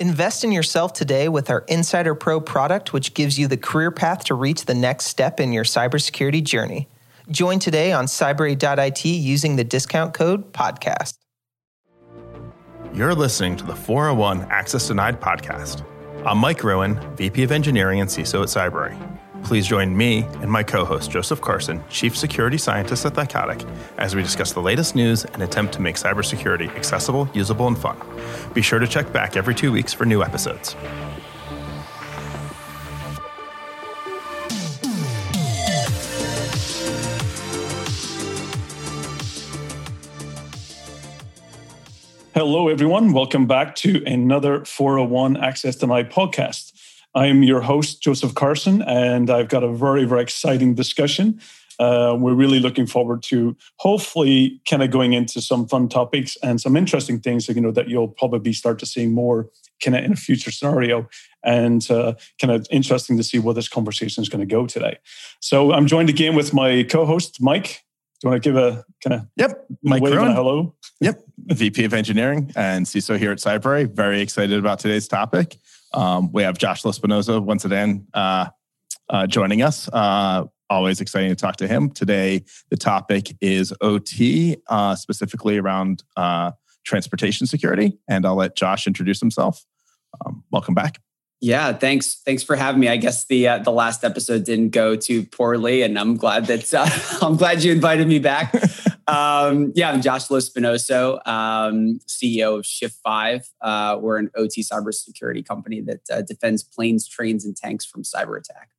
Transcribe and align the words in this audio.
Invest 0.00 0.44
in 0.44 0.52
yourself 0.52 0.92
today 0.92 1.28
with 1.28 1.50
our 1.50 1.64
Insider 1.66 2.14
Pro 2.14 2.40
product, 2.40 2.92
which 2.92 3.14
gives 3.14 3.36
you 3.36 3.48
the 3.48 3.56
career 3.56 3.90
path 3.90 4.24
to 4.26 4.34
reach 4.34 4.64
the 4.64 4.74
next 4.74 5.06
step 5.06 5.40
in 5.40 5.52
your 5.52 5.64
cybersecurity 5.64 6.40
journey. 6.44 6.86
Join 7.32 7.58
today 7.58 7.90
on 7.90 8.06
cybrary.it 8.06 9.04
using 9.04 9.56
the 9.56 9.64
discount 9.64 10.14
code 10.14 10.52
podcast. 10.52 11.14
You're 12.94 13.14
listening 13.14 13.56
to 13.56 13.64
the 13.64 13.74
401 13.74 14.42
Access 14.50 14.86
Denied 14.86 15.20
podcast. 15.20 15.84
I'm 16.24 16.38
Mike 16.38 16.58
Gruen, 16.58 16.94
VP 17.16 17.42
of 17.42 17.50
Engineering 17.50 18.00
and 18.00 18.08
CISO 18.08 18.42
at 18.42 18.72
Cybrary. 18.72 18.96
Please 19.48 19.66
join 19.66 19.96
me 19.96 20.24
and 20.42 20.50
my 20.52 20.62
co 20.62 20.84
host, 20.84 21.10
Joseph 21.10 21.40
Carson, 21.40 21.82
Chief 21.88 22.14
Security 22.14 22.58
Scientist 22.58 23.06
at 23.06 23.14
Thycotic, 23.14 23.66
as 23.96 24.14
we 24.14 24.22
discuss 24.22 24.52
the 24.52 24.60
latest 24.60 24.94
news 24.94 25.24
and 25.24 25.42
attempt 25.42 25.72
to 25.72 25.80
make 25.80 25.96
cybersecurity 25.96 26.68
accessible, 26.76 27.26
usable, 27.32 27.66
and 27.66 27.78
fun. 27.78 27.98
Be 28.52 28.60
sure 28.60 28.78
to 28.78 28.86
check 28.86 29.10
back 29.10 29.38
every 29.38 29.54
two 29.54 29.72
weeks 29.72 29.94
for 29.94 30.04
new 30.04 30.22
episodes. 30.22 30.76
Hello, 42.34 42.68
everyone. 42.68 43.14
Welcome 43.14 43.46
back 43.46 43.74
to 43.76 44.04
another 44.04 44.62
401 44.66 45.38
Access 45.38 45.76
Denied 45.76 46.12
podcast. 46.12 46.67
I'm 47.14 47.42
your 47.42 47.60
host, 47.60 48.02
Joseph 48.02 48.34
Carson, 48.34 48.82
and 48.82 49.30
I've 49.30 49.48
got 49.48 49.64
a 49.64 49.72
very, 49.72 50.04
very 50.04 50.22
exciting 50.22 50.74
discussion. 50.74 51.40
Uh, 51.78 52.16
we're 52.18 52.34
really 52.34 52.58
looking 52.58 52.86
forward 52.86 53.22
to 53.22 53.56
hopefully 53.76 54.60
kind 54.68 54.82
of 54.82 54.90
going 54.90 55.12
into 55.12 55.40
some 55.40 55.66
fun 55.68 55.88
topics 55.88 56.36
and 56.42 56.60
some 56.60 56.76
interesting 56.76 57.20
things, 57.20 57.48
you 57.48 57.60
know, 57.60 57.70
that 57.70 57.88
you'll 57.88 58.08
probably 58.08 58.52
start 58.52 58.78
to 58.80 58.86
see 58.86 59.06
more 59.06 59.48
kind 59.82 59.96
of 59.96 60.04
in 60.04 60.12
a 60.12 60.16
future 60.16 60.50
scenario 60.50 61.08
and 61.44 61.88
uh, 61.90 62.14
kind 62.40 62.52
of 62.52 62.66
interesting 62.70 63.16
to 63.16 63.22
see 63.22 63.38
where 63.38 63.54
this 63.54 63.68
conversation 63.68 64.22
is 64.22 64.28
going 64.28 64.40
to 64.40 64.46
go 64.46 64.66
today. 64.66 64.98
So 65.40 65.72
I'm 65.72 65.86
joined 65.86 66.10
again 66.10 66.34
with 66.34 66.52
my 66.52 66.82
co-host, 66.82 67.40
Mike. 67.40 67.84
Do 68.20 68.26
you 68.26 68.30
want 68.30 68.42
to 68.42 68.48
give 68.48 68.56
a 68.56 68.84
kind 69.04 69.20
of 69.20 69.28
yep, 69.36 69.64
Mike 69.80 70.02
wave 70.02 70.14
and 70.14 70.30
a 70.30 70.34
hello? 70.34 70.74
Yep, 71.00 71.20
VP 71.46 71.84
of 71.84 71.94
Engineering 71.94 72.50
and 72.56 72.84
CISO 72.84 73.16
here 73.16 73.30
at 73.30 73.38
Cybrary. 73.38 73.88
Very 73.88 74.20
excited 74.20 74.58
about 74.58 74.80
today's 74.80 75.06
topic. 75.06 75.56
Um, 75.94 76.32
we 76.32 76.42
have 76.42 76.58
Josh 76.58 76.82
Lospinoso 76.82 77.42
once 77.42 77.64
again 77.64 78.06
uh, 78.14 78.46
uh, 79.08 79.26
joining 79.26 79.62
us. 79.62 79.88
Uh, 79.92 80.44
always 80.70 81.00
exciting 81.00 81.30
to 81.30 81.36
talk 81.36 81.56
to 81.56 81.66
him. 81.66 81.90
Today, 81.90 82.44
the 82.70 82.76
topic 82.76 83.34
is 83.40 83.72
OT, 83.80 84.56
uh, 84.68 84.94
specifically 84.94 85.58
around 85.58 86.04
uh, 86.16 86.52
transportation 86.84 87.46
security. 87.46 87.98
And 88.08 88.26
I'll 88.26 88.36
let 88.36 88.56
Josh 88.56 88.86
introduce 88.86 89.20
himself. 89.20 89.64
Um, 90.24 90.44
welcome 90.50 90.74
back. 90.74 91.00
Yeah, 91.40 91.72
thanks. 91.72 92.20
Thanks 92.24 92.42
for 92.42 92.56
having 92.56 92.80
me. 92.80 92.88
I 92.88 92.96
guess 92.96 93.24
the 93.26 93.46
uh, 93.46 93.58
the 93.58 93.70
last 93.70 94.02
episode 94.04 94.44
didn't 94.44 94.70
go 94.70 94.96
too 94.96 95.22
poorly, 95.24 95.82
and 95.82 95.96
I'm 95.96 96.16
glad 96.16 96.46
that 96.46 96.74
uh, 96.74 96.88
I'm 97.24 97.36
glad 97.36 97.62
you 97.62 97.70
invited 97.70 98.08
me 98.08 98.18
back. 98.18 98.52
um, 99.06 99.72
yeah, 99.76 99.90
I'm 99.90 100.02
Josh 100.02 100.28
Lospinoso, 100.28 101.24
um, 101.28 102.00
CEO 102.08 102.58
of 102.58 102.66
Shift 102.66 102.98
Five. 103.04 103.48
Uh, 103.60 103.98
we're 104.00 104.16
an 104.16 104.30
OT 104.34 104.62
cybersecurity 104.62 105.46
company 105.46 105.80
that 105.82 106.00
uh, 106.12 106.22
defends 106.22 106.64
planes, 106.64 107.06
trains, 107.06 107.44
and 107.44 107.56
tanks 107.56 107.84
from 107.84 108.02
cyber 108.02 108.36
attack. 108.36 108.70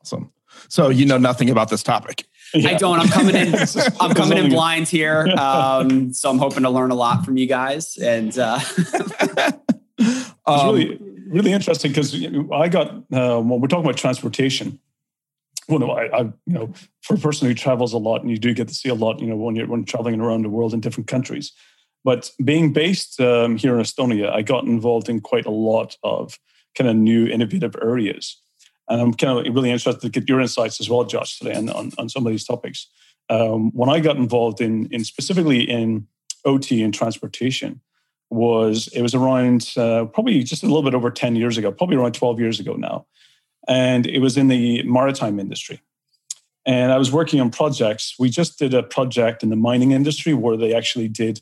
Awesome. 0.00 0.32
So 0.68 0.90
you 0.90 1.06
know 1.06 1.18
nothing 1.18 1.50
about 1.50 1.70
this 1.70 1.82
topic. 1.82 2.26
Yeah. 2.54 2.70
I 2.70 2.74
don't. 2.74 3.00
I'm 3.00 3.08
coming 3.08 3.34
in. 3.34 3.54
I'm 4.00 4.14
coming 4.14 4.38
in 4.38 4.48
blind 4.50 4.86
here, 4.86 5.26
um, 5.36 6.12
so 6.12 6.30
I'm 6.30 6.38
hoping 6.38 6.62
to 6.62 6.70
learn 6.70 6.92
a 6.92 6.94
lot 6.94 7.24
from 7.24 7.36
you 7.36 7.48
guys. 7.48 7.96
And 7.96 8.38
uh, 8.38 8.60
um, 10.46 10.74
really 10.76 11.07
really 11.28 11.52
interesting 11.52 11.90
because 11.90 12.14
I 12.52 12.68
got 12.68 12.88
uh, 13.12 13.40
when 13.40 13.60
we're 13.60 13.68
talking 13.68 13.84
about 13.84 13.96
transportation. 13.96 14.80
Well, 15.68 15.90
I, 15.90 16.04
I, 16.06 16.20
you 16.20 16.54
know, 16.54 16.72
for 17.02 17.14
a 17.14 17.18
person 17.18 17.46
who 17.46 17.54
travels 17.54 17.92
a 17.92 17.98
lot, 17.98 18.22
and 18.22 18.30
you 18.30 18.38
do 18.38 18.54
get 18.54 18.68
to 18.68 18.74
see 18.74 18.88
a 18.88 18.94
lot, 18.94 19.20
you 19.20 19.26
know, 19.26 19.36
when 19.36 19.54
you're 19.54 19.66
when 19.66 19.84
traveling 19.84 20.20
around 20.20 20.42
the 20.42 20.48
world 20.48 20.72
in 20.72 20.80
different 20.80 21.08
countries. 21.08 21.52
But 22.04 22.30
being 22.42 22.72
based 22.72 23.20
um, 23.20 23.56
here 23.56 23.74
in 23.74 23.82
Estonia, 23.82 24.32
I 24.32 24.40
got 24.42 24.64
involved 24.64 25.08
in 25.08 25.20
quite 25.20 25.44
a 25.44 25.50
lot 25.50 25.96
of 26.02 26.38
kind 26.76 26.88
of 26.88 26.96
new 26.96 27.26
innovative 27.26 27.76
areas, 27.82 28.40
and 28.88 29.00
I'm 29.00 29.12
kind 29.12 29.46
of 29.46 29.54
really 29.54 29.70
interested 29.70 30.00
to 30.00 30.08
get 30.08 30.28
your 30.28 30.40
insights 30.40 30.80
as 30.80 30.88
well, 30.88 31.04
Josh, 31.04 31.38
today 31.38 31.54
on, 31.54 31.68
on, 31.68 31.92
on 31.98 32.08
some 32.08 32.26
of 32.26 32.32
these 32.32 32.46
topics. 32.46 32.88
Um, 33.28 33.70
when 33.72 33.90
I 33.90 34.00
got 34.00 34.16
involved 34.16 34.60
in, 34.60 34.86
in 34.86 35.04
specifically 35.04 35.60
in 35.60 36.06
OT 36.46 36.82
and 36.82 36.94
transportation, 36.94 37.82
was 38.30 38.88
it 38.88 39.02
was 39.02 39.14
around 39.14 39.72
uh, 39.76 40.04
probably 40.06 40.42
just 40.42 40.62
a 40.62 40.66
little 40.66 40.82
bit 40.82 40.94
over 40.94 41.10
10 41.10 41.36
years 41.36 41.56
ago, 41.56 41.72
probably 41.72 41.96
around 41.96 42.12
12 42.12 42.40
years 42.40 42.60
ago 42.60 42.74
now. 42.74 43.06
And 43.66 44.06
it 44.06 44.18
was 44.20 44.36
in 44.36 44.48
the 44.48 44.82
maritime 44.82 45.38
industry. 45.40 45.80
And 46.66 46.92
I 46.92 46.98
was 46.98 47.10
working 47.10 47.40
on 47.40 47.50
projects. 47.50 48.14
We 48.18 48.28
just 48.28 48.58
did 48.58 48.74
a 48.74 48.82
project 48.82 49.42
in 49.42 49.48
the 49.48 49.56
mining 49.56 49.92
industry 49.92 50.34
where 50.34 50.56
they 50.56 50.74
actually 50.74 51.08
did 51.08 51.40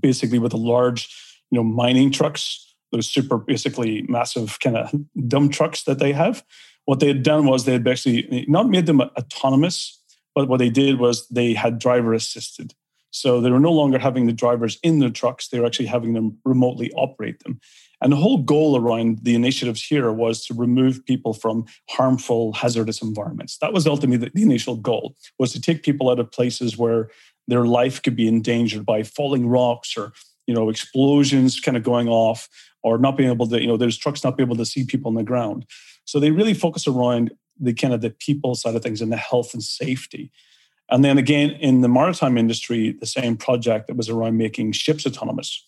basically 0.00 0.38
with 0.38 0.52
the 0.52 0.58
large, 0.58 1.08
you 1.50 1.56
know, 1.56 1.64
mining 1.64 2.10
trucks, 2.10 2.74
those 2.92 3.08
super 3.08 3.38
basically 3.38 4.02
massive 4.08 4.58
kind 4.60 4.76
of 4.76 4.94
dump 5.26 5.52
trucks 5.52 5.84
that 5.84 5.98
they 5.98 6.12
have. 6.12 6.44
What 6.84 7.00
they 7.00 7.08
had 7.08 7.22
done 7.22 7.46
was 7.46 7.64
they 7.64 7.72
had 7.72 7.86
actually 7.88 8.44
not 8.48 8.68
made 8.68 8.86
them 8.86 9.00
autonomous, 9.00 9.98
but 10.34 10.48
what 10.48 10.58
they 10.58 10.70
did 10.70 10.98
was 10.98 11.26
they 11.28 11.54
had 11.54 11.78
driver 11.78 12.12
assisted. 12.12 12.74
So 13.10 13.40
they 13.40 13.50
were 13.50 13.60
no 13.60 13.72
longer 13.72 13.98
having 13.98 14.26
the 14.26 14.32
drivers 14.32 14.78
in 14.82 15.00
the 15.00 15.10
trucks, 15.10 15.48
they 15.48 15.58
were 15.58 15.66
actually 15.66 15.86
having 15.86 16.12
them 16.14 16.38
remotely 16.44 16.92
operate 16.92 17.42
them. 17.42 17.60
And 18.02 18.12
the 18.12 18.16
whole 18.16 18.38
goal 18.38 18.78
around 18.78 19.18
the 19.22 19.34
initiatives 19.34 19.82
here 19.82 20.10
was 20.10 20.46
to 20.46 20.54
remove 20.54 21.04
people 21.04 21.34
from 21.34 21.66
harmful, 21.90 22.54
hazardous 22.54 23.02
environments. 23.02 23.58
That 23.58 23.74
was 23.74 23.86
ultimately 23.86 24.26
the, 24.26 24.32
the 24.34 24.42
initial 24.42 24.76
goal, 24.76 25.16
was 25.38 25.52
to 25.52 25.60
take 25.60 25.82
people 25.82 26.08
out 26.08 26.18
of 26.18 26.32
places 26.32 26.78
where 26.78 27.10
their 27.46 27.66
life 27.66 28.02
could 28.02 28.16
be 28.16 28.28
endangered 28.28 28.86
by 28.86 29.02
falling 29.02 29.48
rocks 29.48 29.96
or 29.96 30.12
you 30.46 30.54
know 30.54 30.68
explosions 30.68 31.60
kind 31.60 31.76
of 31.76 31.82
going 31.82 32.08
off 32.08 32.48
or 32.82 32.96
not 32.96 33.16
being 33.16 33.30
able 33.30 33.46
to 33.46 33.60
you 33.60 33.66
know 33.66 33.76
there's 33.76 33.98
trucks 33.98 34.24
not 34.24 34.36
being 34.36 34.48
able 34.48 34.56
to 34.56 34.64
see 34.64 34.84
people 34.84 35.08
on 35.08 35.14
the 35.14 35.22
ground 35.22 35.66
so 36.04 36.18
they 36.18 36.30
really 36.30 36.54
focus 36.54 36.86
around 36.86 37.30
the 37.58 37.74
kind 37.74 37.92
of 37.92 38.00
the 38.00 38.10
people 38.10 38.54
side 38.54 38.74
of 38.74 38.82
things 38.82 39.00
and 39.00 39.12
the 39.12 39.16
health 39.16 39.52
and 39.52 39.62
safety 39.62 40.32
and 40.90 41.04
then 41.04 41.18
again, 41.18 41.50
in 41.50 41.82
the 41.82 41.88
maritime 41.88 42.36
industry, 42.36 42.92
the 42.98 43.06
same 43.06 43.36
project 43.36 43.86
that 43.86 43.96
was 43.96 44.08
around 44.08 44.36
making 44.36 44.72
ships 44.72 45.06
autonomous. 45.06 45.64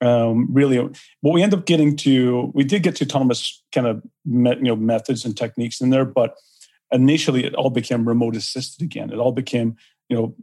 Um, 0.00 0.48
really, 0.50 0.78
what 0.78 1.34
we 1.34 1.42
end 1.42 1.52
up 1.52 1.66
getting 1.66 1.96
to, 1.98 2.50
we 2.54 2.64
did 2.64 2.82
get 2.82 2.96
to 2.96 3.04
autonomous 3.04 3.62
kind 3.72 3.86
of 3.86 4.02
you 4.24 4.62
know 4.62 4.76
methods 4.76 5.24
and 5.24 5.36
techniques 5.36 5.80
in 5.80 5.90
there, 5.90 6.04
but 6.04 6.36
initially 6.92 7.44
it 7.44 7.54
all 7.54 7.70
became 7.70 8.08
remote 8.08 8.36
assisted 8.36 8.82
again. 8.82 9.12
It 9.12 9.18
all 9.18 9.32
became 9.32 9.76
you 10.08 10.16
know 10.16 10.34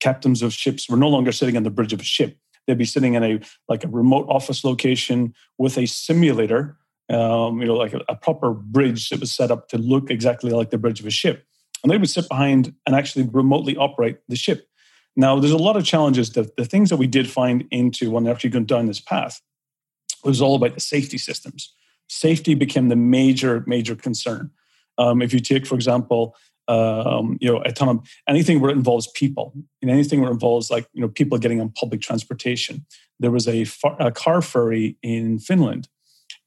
captains 0.00 0.42
of 0.42 0.52
ships 0.52 0.88
were 0.88 0.96
no 0.96 1.08
longer 1.08 1.32
sitting 1.32 1.56
on 1.56 1.62
the 1.62 1.70
bridge 1.70 1.92
of 1.92 2.00
a 2.00 2.04
ship. 2.04 2.36
They'd 2.66 2.76
be 2.76 2.84
sitting 2.84 3.14
in 3.14 3.22
a 3.22 3.40
like 3.68 3.84
a 3.84 3.88
remote 3.88 4.26
office 4.28 4.64
location 4.64 5.32
with 5.56 5.78
a 5.78 5.86
simulator, 5.86 6.76
um, 7.08 7.60
you 7.60 7.66
know, 7.68 7.76
like 7.76 7.94
a, 7.94 8.02
a 8.08 8.16
proper 8.16 8.52
bridge 8.52 9.08
that 9.10 9.20
was 9.20 9.32
set 9.32 9.50
up 9.52 9.68
to 9.68 9.78
look 9.78 10.10
exactly 10.10 10.50
like 10.50 10.70
the 10.70 10.78
bridge 10.78 11.00
of 11.00 11.06
a 11.06 11.10
ship 11.10 11.45
and 11.86 11.92
they 11.92 11.98
would 11.98 12.10
sit 12.10 12.28
behind 12.28 12.74
and 12.84 12.96
actually 12.96 13.28
remotely 13.28 13.76
operate 13.76 14.18
the 14.26 14.34
ship. 14.34 14.68
Now, 15.14 15.38
there's 15.38 15.52
a 15.52 15.56
lot 15.56 15.76
of 15.76 15.84
challenges. 15.84 16.30
The, 16.30 16.50
the 16.56 16.64
things 16.64 16.90
that 16.90 16.96
we 16.96 17.06
did 17.06 17.30
find 17.30 17.64
into 17.70 18.10
when 18.10 18.24
they're 18.24 18.34
actually 18.34 18.50
going 18.50 18.64
down 18.64 18.86
this 18.86 18.98
path 18.98 19.40
was 20.24 20.42
all 20.42 20.56
about 20.56 20.74
the 20.74 20.80
safety 20.80 21.16
systems. 21.16 21.72
Safety 22.08 22.56
became 22.56 22.88
the 22.88 22.96
major, 22.96 23.62
major 23.68 23.94
concern. 23.94 24.50
Um, 24.98 25.22
if 25.22 25.32
you 25.32 25.38
take, 25.38 25.64
for 25.64 25.76
example, 25.76 26.34
um, 26.66 27.38
you 27.40 27.52
know, 27.52 27.62
a 27.64 27.70
ton 27.70 27.88
of 27.88 28.08
anything 28.28 28.58
where 28.60 28.72
it 28.72 28.76
involves 28.76 29.06
people, 29.12 29.52
and 29.80 29.88
anything 29.88 30.20
where 30.20 30.30
it 30.30 30.34
involves 30.34 30.68
like 30.68 30.88
you 30.92 31.00
know 31.00 31.08
people 31.08 31.38
getting 31.38 31.60
on 31.60 31.68
public 31.70 32.00
transportation. 32.00 32.84
There 33.20 33.30
was 33.30 33.46
a, 33.46 33.62
far- 33.62 33.96
a 34.02 34.10
car 34.10 34.42
ferry 34.42 34.96
in 35.04 35.38
Finland, 35.38 35.86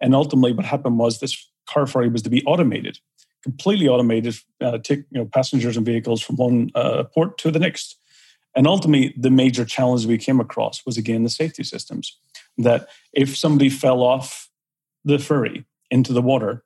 and 0.02 0.14
ultimately, 0.14 0.52
what 0.52 0.66
happened 0.66 1.00
was 1.00 1.22
this 1.22 1.50
car 1.66 1.88
ferry 1.88 2.10
was 2.10 2.24
to 2.24 2.30
be 2.30 2.44
automated 2.44 3.00
completely 3.44 3.88
automated, 3.88 4.36
uh, 4.62 4.78
take 4.78 5.00
you 5.12 5.20
know 5.20 5.26
passengers 5.26 5.78
and 5.78 5.86
vehicles 5.86 6.22
from 6.22 6.36
one 6.36 6.72
uh, 6.76 7.04
port 7.04 7.38
to 7.40 7.52
the 7.52 7.60
next. 7.60 7.98
And 8.56 8.68
ultimately, 8.68 9.14
the 9.18 9.30
major 9.30 9.64
challenge 9.64 10.06
we 10.06 10.18
came 10.18 10.40
across 10.40 10.86
was 10.86 10.98
again 10.98 11.24
the 11.24 11.30
safety 11.30 11.64
systems. 11.64 12.18
That 12.58 12.88
if 13.14 13.38
somebody 13.38 13.70
fell 13.70 14.02
off 14.02 14.50
the 15.06 15.20
ferry 15.20 15.66
into 15.90 16.14
the 16.14 16.22
water, 16.22 16.64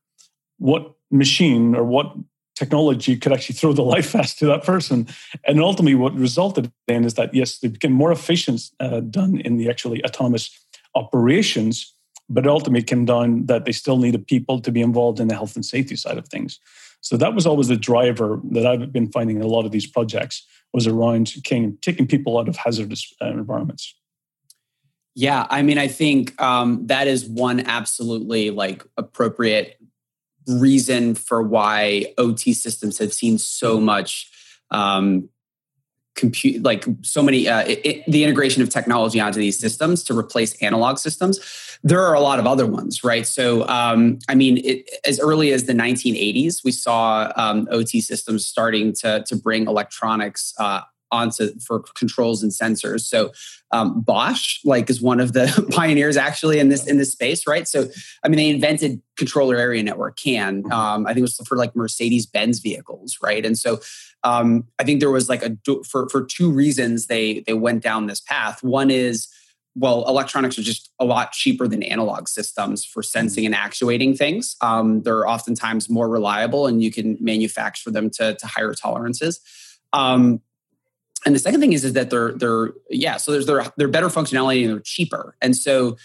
what 0.58 0.94
machine 1.12 1.76
or 1.76 1.84
what 1.84 2.16
technology 2.56 3.18
could 3.18 3.32
actually 3.32 3.56
throw 3.56 3.74
the 3.74 3.84
life 3.96 4.12
vest 4.12 4.40
to 4.40 4.46
that 4.48 4.64
person? 4.64 5.08
And 5.46 5.60
ultimately, 5.60 5.96
what 5.96 6.16
resulted 6.16 6.72
then 6.88 7.04
is 7.04 7.14
that 7.16 7.34
yes, 7.34 7.60
they 7.60 7.68
became 7.68 7.92
more 7.92 8.12
efficient 8.12 8.62
uh, 8.80 9.02
done 9.02 9.40
in 9.40 9.58
the 9.58 9.70
actually 9.70 10.04
autonomous 10.04 10.50
operations 10.96 11.93
but 12.30 12.48
ultimately 12.48 12.84
came 12.84 13.06
down 13.06 13.46
that 13.46 13.66
they 13.66 13.72
still 13.72 13.98
needed 13.98 14.28
people 14.28 14.60
to 14.62 14.72
be 14.72 14.82
involved 14.82 15.20
in 15.20 15.28
the 15.28 15.36
health 15.36 15.56
and 15.56 15.66
safety 15.66 15.96
side 15.96 16.18
of 16.18 16.28
things. 16.28 16.60
So 17.02 17.18
that 17.18 17.34
was 17.34 17.46
always 17.46 17.68
the 17.68 17.76
driver 17.76 18.40
that 18.52 18.66
I've 18.66 18.94
been 18.94 19.12
finding 19.12 19.36
in 19.36 19.42
a 19.42 19.48
lot 19.48 19.66
of 19.66 19.72
these 19.72 19.86
projects 19.86 20.48
was 20.74 20.88
around 20.88 21.44
taking 21.44 22.08
people 22.08 22.40
out 22.40 22.48
of 22.48 22.56
hazardous 22.56 23.14
uh, 23.22 23.28
environments. 23.28 23.94
Yeah, 25.16 25.46
I 25.50 25.62
mean, 25.62 25.78
I 25.78 25.88
think 25.90 26.42
um, 26.42 26.88
that 26.88 27.08
is 27.08 27.26
one 27.26 27.60
absolutely 27.60 28.50
like 28.50 28.84
appropriate 28.98 29.78
reason 30.48 31.14
for 31.14 31.44
why 31.44 32.14
OT 32.18 32.54
systems 32.54 32.98
have 32.98 33.14
seen 33.14 33.38
so 33.38 33.80
much 33.80 34.32
um, 34.72 35.30
compute 36.16 36.64
like 36.64 36.86
so 37.02 37.24
many 37.24 37.48
uh, 37.48 37.64
it, 37.68 38.04
the 38.08 38.24
integration 38.24 38.62
of 38.62 38.70
technology 38.70 39.20
onto 39.20 39.40
these 39.40 39.60
systems 39.60 40.04
to 40.04 40.18
replace 40.18 40.54
analog 40.62 40.98
systems. 40.98 41.40
There 41.84 42.02
are 42.02 42.14
a 42.14 42.20
lot 42.20 42.40
of 42.40 42.48
other 42.48 42.66
ones 42.66 43.04
right? 43.04 43.26
So 43.28 43.68
um, 43.68 44.20
i 44.30 44.36
mean 44.36 44.58
it, 44.64 44.90
as 45.06 45.20
early 45.20 45.52
as 45.52 45.66
the 45.66 45.74
1980s 45.74 46.64
we 46.64 46.72
saw 46.72 47.32
um, 47.36 47.68
ot 47.72 47.90
systems 47.90 48.46
starting 48.46 48.94
to, 48.94 49.24
to 49.28 49.36
bring 49.36 49.68
electronics 49.68 50.54
uh, 50.60 50.82
onto 51.14 51.58
for 51.60 51.80
controls 51.80 52.44
and 52.44 52.52
sensors. 52.52 53.02
So 53.02 53.32
um, 53.72 54.02
Bosch, 54.02 54.60
like, 54.66 54.90
is 54.90 55.02
one 55.02 55.20
of 55.20 55.34
the 55.34 55.68
pioneers 55.72 56.18
actually 56.18 56.60
in 56.60 56.70
this 56.70 56.86
in 56.88 56.98
this 56.98 57.12
space, 57.12 57.48
right? 57.48 57.68
So 57.68 57.88
I 58.24 58.28
mean, 58.28 58.38
they 58.38 58.50
invented 58.50 59.02
controller 59.16 59.56
area 59.56 59.84
network 59.84 60.18
CAN. 60.18 60.64
Mm-hmm. 60.64 60.72
Um, 60.72 61.06
I 61.06 61.10
think 61.10 61.20
it 61.20 61.22
was 61.22 61.48
for 61.48 61.56
like 61.56 61.76
Mercedes 61.76 62.26
Benz 62.26 62.60
vehicles, 62.60 63.18
right? 63.22 63.46
And 63.46 63.58
so 63.58 63.80
um, 64.24 64.68
I 64.80 64.84
think 64.84 65.00
there 65.00 65.12
was 65.12 65.30
like 65.30 65.44
a 65.44 65.58
for 65.90 66.10
for 66.10 66.26
two 66.26 66.52
reasons 66.52 67.08
they 67.08 67.44
they 67.48 67.54
went 67.54 67.84
down 67.84 68.08
this 68.08 68.22
path. 68.22 68.64
One 68.64 68.92
is 68.92 69.28
well, 69.76 70.08
electronics 70.08 70.60
are 70.60 70.64
just 70.64 70.92
a 71.00 71.06
lot 71.06 71.32
cheaper 71.32 71.68
than 71.68 71.82
analog 71.82 72.28
systems 72.28 72.86
for 72.86 73.02
sensing 73.02 73.46
and 73.46 73.56
actuating 73.56 74.16
things. 74.16 74.56
Um, 74.62 75.02
they're 75.02 75.28
oftentimes 75.28 75.90
more 75.90 76.08
reliable, 76.08 76.68
and 76.68 76.84
you 76.84 76.92
can 76.92 77.18
manufacture 77.20 77.90
them 77.90 78.12
to, 78.12 78.36
to 78.36 78.48
higher 78.48 78.74
tolerances. 78.76 79.42
Um, 79.92 80.42
and 81.26 81.36
the 81.36 81.40
second 81.40 81.62
thing 81.62 81.74
is, 81.74 81.84
is 81.84 81.94
that 81.94 82.10
they're 82.10 82.34
they're 82.34 82.72
yeah 82.90 83.18
so 83.18 83.32
there's 83.32 83.46
they're, 83.46 83.66
they're 83.78 83.88
better 83.88 84.08
functionality 84.08 84.64
and 84.64 84.72
they're 84.72 84.80
cheaper 84.80 85.36
and 85.42 85.56
so 85.56 85.98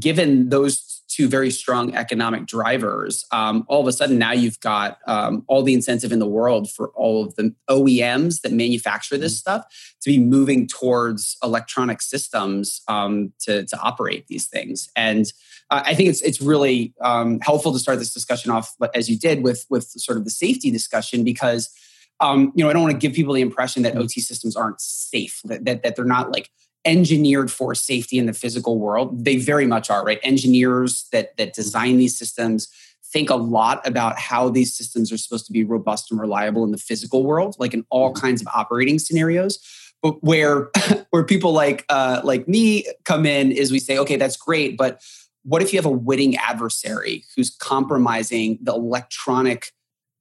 given 0.00 0.48
those 0.48 1.04
two 1.08 1.28
very 1.28 1.50
strong 1.50 1.94
economic 1.94 2.46
drivers 2.46 3.24
um, 3.30 3.64
all 3.68 3.80
of 3.80 3.86
a 3.86 3.92
sudden 3.92 4.18
now 4.18 4.32
you've 4.32 4.58
got 4.60 4.98
um, 5.06 5.44
all 5.46 5.62
the 5.62 5.74
incentive 5.74 6.12
in 6.12 6.18
the 6.18 6.26
world 6.26 6.70
for 6.70 6.88
all 6.88 7.24
of 7.24 7.36
the 7.36 7.54
oems 7.70 8.40
that 8.40 8.52
manufacture 8.52 9.16
this 9.16 9.32
mm-hmm. 9.34 9.60
stuff 9.60 9.94
to 10.00 10.10
be 10.10 10.18
moving 10.18 10.66
towards 10.66 11.36
electronic 11.42 12.02
systems 12.02 12.82
um, 12.88 13.32
to, 13.38 13.64
to 13.66 13.78
operate 13.80 14.26
these 14.26 14.46
things 14.46 14.88
and 14.96 15.32
uh, 15.70 15.82
I 15.84 15.94
think 15.94 16.08
it's 16.08 16.22
it's 16.22 16.40
really 16.40 16.94
um, 17.00 17.40
helpful 17.40 17.72
to 17.72 17.78
start 17.78 17.98
this 17.98 18.14
discussion 18.14 18.50
off 18.50 18.74
as 18.94 19.08
you 19.08 19.18
did 19.18 19.42
with 19.42 19.66
with 19.68 19.84
sort 19.84 20.18
of 20.18 20.24
the 20.24 20.30
safety 20.30 20.70
discussion 20.70 21.24
because 21.24 21.70
um, 22.20 22.52
you 22.54 22.64
know, 22.64 22.70
I 22.70 22.72
don't 22.72 22.82
want 22.82 22.92
to 22.92 22.98
give 22.98 23.14
people 23.14 23.34
the 23.34 23.42
impression 23.42 23.82
that 23.82 23.96
OT 23.96 24.20
systems 24.20 24.56
aren't 24.56 24.80
safe, 24.80 25.40
that, 25.44 25.64
that, 25.64 25.82
that 25.82 25.96
they're 25.96 26.04
not 26.04 26.32
like 26.32 26.50
engineered 26.84 27.50
for 27.50 27.74
safety 27.74 28.18
in 28.18 28.26
the 28.26 28.32
physical 28.32 28.78
world. 28.78 29.24
They 29.24 29.36
very 29.36 29.66
much 29.66 29.90
are, 29.90 30.04
right? 30.04 30.20
Engineers 30.22 31.06
that 31.12 31.36
that 31.36 31.52
design 31.52 31.98
these 31.98 32.16
systems 32.16 32.68
think 33.04 33.28
a 33.30 33.36
lot 33.36 33.86
about 33.86 34.18
how 34.18 34.48
these 34.48 34.74
systems 34.74 35.12
are 35.12 35.18
supposed 35.18 35.46
to 35.46 35.52
be 35.52 35.64
robust 35.64 36.10
and 36.10 36.20
reliable 36.20 36.64
in 36.64 36.70
the 36.70 36.78
physical 36.78 37.24
world, 37.24 37.56
like 37.58 37.74
in 37.74 37.84
all 37.90 38.12
mm-hmm. 38.12 38.20
kinds 38.20 38.40
of 38.40 38.48
operating 38.54 38.98
scenarios. 38.98 39.58
But 40.02 40.22
where 40.22 40.70
where 41.10 41.24
people 41.24 41.52
like 41.52 41.84
uh, 41.88 42.20
like 42.24 42.48
me 42.48 42.86
come 43.04 43.26
in 43.26 43.52
is 43.52 43.72
we 43.72 43.78
say, 43.78 43.98
okay, 43.98 44.16
that's 44.16 44.36
great, 44.36 44.76
but 44.76 45.02
what 45.42 45.62
if 45.62 45.72
you 45.72 45.78
have 45.78 45.86
a 45.86 45.90
witting 45.90 46.36
adversary 46.36 47.24
who's 47.34 47.50
compromising 47.50 48.58
the 48.62 48.74
electronic 48.74 49.70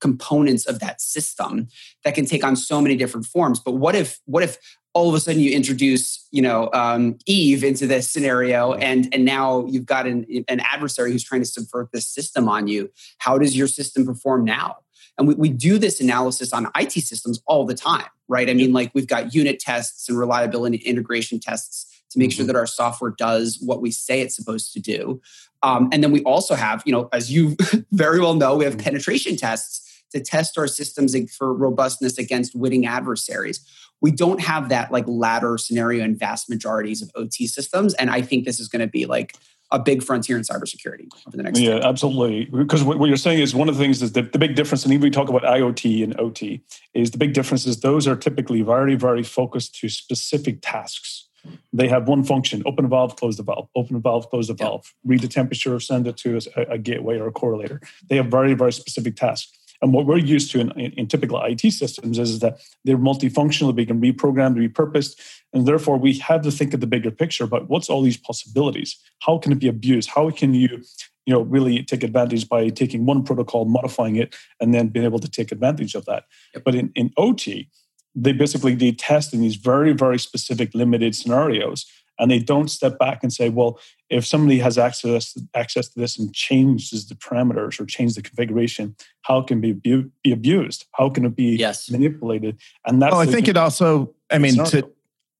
components 0.02 0.66
of 0.66 0.80
that 0.80 1.02
system 1.02 1.68
that 2.04 2.16
can 2.16 2.26
take 2.26 2.44
on 2.44 2.56
so 2.56 2.82
many 2.82 2.96
different 2.96 3.26
forms. 3.26 3.60
But 3.60 3.74
what 3.74 3.96
if 3.96 4.20
what 4.26 4.44
if 4.44 4.58
all 4.94 5.10
of 5.10 5.16
a 5.16 5.20
sudden 5.20 5.42
you 5.42 5.52
introduce 5.52 6.28
you 6.32 6.42
know 6.42 6.70
um, 6.74 7.18
Eve 7.26 7.64
into 7.64 7.88
this 7.88 8.10
scenario 8.10 8.74
and 8.74 9.14
and 9.14 9.26
now 9.26 9.66
you've 9.68 9.86
got 9.86 10.06
an, 10.06 10.26
an 10.48 10.60
adversary 10.62 11.12
who's 11.12 11.24
trying 11.24 11.42
to 11.42 11.48
subvert 11.48 11.92
this 11.92 12.08
system 12.08 12.48
on 12.48 12.68
you? 12.68 12.90
How 13.20 13.38
does 13.38 13.58
your 13.58 13.68
system 13.68 14.06
perform 14.06 14.44
now? 14.44 14.78
And 15.18 15.28
we, 15.28 15.36
we 15.36 15.50
do 15.50 15.78
this 15.78 16.02
analysis 16.02 16.52
on 16.52 16.70
IT 16.76 16.92
systems 16.92 17.42
all 17.48 17.66
the 17.66 17.74
time, 17.74 18.08
right? 18.28 18.50
I 18.50 18.54
mean, 18.54 18.74
like 18.74 18.92
we've 18.94 19.08
got 19.08 19.34
unit 19.34 19.60
tests 19.60 20.10
and 20.10 20.18
reliability 20.18 20.78
integration 20.78 21.40
tests 21.40 21.96
to 22.12 22.20
make 22.20 22.32
sure 22.32 22.44
mm-hmm. 22.44 22.48
that 22.48 22.56
our 22.56 22.68
software 22.68 23.12
does 23.12 23.60
what 23.62 23.82
we 23.82 23.92
say 23.92 24.22
it's 24.22 24.36
supposed 24.36 24.74
to 24.74 24.80
do. 24.80 25.22
Um, 25.64 25.90
and 25.92 26.04
then 26.04 26.12
we 26.12 26.22
also 26.24 26.56
have, 26.56 26.84
you 26.86 26.92
know, 26.92 27.10
as 27.12 27.32
you 27.32 27.56
very 27.92 28.20
well 28.20 28.36
know, 28.36 28.56
we 28.56 28.66
have 28.66 28.76
mm-hmm. 28.76 28.84
penetration 28.84 29.38
tests 29.38 29.85
to 30.16 30.22
test 30.22 30.58
our 30.58 30.68
systems 30.68 31.16
for 31.32 31.54
robustness 31.54 32.18
against 32.18 32.56
witting 32.56 32.86
adversaries. 32.86 33.60
We 34.02 34.12
don't 34.12 34.42
have 34.42 34.70
that 34.70 34.92
like 34.92 35.06
latter 35.08 35.58
scenario 35.58 36.04
in 36.04 36.16
vast 36.16 36.50
majorities 36.50 37.02
of 37.02 37.12
OT 37.16 37.48
systems. 37.48 37.94
And 37.96 38.10
I 38.10 38.22
think 38.22 38.46
this 38.46 38.60
is 38.60 38.68
going 38.68 38.82
to 38.82 38.88
be 38.88 39.06
like 39.06 39.36
a 39.72 39.80
big 39.80 40.04
frontier 40.04 40.38
in 40.38 40.44
cybersecurity 40.44 41.08
over 41.28 41.36
the 41.36 41.44
next 41.44 41.60
yeah 41.60 41.80
absolutely. 41.82 42.46
Because 42.46 42.84
what 42.84 43.04
you're 43.08 43.18
saying 43.18 43.40
is 43.40 43.56
one 43.56 43.68
of 43.68 43.76
the 43.76 43.84
things 43.84 44.02
is 44.02 44.12
that 44.14 44.32
the 44.32 44.40
big 44.40 44.56
difference 44.56 44.86
and 44.86 44.94
even 44.94 45.04
we 45.04 45.10
talk 45.10 45.28
about 45.28 45.42
iot 45.42 46.04
and 46.04 46.16
ot 46.20 46.62
is 46.94 47.12
the 47.12 47.18
big 47.18 47.34
difference 47.34 47.66
is 47.66 47.80
those 47.80 48.08
are 48.08 48.16
typically 48.16 48.62
very 48.62 48.96
very 48.96 49.24
focused 49.24 49.76
to 49.80 49.90
specific 49.90 50.60
tasks. 50.62 51.28
They 51.74 51.88
have 51.88 52.08
one 52.08 52.24
function 52.24 52.62
open 52.66 52.86
a 52.86 52.88
valve 52.88 53.16
close 53.16 53.38
the 53.38 53.44
valve 53.44 53.68
open 53.76 53.96
a 53.96 54.00
valve 54.00 54.30
close 54.30 54.48
the 54.48 54.54
valve. 54.54 54.94
Read 55.04 55.22
the 55.22 55.28
temperature 55.28 55.80
send 55.80 56.06
it 56.06 56.18
to 56.18 56.40
a, 56.56 56.62
a 56.74 56.78
gateway 56.78 57.18
or 57.18 57.28
a 57.28 57.34
correlator. 57.34 57.80
They 58.08 58.18
have 58.18 58.28
very 58.28 58.54
very 58.54 58.72
specific 58.72 59.16
tasks 59.16 59.58
and 59.86 59.94
what 59.94 60.08
we're 60.08 60.18
used 60.18 60.50
to 60.52 60.60
in, 60.60 60.72
in, 60.72 60.92
in, 60.94 61.06
typical 61.06 61.40
IT 61.44 61.62
systems 61.72 62.18
is 62.18 62.40
that 62.40 62.60
they're 62.86 62.98
multifunctional, 62.98 63.76
they 63.76 63.86
can 63.86 64.00
be 64.00 64.12
programmed, 64.12 64.58
repurposed, 64.58 65.16
and 65.54 65.68
therefore 65.68 65.96
we 65.96 66.18
have 66.18 66.42
to 66.42 66.50
think 66.50 66.74
of 66.74 66.80
the 66.80 66.88
bigger 66.88 67.12
picture 67.12 67.44
about 67.44 67.70
what's 67.70 67.88
all 67.88 68.02
these 68.02 68.18
possibilities. 68.18 68.98
How 69.20 69.38
can 69.38 69.52
it 69.52 69.60
be 69.60 69.68
abused? 69.68 70.10
How 70.10 70.32
can 70.32 70.56
you, 70.56 70.82
you 71.28 71.34
know, 71.36 71.42
really 71.42 71.84
take 71.84 72.02
advantage 72.02 72.50
by 72.50 72.70
taking 72.70 73.06
one 73.06 73.24
protocol, 73.24 73.66
modifying 73.66 74.16
it, 74.16 74.36
and 74.60 74.74
then 74.74 74.88
being 74.88 75.06
able 75.06 75.20
to 75.20 75.30
take 75.30 75.52
advantage 75.52 75.94
of 75.94 76.06
that? 76.06 76.24
Yep. 76.56 76.64
But 76.64 76.74
in, 76.74 76.92
in 76.96 77.12
OT, 77.16 77.70
they 78.16 78.32
basically 78.32 78.74
they 78.74 78.92
test 78.92 79.36
in 79.36 79.42
these 79.42 79.56
very 79.56 79.94
very 79.94 80.18
specific 80.18 80.74
limited 80.74 81.16
scenarios 81.16 81.86
and 82.20 82.32
they 82.32 82.40
don't 82.40 82.70
step 82.70 82.98
back 82.98 83.24
and 83.24 83.32
say, 83.32 83.50
well, 83.50 83.80
if 84.10 84.26
somebody 84.26 84.60
has 84.60 84.78
access 84.78 85.38
access 85.54 85.90
to 85.90 86.00
this 86.00 86.18
and 86.18 86.34
changes 86.34 87.08
the 87.08 87.16
parameters 87.16 87.80
or 87.80 87.86
change 87.86 88.16
the 88.16 88.22
configuration, 88.22 88.96
how 89.24 89.42
can 89.42 89.64
it 89.64 89.82
be, 89.82 90.06
be 90.24 90.32
abused? 90.32 90.86
How 90.94 91.10
can 91.10 91.26
it 91.26 91.36
be 91.36 91.56
yes. 91.58 91.90
manipulated? 91.90 92.60
And 92.86 93.02
that's. 93.02 93.12
Well, 93.12 93.22
I 93.22 93.26
think 93.26 93.48
it 93.48 93.58
also. 93.58 94.14
I 94.32 94.38
mean, 94.38 94.56
to, 94.56 94.90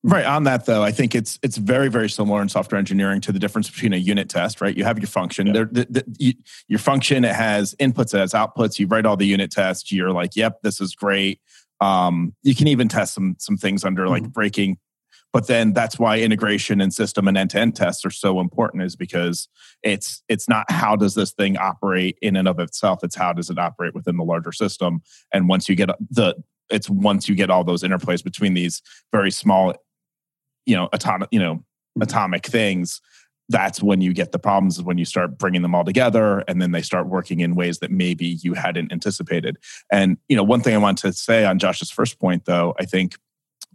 right 0.02 0.24
on 0.24 0.44
that 0.44 0.66
though, 0.66 0.82
I 0.82 0.92
think 0.92 1.14
it's 1.14 1.38
it's 1.42 1.56
very 1.56 1.88
very 1.88 2.10
similar 2.10 2.42
in 2.42 2.48
software 2.48 2.78
engineering 2.78 3.20
to 3.22 3.32
the 3.32 3.38
difference 3.38 3.70
between 3.70 3.92
a 3.92 3.98
unit 3.98 4.28
test. 4.28 4.60
Right, 4.60 4.76
you 4.76 4.84
have 4.84 4.98
your 4.98 5.08
function. 5.08 5.48
Yeah. 5.48 5.52
There, 5.52 5.68
the, 5.70 5.86
the, 5.90 6.16
you, 6.18 6.34
your 6.68 6.78
function 6.78 7.24
it 7.24 7.34
has 7.34 7.74
inputs, 7.76 8.14
it 8.14 8.18
has 8.18 8.32
outputs. 8.32 8.78
You 8.78 8.86
write 8.86 9.06
all 9.06 9.16
the 9.16 9.26
unit 9.26 9.50
tests. 9.50 9.92
You're 9.92 10.12
like, 10.12 10.36
yep, 10.36 10.60
this 10.62 10.80
is 10.80 10.94
great. 10.94 11.40
Um, 11.80 12.34
you 12.42 12.54
can 12.54 12.68
even 12.68 12.88
test 12.88 13.14
some 13.14 13.36
some 13.38 13.56
things 13.56 13.84
under 13.84 14.08
like 14.08 14.22
mm-hmm. 14.22 14.32
breaking 14.32 14.78
but 15.36 15.48
then 15.48 15.74
that's 15.74 15.98
why 15.98 16.18
integration 16.18 16.80
and 16.80 16.94
system 16.94 17.28
and 17.28 17.36
end-to-end 17.36 17.76
tests 17.76 18.06
are 18.06 18.10
so 18.10 18.40
important 18.40 18.82
is 18.82 18.96
because 18.96 19.48
it's 19.82 20.22
it's 20.30 20.48
not 20.48 20.64
how 20.70 20.96
does 20.96 21.14
this 21.14 21.32
thing 21.32 21.58
operate 21.58 22.16
in 22.22 22.36
and 22.36 22.48
of 22.48 22.58
itself. 22.58 23.00
It's 23.04 23.16
how 23.16 23.34
does 23.34 23.50
it 23.50 23.58
operate 23.58 23.94
within 23.94 24.16
the 24.16 24.24
larger 24.24 24.50
system. 24.50 25.02
And 25.34 25.46
once 25.46 25.68
you 25.68 25.76
get 25.76 25.90
the 26.10 26.36
it's 26.70 26.88
once 26.88 27.28
you 27.28 27.34
get 27.34 27.50
all 27.50 27.64
those 27.64 27.82
interplays 27.82 28.24
between 28.24 28.54
these 28.54 28.80
very 29.12 29.30
small 29.30 29.74
you 30.64 30.74
know 30.74 30.88
atomic 30.94 31.28
you 31.30 31.38
know 31.38 31.56
mm-hmm. 31.56 32.02
atomic 32.02 32.46
things 32.46 33.02
that's 33.50 33.82
when 33.82 34.00
you 34.00 34.14
get 34.14 34.32
the 34.32 34.38
problems 34.38 34.78
is 34.78 34.84
when 34.84 34.96
you 34.96 35.04
start 35.04 35.36
bringing 35.36 35.60
them 35.60 35.74
all 35.74 35.84
together 35.84 36.44
and 36.48 36.62
then 36.62 36.72
they 36.72 36.82
start 36.82 37.08
working 37.08 37.40
in 37.40 37.54
ways 37.54 37.78
that 37.80 37.90
maybe 37.90 38.26
you 38.42 38.54
hadn't 38.54 38.90
anticipated. 38.90 39.58
And 39.92 40.16
you 40.30 40.36
know 40.36 40.42
one 40.42 40.62
thing 40.62 40.74
i 40.74 40.78
want 40.78 40.96
to 40.96 41.12
say 41.12 41.44
on 41.44 41.58
josh's 41.58 41.90
first 41.90 42.18
point 42.18 42.46
though 42.46 42.74
i 42.80 42.86
think 42.86 43.16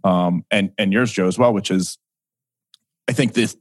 um, 0.04 0.44
and 0.50 0.72
and 0.78 0.92
yours, 0.92 1.12
Joe, 1.12 1.26
as 1.26 1.38
well, 1.38 1.52
which 1.52 1.70
is, 1.70 1.98
I 3.08 3.12
think 3.12 3.34
this 3.34 3.56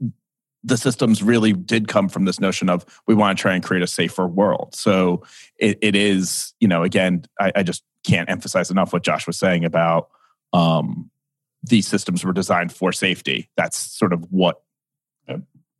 the 0.63 0.77
systems 0.77 1.24
really 1.24 1.53
did 1.53 1.88
come 1.88 2.07
from 2.07 2.25
this 2.25 2.39
notion 2.39 2.69
of 2.69 2.86
we 3.07 3.15
want 3.15 3.38
to 3.38 3.41
try 3.41 3.53
and 3.53 3.63
create 3.63 3.81
a 3.81 3.88
safer 3.88 4.27
world. 4.27 4.75
So 4.75 5.24
it, 5.57 5.79
it 5.81 5.95
is, 5.95 6.53
you 6.60 6.67
know, 6.67 6.83
again, 6.83 7.25
I, 7.39 7.51
I, 7.55 7.63
just 7.63 7.83
can't 8.05 8.29
emphasize 8.29 8.69
enough 8.69 8.93
what 8.93 9.01
Josh 9.01 9.25
was 9.25 9.39
saying 9.39 9.65
about 9.65 10.10
um, 10.53 11.10
these 11.63 11.88
systems 11.88 12.24
were 12.24 12.31
designed 12.31 12.71
for 12.71 12.91
safety. 12.91 13.50
That's 13.57 13.75
sort 13.75 14.13
of 14.13 14.31
what 14.31 14.62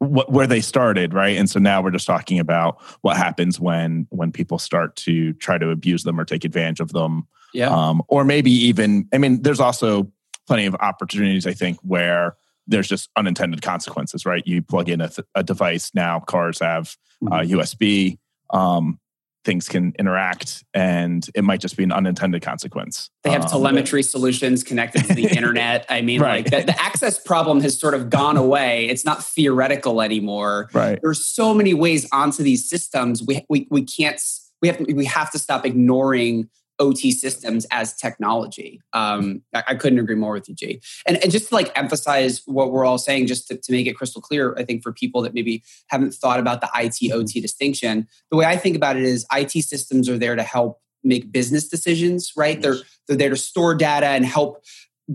what 0.01 0.32
where 0.32 0.48
they 0.48 0.62
started 0.62 1.13
right 1.13 1.38
and 1.38 1.48
so 1.48 1.60
now 1.60 1.80
we're 1.80 1.91
just 1.91 2.08
talking 2.08 2.39
about 2.39 2.82
what 3.01 3.18
happens 3.18 3.60
when 3.60 4.08
when 4.10 4.32
people 4.32 4.58
start 4.58 4.96
to 4.96 5.32
try 5.34 5.60
to 5.60 5.70
abuse 5.70 6.03
them 6.03 6.20
or 6.20 6.25
take 6.25 6.44
advantage 6.44 6.80
of 6.80 6.91
them 6.91 7.27
yeah 7.53 7.70
um, 7.70 8.01
or 8.08 8.25
maybe 8.25 8.50
even 8.50 9.08
i 9.13 9.20
mean 9.20 9.44
there's 9.44 9.60
also 9.60 10.12
plenty 10.48 10.66
of 10.66 10.76
opportunities, 10.76 11.46
I 11.48 11.54
think, 11.54 11.80
where 11.82 12.36
there's 12.68 12.88
just 12.88 13.10
unintended 13.16 13.62
consequences, 13.62 14.26
right? 14.26 14.46
You 14.46 14.62
plug 14.62 14.90
in 14.90 15.02
a, 15.02 15.10
th- 15.10 15.28
a 15.36 15.44
device 15.44 15.92
now, 15.94 16.20
cars 16.20 16.60
have 16.60 16.96
uh, 17.26 17.40
mm-hmm. 17.40 17.60
USB. 17.60 18.18
Um, 18.52 19.00
things 19.44 19.68
can 19.68 19.94
interact 19.98 20.64
and 20.74 21.28
it 21.34 21.44
might 21.44 21.60
just 21.60 21.76
be 21.76 21.84
an 21.84 21.92
unintended 21.92 22.42
consequence. 22.42 23.10
They 23.24 23.32
have 23.32 23.44
um, 23.44 23.50
telemetry 23.50 24.04
solutions 24.04 24.64
connected 24.64 25.06
to 25.06 25.16
the 25.16 25.28
internet. 25.36 25.86
I 25.90 26.02
mean, 26.02 26.22
right. 26.22 26.44
like 26.44 26.66
the, 26.66 26.72
the, 26.72 26.82
access 26.82 27.18
problem 27.20 27.60
has 27.62 27.80
sort 27.80 27.94
of 27.94 28.10
gone 28.10 28.38
away. 28.38 28.86
It's 28.88 29.04
not 29.04 29.24
theoretical 29.24 30.02
anymore. 30.02 30.70
Right. 30.74 31.00
There's 31.02 31.26
so 31.26 31.54
many 31.54 31.74
ways 31.74 32.08
onto 32.12 32.44
these 32.44 32.70
systems. 32.70 33.24
We, 33.24 33.44
we, 33.50 33.68
we 33.72 33.84
can't, 33.84 34.22
we 34.62 34.68
have, 34.68 34.80
we 34.80 35.06
have 35.06 35.32
to 35.32 35.40
stop 35.40 35.66
ignoring 35.66 36.50
OT 36.82 37.12
systems 37.12 37.66
as 37.72 37.94
technology. 37.94 38.82
Um, 38.92 39.44
I, 39.54 39.64
I, 39.68 39.76
couldn't 39.76 40.00
agree 40.00 40.16
more 40.16 40.34
with 40.34 40.50
you, 40.50 40.56
G. 40.56 40.82
And, 41.06 41.18
and 41.24 41.32
just 41.32 41.50
to 41.50 41.56
like 41.56 41.72
emphasize 41.78 42.42
what 42.46 42.72
we're 42.72 42.84
all 42.84 42.98
saying, 42.98 43.28
just 43.28 43.48
to, 43.48 43.56
to, 43.56 43.72
make 43.72 43.86
it 43.86 43.96
crystal 43.96 44.22
clear, 44.22 44.56
I 44.58 44.66
think 44.66 44.82
for 44.82 44.92
people 44.92 45.22
that 45.22 45.36
maybe 45.36 45.64
haven't 45.88 46.14
thought 46.16 46.40
about 46.40 46.60
the 46.60 46.70
IT 46.76 47.12
OT 47.14 47.40
distinction, 47.40 48.08
the 48.32 48.38
way 48.38 48.46
I 48.46 48.58
think 48.58 48.76
about 48.76 48.98
it 48.98 49.04
is 49.04 49.26
IT 49.32 49.52
systems 49.52 50.10
are 50.10 50.18
there 50.18 50.36
to 50.36 50.44
help 50.44 50.82
make 51.04 51.32
business 51.32 51.68
decisions, 51.68 52.34
right? 52.36 52.60
Yes. 52.60 52.64
They're 52.64 52.84
they're 53.08 53.18
there 53.18 53.30
to 53.30 53.38
store 53.38 53.76
data 53.76 54.08
and 54.08 54.26
help 54.26 54.64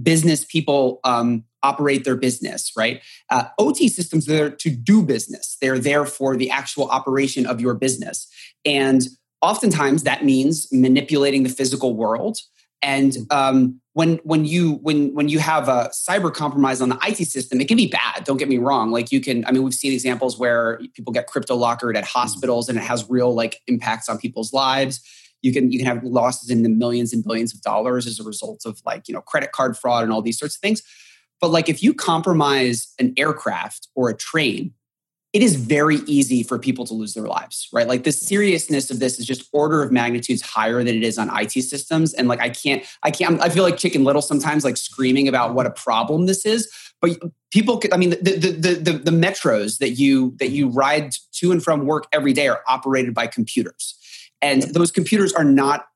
business 0.02 0.44
people 0.44 1.00
um, 1.04 1.44
operate 1.62 2.04
their 2.04 2.16
business, 2.16 2.72
right? 2.76 3.02
Uh, 3.30 3.44
OT 3.58 3.88
systems 3.88 4.28
are 4.28 4.32
there 4.32 4.50
to 4.50 4.70
do 4.70 5.02
business. 5.02 5.56
They're 5.60 5.78
there 5.78 6.06
for 6.06 6.36
the 6.36 6.50
actual 6.50 6.88
operation 6.88 7.46
of 7.46 7.60
your 7.60 7.74
business. 7.74 8.28
And 8.64 9.02
oftentimes 9.46 10.02
that 10.02 10.24
means 10.24 10.68
manipulating 10.72 11.42
the 11.42 11.48
physical 11.48 11.96
world 11.96 12.38
and 12.82 13.16
um, 13.30 13.80
when 13.94 14.18
when 14.18 14.44
you 14.44 14.74
when 14.74 15.14
when 15.14 15.28
you 15.28 15.38
have 15.38 15.68
a 15.68 15.90
cyber 15.92 16.32
compromise 16.32 16.80
on 16.80 16.90
the 16.90 16.98
IT 17.06 17.26
system, 17.26 17.60
it 17.60 17.68
can 17.68 17.76
be 17.76 17.86
bad. 17.86 18.24
Don't 18.24 18.36
get 18.36 18.48
me 18.48 18.58
wrong. 18.58 18.90
Like 18.90 19.10
you 19.10 19.20
can, 19.20 19.44
I 19.46 19.52
mean, 19.52 19.62
we've 19.62 19.74
seen 19.74 19.92
examples 19.92 20.38
where 20.38 20.78
people 20.94 21.12
get 21.12 21.26
crypto 21.26 21.56
lockered 21.56 21.96
at 21.96 22.04
hospitals, 22.04 22.68
and 22.68 22.76
it 22.78 22.82
has 22.82 23.08
real 23.08 23.34
like 23.34 23.60
impacts 23.66 24.08
on 24.08 24.18
people's 24.18 24.52
lives. 24.52 25.00
You 25.42 25.52
can 25.52 25.72
you 25.72 25.78
can 25.78 25.86
have 25.86 26.04
losses 26.04 26.50
in 26.50 26.62
the 26.62 26.68
millions 26.68 27.12
and 27.12 27.24
billions 27.24 27.54
of 27.54 27.62
dollars 27.62 28.06
as 28.06 28.20
a 28.20 28.24
result 28.24 28.62
of 28.66 28.80
like 28.84 29.08
you 29.08 29.14
know 29.14 29.22
credit 29.22 29.52
card 29.52 29.76
fraud 29.76 30.04
and 30.04 30.12
all 30.12 30.22
these 30.22 30.38
sorts 30.38 30.56
of 30.56 30.60
things. 30.60 30.82
But 31.40 31.50
like 31.50 31.68
if 31.68 31.82
you 31.82 31.94
compromise 31.94 32.92
an 32.98 33.14
aircraft 33.16 33.88
or 33.94 34.10
a 34.10 34.16
train, 34.16 34.74
it 35.36 35.42
is 35.42 35.54
very 35.54 35.96
easy 36.06 36.42
for 36.42 36.58
people 36.58 36.86
to 36.86 36.94
lose 36.94 37.12
their 37.12 37.26
lives, 37.26 37.68
right? 37.70 37.86
Like 37.86 38.04
the 38.04 38.10
seriousness 38.12 38.90
of 38.90 39.00
this 39.00 39.18
is 39.18 39.26
just 39.26 39.46
order 39.52 39.82
of 39.82 39.92
magnitudes 39.92 40.40
higher 40.40 40.82
than 40.82 40.96
it 40.96 41.02
is 41.02 41.18
on 41.18 41.28
IT 41.38 41.52
systems. 41.52 42.14
And 42.14 42.26
like 42.26 42.40
I 42.40 42.48
can't, 42.48 42.82
I 43.02 43.10
can't, 43.10 43.38
I 43.42 43.50
feel 43.50 43.62
like 43.62 43.76
Chicken 43.76 44.02
Little 44.02 44.22
sometimes, 44.22 44.64
like 44.64 44.78
screaming 44.78 45.28
about 45.28 45.52
what 45.52 45.66
a 45.66 45.70
problem 45.70 46.24
this 46.24 46.46
is. 46.46 46.72
But 47.02 47.18
people, 47.50 47.82
I 47.92 47.98
mean, 47.98 48.10
the, 48.10 48.16
the 48.16 48.50
the 48.50 48.74
the 48.76 48.92
the 48.92 49.10
metros 49.10 49.76
that 49.80 49.90
you 49.90 50.34
that 50.38 50.52
you 50.52 50.70
ride 50.70 51.12
to 51.32 51.52
and 51.52 51.62
from 51.62 51.84
work 51.84 52.06
every 52.14 52.32
day 52.32 52.48
are 52.48 52.62
operated 52.66 53.12
by 53.12 53.26
computers, 53.26 53.94
and 54.40 54.62
those 54.62 54.90
computers 54.90 55.34
are 55.34 55.44
not 55.44 55.88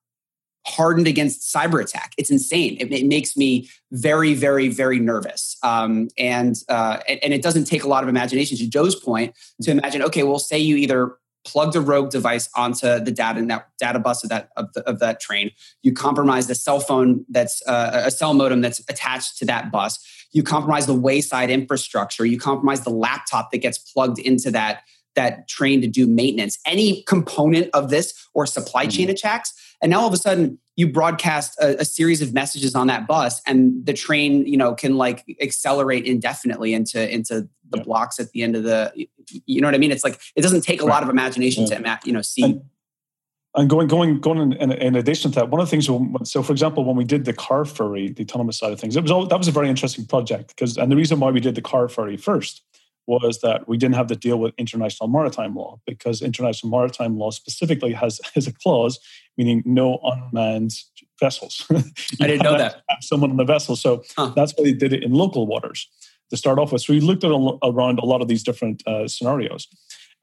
hardened 0.66 1.06
against 1.06 1.54
cyber 1.54 1.82
attack. 1.82 2.12
It's 2.18 2.30
insane. 2.30 2.76
It, 2.78 2.92
it 2.92 3.06
makes 3.06 3.36
me 3.36 3.68
very, 3.92 4.34
very, 4.34 4.68
very 4.68 4.98
nervous. 4.98 5.56
Um, 5.62 6.08
and, 6.18 6.56
uh, 6.68 6.98
and 7.08 7.32
it 7.32 7.42
doesn't 7.42 7.64
take 7.64 7.82
a 7.82 7.88
lot 7.88 8.02
of 8.02 8.08
imagination. 8.08 8.58
To 8.58 8.68
Joe's 8.68 8.94
point, 8.94 9.34
to 9.62 9.70
imagine, 9.70 10.02
okay, 10.02 10.22
well, 10.22 10.38
say 10.38 10.58
you 10.58 10.76
either 10.76 11.16
plugged 11.44 11.74
a 11.74 11.80
rogue 11.80 12.10
device 12.10 12.48
onto 12.54 12.98
the 12.98 13.10
data 13.10 13.40
net, 13.40 13.66
data 13.78 13.98
bus 13.98 14.22
of 14.22 14.28
that 14.28 14.50
of, 14.56 14.72
the, 14.74 14.86
of 14.88 14.98
that 14.98 15.20
train. 15.20 15.50
You 15.82 15.92
compromise 15.92 16.46
the 16.46 16.54
cell 16.54 16.80
phone 16.80 17.24
that's 17.28 17.62
uh, 17.66 18.02
a 18.04 18.10
cell 18.10 18.34
modem 18.34 18.60
that's 18.60 18.80
attached 18.80 19.38
to 19.38 19.46
that 19.46 19.72
bus. 19.72 19.98
You 20.32 20.42
compromise 20.42 20.86
the 20.86 20.94
wayside 20.94 21.50
infrastructure. 21.50 22.24
You 22.24 22.38
compromise 22.38 22.82
the 22.82 22.90
laptop 22.90 23.50
that 23.50 23.58
gets 23.58 23.78
plugged 23.78 24.18
into 24.18 24.50
that 24.50 24.82
that 25.16 25.48
train 25.48 25.80
to 25.80 25.86
do 25.86 26.06
maintenance. 26.06 26.58
Any 26.66 27.02
component 27.02 27.70
of 27.74 27.90
this 27.90 28.14
or 28.34 28.46
supply 28.46 28.86
chain 28.86 29.06
mm-hmm. 29.06 29.12
attacks 29.12 29.52
and 29.82 29.90
now 29.90 30.00
all 30.00 30.06
of 30.06 30.12
a 30.12 30.16
sudden 30.16 30.58
you 30.76 30.88
broadcast 30.88 31.58
a, 31.60 31.80
a, 31.80 31.84
series 31.84 32.22
of 32.22 32.32
messages 32.32 32.74
on 32.74 32.86
that 32.86 33.06
bus 33.06 33.40
and 33.46 33.84
the 33.84 33.92
train 33.92 34.46
you 34.46 34.56
know 34.56 34.74
can 34.74 34.96
like 34.96 35.24
accelerate 35.40 36.04
indefinitely 36.04 36.74
into 36.74 37.12
into 37.12 37.48
the 37.70 37.78
yeah. 37.78 37.82
blocks 37.82 38.18
at 38.18 38.30
the 38.32 38.42
end 38.42 38.56
of 38.56 38.64
the 38.64 38.92
you 39.46 39.60
know 39.60 39.68
what 39.68 39.74
i 39.74 39.78
mean 39.78 39.92
it's 39.92 40.04
like 40.04 40.20
it 40.36 40.42
doesn't 40.42 40.62
take 40.62 40.80
a 40.80 40.84
right. 40.84 40.94
lot 40.94 41.02
of 41.02 41.08
imagination 41.08 41.66
yeah. 41.66 41.78
to 41.78 42.00
you 42.04 42.12
know 42.12 42.22
see 42.22 42.42
and, 42.42 42.62
and 43.54 43.70
going 43.70 43.88
going 43.88 44.20
going 44.20 44.38
in, 44.38 44.52
in, 44.54 44.72
in, 44.72 44.96
addition 44.96 45.30
to 45.30 45.40
that 45.40 45.50
one 45.50 45.60
of 45.60 45.66
the 45.66 45.70
things 45.70 45.86
so 46.30 46.42
for 46.42 46.52
example 46.52 46.84
when 46.84 46.96
we 46.96 47.04
did 47.04 47.24
the 47.24 47.32
car 47.32 47.64
ferry 47.64 48.10
the 48.10 48.22
autonomous 48.22 48.58
side 48.58 48.72
of 48.72 48.80
things 48.80 48.96
it 48.96 49.02
was 49.02 49.10
all, 49.10 49.26
that 49.26 49.38
was 49.38 49.48
a 49.48 49.52
very 49.52 49.68
interesting 49.68 50.04
project 50.06 50.48
because 50.48 50.76
and 50.76 50.90
the 50.90 50.96
reason 50.96 51.20
why 51.20 51.30
we 51.30 51.40
did 51.40 51.54
the 51.54 51.62
car 51.62 51.88
ferry 51.88 52.16
first 52.16 52.62
was 53.10 53.40
that 53.40 53.68
we 53.68 53.76
didn't 53.76 53.96
have 53.96 54.06
to 54.06 54.16
deal 54.16 54.38
with 54.38 54.54
international 54.56 55.08
maritime 55.08 55.54
law 55.54 55.80
because 55.86 56.22
international 56.22 56.70
maritime 56.70 57.18
law 57.18 57.30
specifically 57.30 57.92
has, 57.92 58.20
has 58.34 58.46
a 58.46 58.52
clause 58.52 58.98
meaning 59.36 59.62
no 59.64 59.98
unmanned 60.02 60.72
vessels. 61.18 61.66
I 62.20 62.26
didn't 62.26 62.42
know 62.42 62.58
that. 62.58 62.82
someone 63.00 63.30
on 63.30 63.36
the 63.36 63.44
vessel. 63.44 63.74
So 63.74 64.02
huh. 64.16 64.32
that's 64.36 64.52
why 64.56 64.64
they 64.64 64.72
did 64.72 64.92
it 64.92 65.02
in 65.02 65.12
local 65.12 65.46
waters 65.46 65.88
to 66.30 66.36
start 66.36 66.58
off 66.58 66.72
with. 66.72 66.82
So 66.82 66.92
we 66.92 67.00
looked 67.00 67.24
at 67.24 67.30
a, 67.30 67.58
around 67.62 67.98
a 67.98 68.04
lot 68.04 68.20
of 68.22 68.28
these 68.28 68.42
different 68.42 68.86
uh, 68.86 69.08
scenarios. 69.08 69.66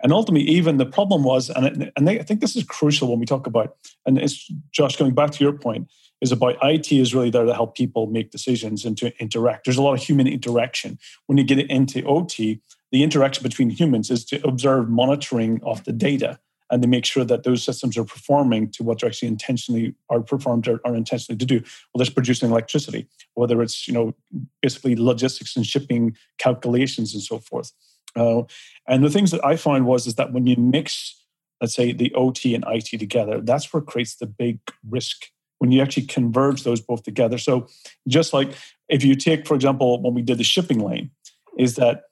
And 0.04 0.14
ultimately, 0.14 0.48
even 0.48 0.78
the 0.78 0.86
problem 0.86 1.24
was, 1.24 1.50
and, 1.50 1.92
and 1.96 2.08
they, 2.08 2.20
I 2.20 2.24
think 2.24 2.42
this 2.42 2.56
is 2.56 2.64
crucial 2.64 3.10
when 3.10 3.20
we 3.20 3.26
talk 3.26 3.48
about, 3.48 3.76
and 4.06 4.20
it's 4.20 4.52
Josh, 4.72 4.96
going 4.96 5.16
back 5.16 5.32
to 5.32 5.44
your 5.44 5.54
point, 5.54 5.90
is 6.22 6.32
about 6.32 6.58
IT 6.62 6.92
is 6.92 7.14
really 7.14 7.30
there 7.30 7.46
to 7.46 7.54
help 7.54 7.76
people 7.76 8.08
make 8.08 8.32
decisions 8.32 8.86
and 8.86 8.98
to 8.98 9.12
interact. 9.20 9.66
There's 9.66 9.78
a 9.78 9.82
lot 9.82 9.94
of 9.94 10.04
human 10.04 10.28
interaction. 10.28 10.98
When 11.26 11.38
you 11.38 11.44
get 11.44 11.60
into 11.60 12.04
OT, 12.06 12.62
the 12.92 13.04
interaction 13.04 13.44
between 13.44 13.70
humans 13.70 14.10
is 14.10 14.24
to 14.26 14.46
observe 14.48 14.90
monitoring 14.90 15.62
of 15.64 15.84
the 15.84 15.92
data 15.92 16.40
and 16.70 16.82
to 16.82 16.88
make 16.88 17.06
sure 17.06 17.24
that 17.24 17.44
those 17.44 17.64
systems 17.64 17.98
are 17.98 18.04
performing 18.04 18.70
to 18.72 18.84
what 18.84 19.00
they're 19.00 19.10
actually 19.10 19.28
intentionally 19.28 19.96
are 20.10 20.22
performed 20.22 20.68
or 20.68 20.82
are 20.86 20.96
intentionally 20.96 21.38
to 21.38 21.46
do. 21.46 21.62
Whether 21.92 22.04
it's 22.04 22.14
producing 22.14 22.50
electricity, 22.50 23.08
whether 23.36 23.62
it's 23.62 23.88
you 23.88 23.94
know 23.94 24.16
basically 24.62 24.96
logistics 24.96 25.56
and 25.56 25.66
shipping 25.66 26.16
calculations 26.38 27.14
and 27.14 27.24
so 27.24 27.40
forth. 27.40 27.72
Uh, 28.16 28.44
and 28.88 29.04
the 29.04 29.10
things 29.10 29.32
that 29.32 29.46
I 29.46 29.56
found 29.56 29.86
was 29.86 30.08
is 30.08 30.16
that 30.16 30.34
when 30.34 30.48
you 30.48 30.56
mix, 30.58 31.24
let's 31.62 31.76
say, 31.76 31.92
the 31.92 32.14
OT 32.16 32.56
and 32.56 32.66
IT 32.68 32.98
together, 33.00 33.40
that's 33.42 33.72
where 33.72 33.82
creates 33.82 34.16
the 34.16 34.26
big 34.26 34.60
risk 34.90 35.28
when 35.60 35.72
you 35.72 35.82
actually 35.82 36.06
converge 36.06 36.64
those 36.64 36.82
both 36.82 37.04
together. 37.04 37.38
So 37.38 37.68
just 38.08 38.34
like 38.34 38.52
if 38.90 39.04
you 39.04 39.16
take, 39.16 39.48
for 39.48 39.56
example, 39.56 40.02
when 40.02 40.14
we 40.14 40.22
did 40.22 40.38
the 40.38 40.44
shipping 40.44 40.80
lane, 40.80 41.12
is 41.58 41.76
that 41.76 42.04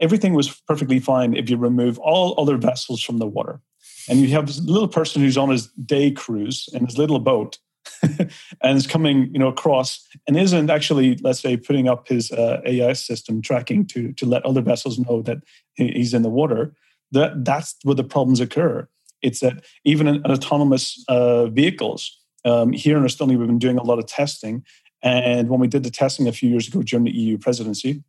everything 0.00 0.34
was 0.34 0.60
perfectly 0.66 0.98
fine 0.98 1.34
if 1.34 1.48
you 1.50 1.56
remove 1.56 1.98
all 1.98 2.34
other 2.38 2.56
vessels 2.56 3.02
from 3.02 3.18
the 3.18 3.26
water. 3.26 3.60
And 4.08 4.20
you 4.20 4.28
have 4.28 4.46
this 4.46 4.60
little 4.60 4.88
person 4.88 5.22
who's 5.22 5.36
on 5.36 5.50
his 5.50 5.66
day 5.68 6.10
cruise 6.10 6.68
in 6.72 6.86
his 6.86 6.98
little 6.98 7.18
boat 7.18 7.58
and 8.02 8.76
is 8.76 8.86
coming, 8.86 9.30
you 9.32 9.38
know, 9.38 9.48
across 9.48 10.06
and 10.26 10.36
isn't 10.36 10.70
actually, 10.70 11.16
let's 11.22 11.40
say, 11.40 11.56
putting 11.56 11.88
up 11.88 12.08
his 12.08 12.30
uh, 12.32 12.60
AI 12.64 12.92
system 12.94 13.42
tracking 13.42 13.86
to 13.86 14.12
to 14.14 14.26
let 14.26 14.44
other 14.44 14.62
vessels 14.62 14.98
know 14.98 15.22
that 15.22 15.38
he's 15.74 16.14
in 16.14 16.22
the 16.22 16.30
water. 16.30 16.74
That 17.12 17.44
that's 17.44 17.76
where 17.82 17.94
the 17.94 18.04
problems 18.04 18.40
occur. 18.40 18.88
It's 19.22 19.40
that 19.40 19.64
even 19.84 20.08
in, 20.08 20.24
autonomous 20.24 21.04
uh, 21.08 21.46
vehicles 21.46 22.18
um, 22.44 22.72
here 22.72 22.96
in 22.96 23.04
Estonia, 23.04 23.38
we've 23.38 23.46
been 23.46 23.58
doing 23.58 23.78
a 23.78 23.82
lot 23.82 23.98
of 23.98 24.06
testing. 24.06 24.64
And 25.02 25.48
when 25.48 25.60
we 25.60 25.68
did 25.68 25.82
the 25.82 25.90
testing 25.90 26.28
a 26.28 26.32
few 26.32 26.50
years 26.50 26.68
ago 26.68 26.82
during 26.82 27.04
the 27.04 27.16
EU 27.16 27.38
presidency, 27.38 28.02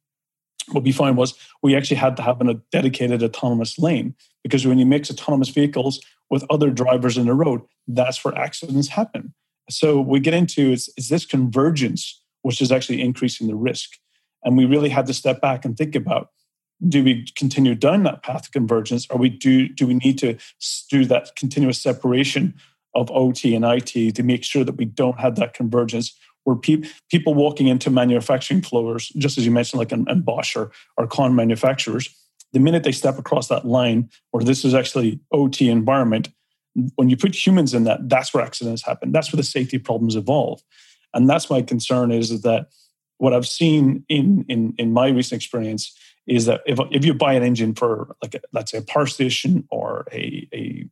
what 0.74 0.84
we 0.84 0.92
found 0.92 1.18
was 1.18 1.34
we 1.62 1.76
actually 1.76 1.98
had 1.98 2.16
to 2.18 2.24
have 2.24 2.42
a 2.42 2.54
dedicated 2.72 3.24
autonomous 3.24 3.78
lane 3.78 4.16
because 4.44 4.66
when 4.66 4.80
you 4.80 4.86
mix 4.86 5.10
autonomous 5.10 5.50
vehicles 5.50 6.00
with 6.30 6.46
other 6.50 6.70
drivers 6.70 7.18
in 7.18 7.26
the 7.26 7.34
road, 7.34 7.62
that's 7.88 8.24
where 8.24 8.38
accidents 8.38 8.88
happen. 8.90 9.34
So 9.70 10.02
we 10.02 10.20
get 10.20 10.34
into 10.34 10.72
is, 10.72 10.90
is 10.98 11.10
this 11.10 11.26
convergence, 11.26 12.22
which 12.42 12.62
is 12.62 12.72
actually 12.72 13.02
increasing 13.02 13.48
the 13.48 13.56
risk. 13.56 13.92
And 14.44 14.58
we 14.58 14.66
really 14.66 14.90
had 14.90 15.06
to 15.08 15.14
step 15.14 15.42
back 15.42 15.66
and 15.66 15.78
think 15.78 15.96
about 15.96 16.30
do 16.88 17.04
we 17.04 17.26
continue 17.36 17.76
down 17.76 18.04
that 18.04 18.24
path 18.24 18.48
of 18.48 18.52
convergence 18.52 19.06
or 19.12 19.18
we 19.18 19.30
do 19.30 19.68
do 19.68 19.86
we 19.86 19.94
need 19.94 20.18
to 20.18 20.36
do 20.90 21.06
that 21.06 21.36
continuous 21.36 21.80
separation 21.80 22.56
of 22.96 23.10
OT 23.12 23.56
and 23.56 23.64
IT 23.64 24.16
to 24.16 24.24
make 24.24 24.44
sure 24.44 24.64
that 24.64 24.78
we 24.78 24.86
don't 24.86 25.20
have 25.20 25.36
that 25.36 25.54
convergence 25.54 26.18
where 26.44 26.56
pe- 26.56 26.84
people 27.10 27.34
walking 27.34 27.68
into 27.68 27.90
manufacturing 27.90 28.62
floors, 28.62 29.10
just 29.10 29.38
as 29.38 29.46
you 29.46 29.52
mentioned, 29.52 29.80
like 29.80 29.92
in, 29.92 30.10
in 30.10 30.22
Bosch 30.22 30.56
or, 30.56 30.72
or 30.98 31.08
Con 31.08 31.36
manufacturers, 31.36 32.10
the 32.54 32.60
minute 32.60 32.84
they 32.84 32.92
step 32.92 33.18
across 33.18 33.48
that 33.48 33.66
line, 33.66 34.10
where 34.32 34.44
this 34.44 34.66
is 34.66 34.74
actually 34.74 35.20
OT 35.32 35.70
environment, 35.70 36.30
when 36.96 37.10
you 37.10 37.18
put 37.18 37.36
humans 37.36 37.74
in 37.74 37.84
that, 37.84 38.10
that's 38.10 38.34
where 38.34 38.44
accidents 38.44 38.86
happen. 38.86 39.12
That's 39.12 39.32
where 39.32 39.38
the 39.38 39.44
safety 39.44 39.78
problems 39.78 40.16
evolve. 40.16 40.62
And 41.14 41.30
that's 41.30 41.50
my 41.50 41.62
concern 41.62 42.12
is, 42.12 42.32
is 42.32 42.42
that 42.42 42.68
what 43.18 43.34
I've 43.34 43.48
seen 43.48 44.06
in, 44.10 44.46
in, 44.48 44.74
in 44.78 44.94
my 44.94 45.08
recent 45.10 45.42
experience 45.42 45.96
is 46.28 46.46
that 46.46 46.62
if, 46.66 46.80
if 46.92 47.04
you 47.04 47.14
buy 47.14 47.34
an 47.34 47.44
engine 47.44 47.74
for 47.74 48.16
like 48.22 48.36
a, 48.36 48.42
let's 48.54 48.72
say 48.72 48.78
a 48.78 48.82
power 48.82 49.06
station 49.06 49.68
or 49.70 50.06
a, 50.12 50.48
a 50.54 50.88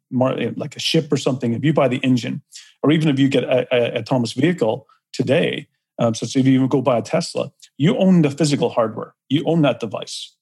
like 0.56 0.76
a 0.76 0.80
ship 0.80 1.12
or 1.12 1.18
something, 1.18 1.54
if 1.54 1.64
you 1.64 1.72
buy 1.72 1.88
the 1.88 1.98
engine, 1.98 2.42
or 2.84 2.92
even 2.92 3.08
if 3.10 3.20
you 3.20 3.30
get 3.30 3.44
a, 3.44 3.68
a 3.74 4.00
autonomous 4.00 4.34
vehicle, 4.34 4.88
today. 5.14 5.68
Um, 5.98 6.14
so, 6.14 6.26
if 6.26 6.36
you 6.46 6.54
even 6.54 6.68
go 6.68 6.82
buy 6.82 6.98
a 6.98 7.02
Tesla, 7.02 7.52
you 7.78 7.98
own 7.98 8.22
the 8.22 8.32
physical 8.32 8.70
hardware, 8.70 9.16
you 9.28 9.44
own 9.46 9.62
that 9.64 9.80
device. 9.80 10.36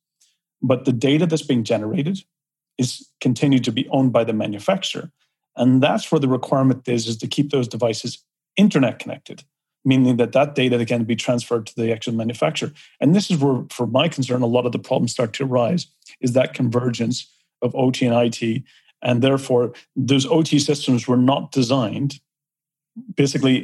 But 0.62 0.86
the 0.86 0.94
data 0.94 1.26
that's 1.26 1.42
being 1.42 1.64
generated 1.64 2.20
is 2.78 3.10
continued 3.22 3.64
to 3.66 3.72
be 3.72 3.88
owned 3.90 4.14
by 4.14 4.24
the 4.24 4.34
manufacturer. 4.34 5.12
And 5.56 5.82
that's 5.82 6.12
where 6.12 6.20
the 6.20 6.28
requirement 6.28 6.88
is, 6.88 7.08
is 7.08 7.18
to 7.18 7.28
keep 7.28 7.50
those 7.50 7.68
devices 7.68 8.24
internet 8.56 9.00
connected, 9.00 9.44
meaning 9.84 10.18
that 10.18 10.32
that 10.34 10.56
data 10.56 10.84
can 10.86 11.04
be 11.04 11.16
transferred 11.16 11.66
to 11.68 11.76
the 11.76 11.92
actual 11.92 12.14
manufacturer. 12.14 12.72
And 13.02 13.16
this 13.16 13.32
is 13.32 13.38
where, 13.38 13.64
for 13.72 13.88
my 13.88 14.08
concern, 14.08 14.42
a 14.42 14.48
lot 14.48 14.66
of 14.66 14.72
the 14.72 14.80
problems 14.80 15.12
start 15.12 15.34
to 15.34 15.44
arise, 15.44 15.88
is 16.22 16.34
that 16.34 16.54
convergence 16.54 17.32
of 17.62 17.76
OT 17.76 18.06
and 18.06 18.16
IT. 18.16 18.64
And 19.02 19.22
therefore, 19.22 19.74
those 19.96 20.26
OT 20.26 20.60
systems 20.60 21.08
were 21.08 21.18
not 21.18 21.52
designed 21.52 22.20
basically 23.16 23.58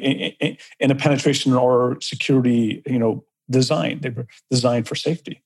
in 0.80 0.92
a 0.92 0.96
penetration 0.96 1.54
or 1.54 1.98
security, 2.02 2.82
you 2.86 3.00
know, 3.00 3.24
design. 3.50 4.00
They 4.02 4.10
were 4.10 4.28
designed 4.50 4.88
for 4.88 4.96
safety. 4.96 5.42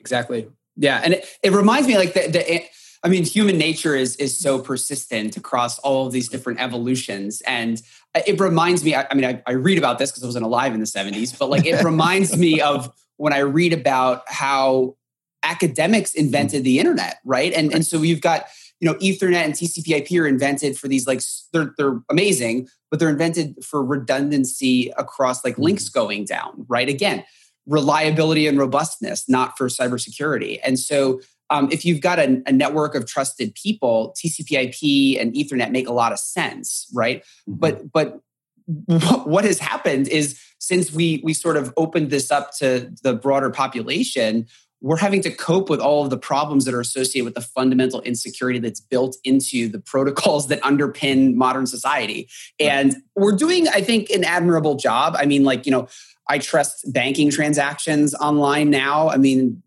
Exactly. 0.00 0.48
Yeah, 0.76 1.00
and 1.02 1.14
it, 1.14 1.26
it 1.42 1.52
reminds 1.52 1.88
me 1.88 1.96
like 1.96 2.14
the, 2.14 2.28
the 2.28 2.62
I 3.02 3.08
mean, 3.08 3.24
human 3.24 3.58
nature 3.58 3.94
is 3.94 4.16
is 4.16 4.38
so 4.38 4.58
persistent 4.58 5.36
across 5.36 5.78
all 5.80 6.06
of 6.06 6.12
these 6.12 6.28
different 6.28 6.60
evolutions, 6.60 7.42
and 7.42 7.80
it 8.26 8.40
reminds 8.40 8.84
me. 8.84 8.94
I, 8.94 9.06
I 9.10 9.14
mean, 9.14 9.24
I, 9.24 9.42
I, 9.46 9.52
read 9.52 9.78
about 9.78 9.98
this 9.98 10.10
because 10.10 10.22
I 10.22 10.26
wasn't 10.26 10.44
alive 10.44 10.74
in 10.74 10.80
the 10.80 10.86
'70s, 10.86 11.36
but 11.38 11.50
like 11.50 11.66
it 11.66 11.84
reminds 11.84 12.36
me 12.36 12.60
of 12.60 12.92
when 13.16 13.32
I 13.32 13.40
read 13.40 13.72
about 13.72 14.22
how 14.26 14.96
academics 15.42 16.14
invented 16.14 16.64
the 16.64 16.78
internet, 16.78 17.18
right? 17.24 17.52
And 17.52 17.72
and 17.72 17.86
so 17.86 18.02
you've 18.02 18.20
got 18.20 18.46
you 18.80 18.88
know 18.88 18.94
Ethernet 18.98 19.44
and 19.44 19.54
TCP/IP 19.54 20.18
are 20.20 20.26
invented 20.26 20.78
for 20.78 20.88
these 20.88 21.06
like 21.06 21.20
they're 21.52 21.74
they're 21.76 22.00
amazing, 22.10 22.68
but 22.90 23.00
they're 23.00 23.08
invented 23.08 23.64
for 23.64 23.84
redundancy 23.84 24.92
across 24.96 25.44
like 25.44 25.58
links 25.58 25.84
mm-hmm. 25.84 25.98
going 25.98 26.24
down, 26.24 26.64
right? 26.68 26.88
Again, 26.88 27.24
reliability 27.66 28.46
and 28.46 28.58
robustness, 28.58 29.28
not 29.28 29.58
for 29.58 29.68
cybersecurity. 29.68 30.58
And 30.64 30.78
so, 30.78 31.20
um, 31.50 31.68
if 31.72 31.84
you've 31.84 32.00
got 32.00 32.18
a, 32.18 32.42
a, 32.46 32.52
network 32.52 32.94
of 32.94 33.06
trusted 33.06 33.54
people, 33.54 34.14
TCP/IP 34.18 35.20
and 35.20 35.34
Ethernet 35.34 35.70
make 35.70 35.88
a 35.88 35.92
lot 35.92 36.12
of 36.12 36.18
sense, 36.18 36.88
right? 36.94 37.22
Mm-hmm. 37.48 37.54
But 37.54 37.92
but 37.92 38.20
what 39.24 39.44
has 39.44 39.58
happened 39.58 40.08
is 40.08 40.38
since 40.58 40.92
we 40.92 41.20
we 41.24 41.32
sort 41.32 41.56
of 41.56 41.72
opened 41.76 42.10
this 42.10 42.30
up 42.30 42.56
to 42.58 42.92
the 43.02 43.14
broader 43.14 43.50
population, 43.50 44.46
we're 44.80 44.96
having 44.96 45.22
to 45.22 45.30
cope 45.30 45.68
with 45.68 45.80
all 45.80 46.04
of 46.04 46.10
the 46.10 46.18
problems 46.18 46.64
that 46.64 46.74
are 46.74 46.80
associated 46.80 47.24
with 47.24 47.34
the 47.34 47.40
fundamental 47.40 48.00
insecurity 48.02 48.58
that's 48.58 48.80
built 48.80 49.16
into 49.24 49.68
the 49.68 49.80
protocols 49.80 50.48
that 50.48 50.62
underpin 50.62 51.34
modern 51.34 51.66
society. 51.66 52.28
And 52.60 52.96
we're 53.16 53.36
doing, 53.36 53.68
I 53.68 53.80
think, 53.80 54.10
an 54.10 54.22
admirable 54.22 54.76
job. 54.76 55.16
I 55.18 55.26
mean, 55.26 55.42
like, 55.44 55.66
you 55.66 55.72
know, 55.72 55.88
I 56.28 56.38
trust 56.38 56.92
banking 56.92 57.30
transactions 57.30 58.14
online 58.14 58.70
now. 58.70 59.08
I 59.08 59.16
mean, 59.16 59.62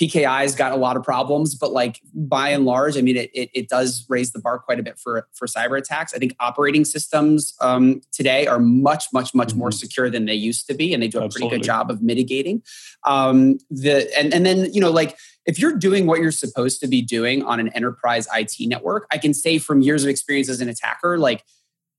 PKI's 0.00 0.54
got 0.54 0.72
a 0.72 0.76
lot 0.76 0.96
of 0.96 1.02
problems, 1.02 1.54
but 1.54 1.72
like 1.72 2.00
by 2.14 2.50
and 2.50 2.64
large, 2.64 2.96
I 2.96 3.00
mean, 3.00 3.16
it, 3.16 3.30
it, 3.34 3.50
it, 3.52 3.68
does 3.68 4.06
raise 4.08 4.32
the 4.32 4.38
bar 4.38 4.58
quite 4.58 4.80
a 4.80 4.82
bit 4.82 4.98
for, 4.98 5.28
for 5.34 5.46
cyber 5.46 5.78
attacks. 5.78 6.14
I 6.14 6.18
think 6.18 6.34
operating 6.40 6.84
systems 6.84 7.54
um, 7.60 8.00
today 8.12 8.46
are 8.46 8.58
much, 8.58 9.06
much, 9.12 9.34
much 9.34 9.48
mm-hmm. 9.48 9.58
more 9.58 9.72
secure 9.72 10.08
than 10.10 10.24
they 10.24 10.34
used 10.34 10.66
to 10.68 10.74
be, 10.74 10.94
and 10.94 11.02
they 11.02 11.08
do 11.08 11.18
a 11.18 11.24
Absolutely. 11.24 11.48
pretty 11.48 11.60
good 11.60 11.66
job 11.66 11.90
of 11.90 12.02
mitigating. 12.02 12.62
Um, 13.04 13.58
the 13.70 14.08
and 14.18 14.32
and 14.32 14.44
then 14.44 14.72
you 14.72 14.80
know 14.80 14.90
like 14.90 15.16
if 15.46 15.58
you're 15.58 15.76
doing 15.76 16.06
what 16.06 16.20
you're 16.20 16.30
supposed 16.30 16.80
to 16.80 16.86
be 16.86 17.00
doing 17.00 17.42
on 17.42 17.58
an 17.60 17.68
enterprise 17.68 18.28
IT 18.34 18.54
network, 18.60 19.06
I 19.10 19.18
can 19.18 19.32
say 19.32 19.58
from 19.58 19.80
years 19.80 20.04
of 20.04 20.10
experience 20.10 20.48
as 20.48 20.60
an 20.60 20.68
attacker, 20.68 21.18
like 21.18 21.44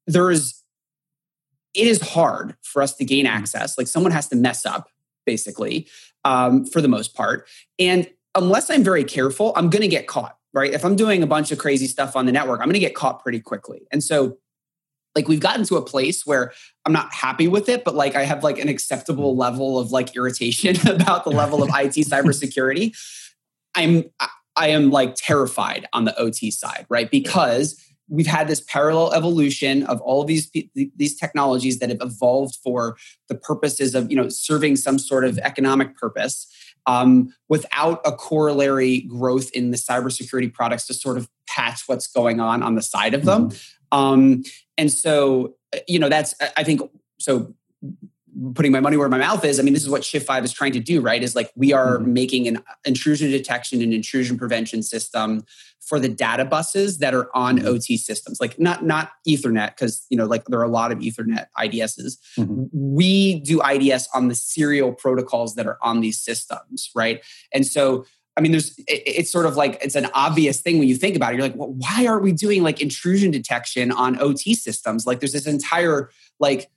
there 0.05 0.29
is 0.31 0.59
it 1.73 1.87
is 1.87 2.01
hard 2.01 2.55
for 2.61 2.81
us 2.81 2.95
to 2.95 3.05
gain 3.05 3.25
mm. 3.25 3.29
access. 3.29 3.77
Like 3.77 3.87
someone 3.87 4.11
has 4.11 4.27
to 4.29 4.35
mess 4.35 4.65
up, 4.65 4.89
basically, 5.29 5.87
um, 6.25 6.65
for 6.65 6.81
the 6.81 6.87
most 6.87 7.13
part. 7.13 7.47
And 7.77 8.09
unless 8.33 8.71
I'm 8.71 8.83
very 8.83 9.03
careful, 9.03 9.53
I'm 9.55 9.69
going 9.69 9.83
to 9.83 9.87
get 9.87 10.07
caught, 10.07 10.35
right? 10.53 10.73
If 10.73 10.83
I'm 10.83 10.95
doing 10.95 11.21
a 11.21 11.27
bunch 11.27 11.51
of 11.51 11.59
crazy 11.59 11.85
stuff 11.85 12.15
on 12.15 12.25
the 12.25 12.31
network, 12.31 12.61
I'm 12.61 12.65
going 12.65 12.73
to 12.73 12.79
get 12.79 12.95
caught 12.95 13.21
pretty 13.21 13.39
quickly. 13.39 13.85
And 13.91 14.03
so, 14.03 14.39
like, 15.13 15.27
we've 15.27 15.39
gotten 15.39 15.65
to 15.65 15.75
a 15.75 15.83
place 15.83 16.25
where 16.25 16.51
I'm 16.83 16.93
not 16.93 17.13
happy 17.13 17.47
with 17.47 17.69
it, 17.69 17.83
but 17.83 17.93
like, 17.93 18.15
I 18.15 18.23
have 18.23 18.43
like 18.43 18.57
an 18.57 18.69
acceptable 18.69 19.35
level 19.35 19.77
of 19.77 19.91
like 19.91 20.15
irritation 20.15 20.75
about 20.89 21.25
the 21.25 21.31
level 21.31 21.61
of 21.61 21.69
IT 21.69 22.07
cybersecurity. 22.07 22.97
I'm, 23.75 24.05
I 24.55 24.69
am 24.69 24.89
like 24.89 25.13
terrified 25.15 25.87
on 25.93 26.05
the 26.05 26.17
OT 26.19 26.49
side, 26.49 26.87
right? 26.89 27.09
Because 27.11 27.79
we've 28.09 28.27
had 28.27 28.47
this 28.47 28.61
parallel 28.61 29.13
evolution 29.13 29.83
of 29.83 30.01
all 30.01 30.21
of 30.21 30.27
these 30.27 30.51
these 30.73 31.15
technologies 31.15 31.79
that 31.79 31.89
have 31.89 32.01
evolved 32.01 32.57
for 32.63 32.97
the 33.27 33.35
purposes 33.35 33.95
of 33.95 34.09
you 34.09 34.17
know 34.17 34.29
serving 34.29 34.75
some 34.75 34.99
sort 34.99 35.23
of 35.23 35.37
economic 35.39 35.95
purpose 35.95 36.47
um, 36.85 37.33
without 37.49 38.01
a 38.05 38.11
corollary 38.11 39.01
growth 39.01 39.51
in 39.51 39.71
the 39.71 39.77
cybersecurity 39.77 40.51
products 40.51 40.87
to 40.87 40.93
sort 40.93 41.17
of 41.17 41.29
patch 41.47 41.83
what's 41.87 42.07
going 42.07 42.39
on 42.39 42.63
on 42.63 42.75
the 42.75 42.81
side 42.81 43.13
of 43.13 43.25
them 43.25 43.49
mm-hmm. 43.49 43.97
um, 43.97 44.43
and 44.77 44.91
so 44.91 45.55
you 45.87 45.99
know 45.99 46.09
that's 46.09 46.33
i 46.57 46.63
think 46.63 46.81
so 47.19 47.53
putting 48.55 48.71
my 48.71 48.79
money 48.79 48.97
where 48.97 49.09
my 49.09 49.17
mouth 49.17 49.43
is. 49.43 49.59
I 49.59 49.63
mean, 49.63 49.73
this 49.73 49.83
is 49.83 49.89
what 49.89 50.03
Shift 50.03 50.25
5 50.25 50.45
is 50.45 50.51
trying 50.51 50.73
to 50.73 50.79
do, 50.79 51.01
right? 51.01 51.21
Is 51.21 51.35
like 51.35 51.51
we 51.55 51.73
are 51.73 51.97
mm-hmm. 51.97 52.13
making 52.13 52.47
an 52.47 52.63
intrusion 52.85 53.31
detection 53.31 53.81
and 53.81 53.93
intrusion 53.93 54.37
prevention 54.37 54.83
system 54.83 55.43
for 55.79 55.99
the 55.99 56.09
data 56.09 56.45
buses 56.45 56.99
that 56.99 57.13
are 57.13 57.35
on 57.35 57.57
mm-hmm. 57.57 57.67
OT 57.67 57.97
systems. 57.97 58.39
Like 58.39 58.59
not 58.59 58.85
not 58.85 59.11
Ethernet, 59.27 59.69
because 59.69 60.05
you 60.09 60.17
know, 60.17 60.25
like 60.25 60.45
there 60.45 60.59
are 60.59 60.63
a 60.63 60.69
lot 60.69 60.91
of 60.91 60.99
Ethernet 60.99 61.47
IDSs. 61.57 62.17
Mm-hmm. 62.37 62.65
We 62.71 63.39
do 63.41 63.61
IDS 63.61 64.07
on 64.13 64.27
the 64.27 64.35
serial 64.35 64.93
protocols 64.93 65.55
that 65.55 65.65
are 65.65 65.77
on 65.81 66.01
these 66.01 66.21
systems, 66.21 66.89
right? 66.95 67.23
And 67.53 67.65
so 67.65 68.05
I 68.37 68.41
mean, 68.41 68.53
there's 68.53 68.73
it's 68.87 69.29
sort 69.29 69.45
of 69.45 69.57
like 69.57 69.79
it's 69.83 69.95
an 69.95 70.07
obvious 70.13 70.61
thing 70.61 70.79
when 70.79 70.87
you 70.87 70.95
think 70.95 71.17
about 71.17 71.33
it. 71.33 71.37
You're 71.37 71.47
like, 71.47 71.57
well, 71.57 71.73
why 71.73 72.07
aren't 72.07 72.23
we 72.23 72.31
doing 72.31 72.63
like 72.63 72.79
intrusion 72.79 73.31
detection 73.31 73.91
on 73.91 74.17
OT 74.21 74.55
systems? 74.55 75.05
Like 75.05 75.19
there's 75.19 75.33
this 75.33 75.45
entire 75.45 76.09
like 76.39 76.69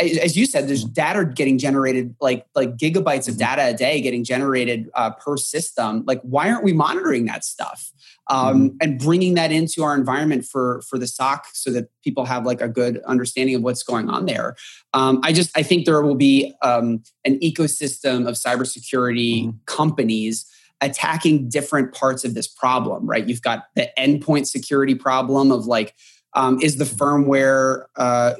as 0.00 0.36
you 0.36 0.46
said, 0.46 0.68
there's 0.68 0.84
mm-hmm. 0.84 0.92
data 0.92 1.24
getting 1.24 1.58
generated, 1.58 2.14
like 2.20 2.46
like 2.54 2.76
gigabytes 2.76 3.28
of 3.28 3.34
mm-hmm. 3.34 3.56
data 3.56 3.68
a 3.68 3.74
day 3.74 4.00
getting 4.00 4.24
generated 4.24 4.90
uh, 4.94 5.10
per 5.10 5.36
system. 5.36 6.04
Like, 6.06 6.20
why 6.22 6.50
aren't 6.50 6.64
we 6.64 6.72
monitoring 6.72 7.26
that 7.26 7.44
stuff 7.44 7.92
um, 8.28 8.70
mm-hmm. 8.70 8.76
and 8.80 8.98
bringing 8.98 9.34
that 9.34 9.52
into 9.52 9.82
our 9.82 9.94
environment 9.94 10.44
for 10.44 10.82
for 10.88 10.98
the 10.98 11.06
SOC 11.06 11.46
so 11.52 11.70
that 11.72 11.88
people 12.02 12.24
have 12.24 12.44
like 12.44 12.60
a 12.60 12.68
good 12.68 13.00
understanding 13.06 13.54
of 13.54 13.62
what's 13.62 13.82
going 13.82 14.08
on 14.08 14.26
there? 14.26 14.56
Um, 14.92 15.20
I 15.22 15.32
just 15.32 15.56
I 15.56 15.62
think 15.62 15.86
there 15.86 16.02
will 16.02 16.14
be 16.14 16.54
um, 16.62 17.02
an 17.24 17.38
ecosystem 17.40 18.28
of 18.28 18.34
cybersecurity 18.34 19.44
mm-hmm. 19.44 19.58
companies 19.66 20.46
attacking 20.82 21.48
different 21.48 21.94
parts 21.94 22.24
of 22.24 22.34
this 22.34 22.48
problem. 22.48 23.06
Right? 23.06 23.26
You've 23.26 23.42
got 23.42 23.64
the 23.74 23.88
endpoint 23.98 24.46
security 24.46 24.94
problem 24.94 25.50
of 25.50 25.66
like. 25.66 25.94
Um, 26.34 26.60
is 26.60 26.76
the 26.76 26.84
firmware 26.84 27.86
uh, 27.96 28.34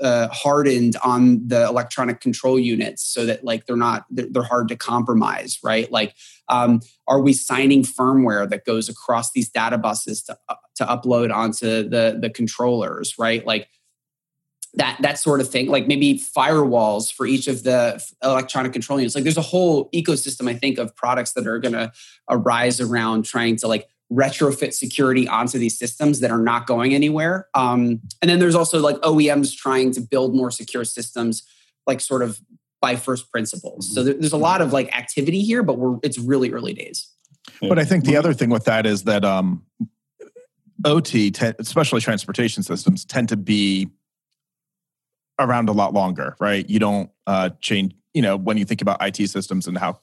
uh, 0.00 0.28
hardened 0.28 0.96
on 1.04 1.46
the 1.46 1.66
electronic 1.66 2.20
control 2.20 2.58
units 2.58 3.02
so 3.02 3.26
that 3.26 3.44
like 3.44 3.66
they're 3.66 3.76
not 3.76 4.06
they're 4.10 4.42
hard 4.42 4.68
to 4.68 4.76
compromise 4.76 5.58
right? 5.62 5.90
Like 5.90 6.14
um, 6.48 6.80
are 7.06 7.20
we 7.20 7.32
signing 7.32 7.82
firmware 7.82 8.48
that 8.48 8.64
goes 8.64 8.88
across 8.88 9.32
these 9.32 9.48
data 9.48 9.78
buses 9.78 10.22
to, 10.24 10.38
uh, 10.48 10.54
to 10.76 10.84
upload 10.84 11.34
onto 11.34 11.88
the 11.88 12.18
the 12.20 12.30
controllers 12.30 13.14
right? 13.18 13.44
Like 13.44 13.68
that 14.74 14.98
that 15.02 15.18
sort 15.18 15.40
of 15.40 15.50
thing. 15.50 15.68
Like 15.68 15.86
maybe 15.86 16.18
firewalls 16.18 17.12
for 17.12 17.26
each 17.26 17.48
of 17.48 17.62
the 17.62 18.02
electronic 18.22 18.72
control 18.72 19.00
units. 19.00 19.14
Like 19.14 19.24
there's 19.24 19.36
a 19.36 19.42
whole 19.42 19.90
ecosystem 19.90 20.48
i 20.48 20.54
think 20.54 20.78
of 20.78 20.94
products 20.96 21.32
that 21.32 21.46
are 21.46 21.58
going 21.58 21.72
to 21.72 21.92
arise 22.28 22.80
around 22.80 23.24
trying 23.24 23.56
to 23.56 23.68
like 23.68 23.88
retrofit 24.12 24.74
security 24.74 25.28
onto 25.28 25.58
these 25.58 25.78
systems 25.78 26.20
that 26.20 26.30
are 26.30 26.40
not 26.40 26.66
going 26.66 26.94
anywhere. 26.94 27.48
Um, 27.54 28.00
and 28.20 28.30
then 28.30 28.38
there's 28.38 28.54
also 28.54 28.80
like 28.80 28.96
OEMs 28.96 29.56
trying 29.56 29.92
to 29.92 30.00
build 30.00 30.34
more 30.34 30.50
secure 30.50 30.84
systems, 30.84 31.44
like 31.86 32.00
sort 32.00 32.22
of 32.22 32.40
by 32.80 32.96
first 32.96 33.30
principles. 33.30 33.94
So 33.94 34.02
there's 34.02 34.32
a 34.32 34.38
lot 34.38 34.62
of 34.62 34.72
like 34.72 34.96
activity 34.96 35.42
here, 35.42 35.62
but 35.62 35.78
we're 35.78 35.98
it's 36.02 36.18
really 36.18 36.52
early 36.52 36.72
days. 36.72 37.08
But 37.60 37.78
I 37.78 37.84
think 37.84 38.04
the 38.04 38.16
other 38.16 38.32
thing 38.32 38.50
with 38.50 38.64
that 38.64 38.86
is 38.86 39.04
that 39.04 39.24
um, 39.24 39.64
OT, 40.84 41.32
especially 41.58 42.00
transportation 42.00 42.62
systems, 42.62 43.04
tend 43.04 43.28
to 43.30 43.36
be 43.36 43.90
around 45.38 45.68
a 45.68 45.72
lot 45.72 45.92
longer, 45.92 46.36
right? 46.40 46.68
You 46.68 46.78
don't 46.78 47.10
uh, 47.26 47.50
change. 47.60 47.94
You 48.14 48.22
know, 48.22 48.36
when 48.36 48.56
you 48.56 48.64
think 48.64 48.82
about 48.82 48.98
IT 49.06 49.28
systems 49.28 49.68
and 49.68 49.78
how 49.78 50.00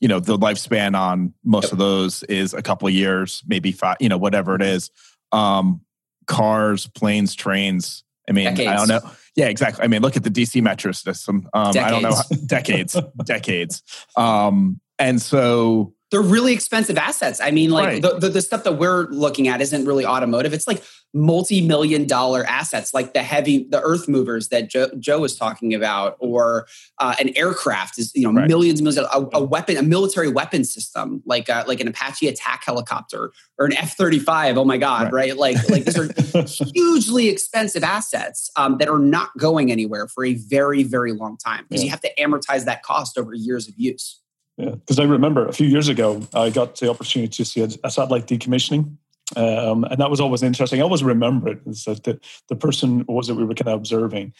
you 0.00 0.08
know 0.08 0.20
the 0.20 0.38
lifespan 0.38 0.98
on 0.98 1.32
most 1.44 1.64
yep. 1.64 1.72
of 1.72 1.78
those 1.78 2.22
is 2.24 2.54
a 2.54 2.62
couple 2.62 2.88
of 2.88 2.94
years 2.94 3.42
maybe 3.46 3.72
five 3.72 3.96
you 4.00 4.08
know 4.08 4.18
whatever 4.18 4.54
it 4.54 4.62
is 4.62 4.90
um 5.32 5.80
cars 6.26 6.86
planes 6.88 7.34
trains 7.34 8.04
i 8.28 8.32
mean 8.32 8.44
decades. 8.44 8.68
i 8.68 8.76
don't 8.76 8.88
know 8.88 9.10
yeah 9.34 9.46
exactly 9.46 9.84
i 9.84 9.88
mean 9.88 10.02
look 10.02 10.16
at 10.16 10.22
the 10.22 10.30
dc 10.30 10.60
metro 10.62 10.92
system 10.92 11.48
um 11.54 11.72
decades. 11.72 11.86
i 11.86 11.90
don't 11.90 12.02
know 12.02 12.14
how, 12.14 12.22
decades 12.46 12.96
decades 13.24 13.82
um 14.16 14.80
and 14.98 15.20
so 15.22 15.94
they're 16.10 16.22
really 16.22 16.52
expensive 16.52 16.96
assets. 16.96 17.40
I 17.40 17.50
mean, 17.50 17.70
like 17.70 17.86
right. 17.86 18.02
the, 18.02 18.18
the, 18.18 18.28
the, 18.30 18.42
stuff 18.42 18.64
that 18.64 18.74
we're 18.74 19.08
looking 19.08 19.46
at 19.48 19.60
isn't 19.60 19.84
really 19.84 20.06
automotive. 20.06 20.54
It's 20.54 20.66
like 20.66 20.82
multi-million 21.14 22.06
dollar 22.06 22.44
assets 22.44 22.92
like 22.92 23.14
the 23.14 23.22
heavy 23.22 23.66
the 23.70 23.80
earth 23.80 24.08
movers 24.08 24.48
that 24.48 24.68
joe, 24.68 24.90
joe 24.98 25.20
was 25.20 25.36
talking 25.36 25.72
about 25.72 26.16
or 26.20 26.66
uh, 26.98 27.14
an 27.18 27.30
aircraft 27.34 27.98
is 27.98 28.12
you 28.14 28.22
know 28.22 28.38
right. 28.38 28.46
millions 28.46 28.82
millions 28.82 29.08
a, 29.10 29.28
a, 29.32 29.42
weapon 29.42 29.78
a 29.78 29.82
military 29.82 30.28
weapon 30.28 30.64
system 30.64 31.22
like 31.24 31.48
uh, 31.48 31.64
like 31.66 31.80
an 31.80 31.88
apache 31.88 32.28
attack 32.28 32.62
helicopter 32.62 33.32
or 33.58 33.64
an 33.64 33.72
f-35 33.72 34.58
oh 34.58 34.66
my 34.66 34.76
god 34.76 35.10
right, 35.10 35.30
right? 35.30 35.36
like 35.38 35.70
like 35.70 35.84
these 35.86 35.98
are 35.98 36.70
hugely 36.74 37.28
expensive 37.28 37.82
assets 37.82 38.50
um, 38.56 38.76
that 38.76 38.88
are 38.88 38.98
not 38.98 39.30
going 39.38 39.72
anywhere 39.72 40.08
for 40.08 40.26
a 40.26 40.34
very 40.34 40.82
very 40.82 41.12
long 41.12 41.38
time 41.38 41.64
because 41.70 41.82
yeah. 41.82 41.86
you 41.86 41.90
have 41.90 42.02
to 42.02 42.14
amortize 42.16 42.66
that 42.66 42.82
cost 42.82 43.16
over 43.16 43.32
years 43.32 43.66
of 43.66 43.72
use 43.78 44.20
yeah, 44.58 44.70
because 44.70 44.98
I 44.98 45.04
remember 45.04 45.46
a 45.46 45.52
few 45.52 45.68
years 45.68 45.88
ago, 45.88 46.20
I 46.34 46.50
got 46.50 46.76
the 46.76 46.90
opportunity 46.90 47.28
to 47.28 47.44
see 47.44 47.60
a, 47.62 47.68
a 47.84 47.90
satellite 47.90 48.26
decommissioning. 48.26 48.96
Um, 49.36 49.84
and 49.84 49.98
that 49.98 50.10
was 50.10 50.20
always 50.20 50.42
interesting. 50.42 50.80
I 50.80 50.82
always 50.82 51.04
remember 51.04 51.48
it. 51.48 51.60
it. 51.64 51.70
Is 51.70 51.84
that 51.84 52.02
the, 52.02 52.18
the 52.48 52.56
person 52.56 53.04
was 53.06 53.28
that 53.28 53.36
we 53.36 53.44
were 53.44 53.54
kind 53.54 53.68
of 53.68 53.78
observing, 53.78 54.32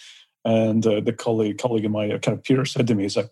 and 0.44 0.84
uh, 0.86 1.00
the 1.00 1.12
colleague 1.12 1.58
colleague 1.58 1.84
of 1.84 1.92
mine, 1.92 2.10
kind 2.20 2.36
of 2.36 2.42
Peter, 2.42 2.64
said 2.64 2.86
to 2.86 2.94
me, 2.94 3.04
"He's 3.04 3.16
like, 3.16 3.30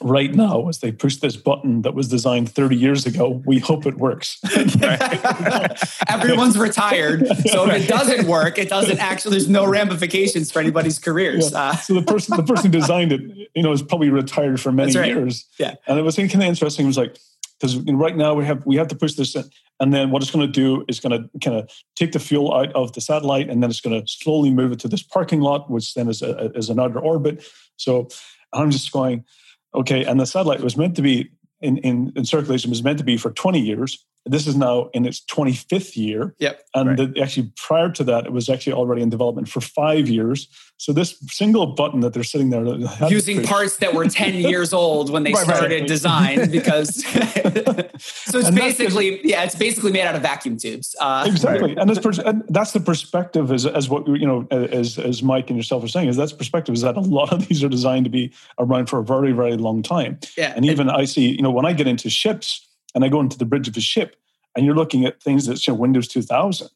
right 0.00 0.34
now 0.34 0.68
as 0.68 0.78
they 0.78 0.92
push 0.92 1.16
this 1.16 1.36
button 1.36 1.82
that 1.82 1.94
was 1.94 2.08
designed 2.08 2.50
30 2.50 2.76
years 2.76 3.06
ago 3.06 3.42
we 3.46 3.58
hope 3.58 3.86
it 3.86 3.96
works. 3.98 4.38
Everyone's 6.08 6.58
retired 6.58 7.26
so 7.46 7.68
if 7.68 7.84
it 7.84 7.88
doesn't 7.88 8.26
work 8.26 8.58
it 8.58 8.68
doesn't 8.68 8.98
actually 8.98 9.32
there's 9.32 9.48
no 9.48 9.66
ramifications 9.66 10.50
for 10.50 10.60
anybody's 10.60 10.98
careers 10.98 11.50
yeah. 11.50 11.58
uh, 11.58 11.76
so 11.76 11.94
the 11.94 12.02
person 12.02 12.36
the 12.36 12.42
person 12.42 12.70
designed 12.70 13.12
it 13.12 13.48
you 13.54 13.62
know 13.62 13.72
is 13.72 13.82
probably 13.82 14.10
retired 14.10 14.60
for 14.60 14.72
many 14.72 14.96
right. 14.96 15.08
years. 15.08 15.46
Yeah. 15.58 15.74
And 15.86 15.98
it 15.98 16.02
was 16.02 16.16
kind 16.16 16.32
of 16.34 16.42
interesting 16.42 16.86
it 16.86 16.88
was 16.88 16.98
like 16.98 17.18
because 17.58 17.76
right 17.78 18.16
now 18.16 18.34
we 18.34 18.44
have 18.44 18.64
we 18.66 18.76
have 18.76 18.88
to 18.88 18.96
push 18.96 19.14
this 19.14 19.34
in, 19.34 19.44
and 19.80 19.92
then 19.92 20.10
what 20.10 20.22
it's 20.22 20.30
going 20.30 20.46
to 20.46 20.52
do 20.52 20.84
is 20.88 21.00
going 21.00 21.22
to 21.22 21.38
kind 21.40 21.56
of 21.56 21.70
take 21.96 22.12
the 22.12 22.18
fuel 22.18 22.54
out 22.54 22.72
of 22.72 22.92
the 22.92 23.00
satellite 23.00 23.48
and 23.48 23.62
then 23.62 23.70
it's 23.70 23.80
going 23.80 24.00
to 24.00 24.06
slowly 24.06 24.50
move 24.50 24.72
it 24.72 24.78
to 24.80 24.88
this 24.88 25.02
parking 25.02 25.40
lot 25.40 25.70
which 25.70 25.94
then 25.94 26.08
is, 26.08 26.22
a, 26.22 26.50
is 26.52 26.68
another 26.68 26.98
orbit. 26.98 27.44
So 27.76 28.08
i'm 28.52 28.70
just 28.70 28.92
going 28.92 29.24
Okay, 29.74 30.04
and 30.04 30.18
the 30.18 30.26
satellite 30.26 30.60
was 30.60 30.76
meant 30.76 30.96
to 30.96 31.02
be 31.02 31.30
in, 31.60 31.78
in, 31.78 32.12
in 32.16 32.24
circulation 32.24 32.70
was 32.70 32.82
meant 32.82 32.98
to 32.98 33.04
be 33.04 33.16
for 33.16 33.30
20 33.30 33.60
years. 33.60 34.04
This 34.30 34.46
is 34.46 34.56
now 34.56 34.90
in 34.94 35.06
its 35.06 35.20
25th 35.20 35.96
year. 35.96 36.34
Yep. 36.38 36.62
And 36.74 36.88
right. 36.88 37.14
the, 37.14 37.22
actually, 37.22 37.52
prior 37.56 37.90
to 37.90 38.04
that, 38.04 38.26
it 38.26 38.32
was 38.32 38.48
actually 38.48 38.74
already 38.74 39.02
in 39.02 39.10
development 39.10 39.48
for 39.48 39.60
five 39.60 40.08
years. 40.08 40.48
So 40.80 40.92
this 40.92 41.18
single 41.28 41.66
button 41.66 42.00
that 42.00 42.14
they're 42.14 42.22
sitting 42.22 42.50
there 42.50 42.64
using 43.10 43.42
parts 43.42 43.78
that 43.78 43.94
were 43.94 44.06
10 44.06 44.36
years 44.36 44.72
old 44.72 45.10
when 45.10 45.24
they 45.24 45.32
right, 45.32 45.44
started 45.44 45.80
right. 45.80 45.88
design 45.88 46.50
because 46.52 47.04
so 47.98 48.38
it's 48.38 48.48
and 48.48 48.56
basically 48.56 49.26
yeah 49.26 49.42
it's 49.42 49.56
basically 49.56 49.90
made 49.90 50.02
out 50.02 50.14
of 50.14 50.22
vacuum 50.22 50.56
tubes 50.56 50.94
uh, 51.00 51.24
exactly 51.26 51.74
and, 51.76 52.02
pers- 52.02 52.20
and, 52.20 52.44
that's 52.48 52.72
the 52.72 52.80
perspective 52.80 53.50
as, 53.50 53.66
as 53.66 53.88
what 53.88 54.06
you 54.06 54.26
know 54.26 54.46
as 54.50 54.98
as 54.98 55.20
mike 55.20 55.50
and 55.50 55.58
yourself 55.58 55.82
are 55.82 55.88
saying 55.88 56.08
is 56.08 56.16
that's 56.16 56.32
perspective 56.32 56.74
is 56.74 56.82
that 56.82 56.96
a 56.96 57.00
lot 57.00 57.32
of 57.32 57.48
these 57.48 57.64
are 57.64 57.68
designed 57.68 58.04
to 58.04 58.10
be 58.10 58.32
around 58.60 58.86
for 58.88 59.00
a 59.00 59.04
very 59.04 59.32
very 59.32 59.56
long 59.56 59.82
time 59.82 60.18
yeah 60.36 60.52
and 60.54 60.64
even 60.64 60.88
i 60.88 61.04
see 61.04 61.30
you 61.30 61.42
know 61.42 61.50
when 61.50 61.66
i 61.66 61.72
get 61.72 61.88
into 61.88 62.08
ships 62.08 62.67
and 62.98 63.04
i 63.04 63.08
go 63.08 63.20
into 63.20 63.38
the 63.38 63.44
bridge 63.44 63.68
of 63.68 63.76
a 63.76 63.80
ship 63.80 64.16
and 64.56 64.66
you're 64.66 64.74
looking 64.74 65.04
at 65.04 65.22
things 65.22 65.46
that 65.46 65.64
you 65.64 65.72
know 65.72 65.78
windows 65.78 66.08
2000 66.08 66.68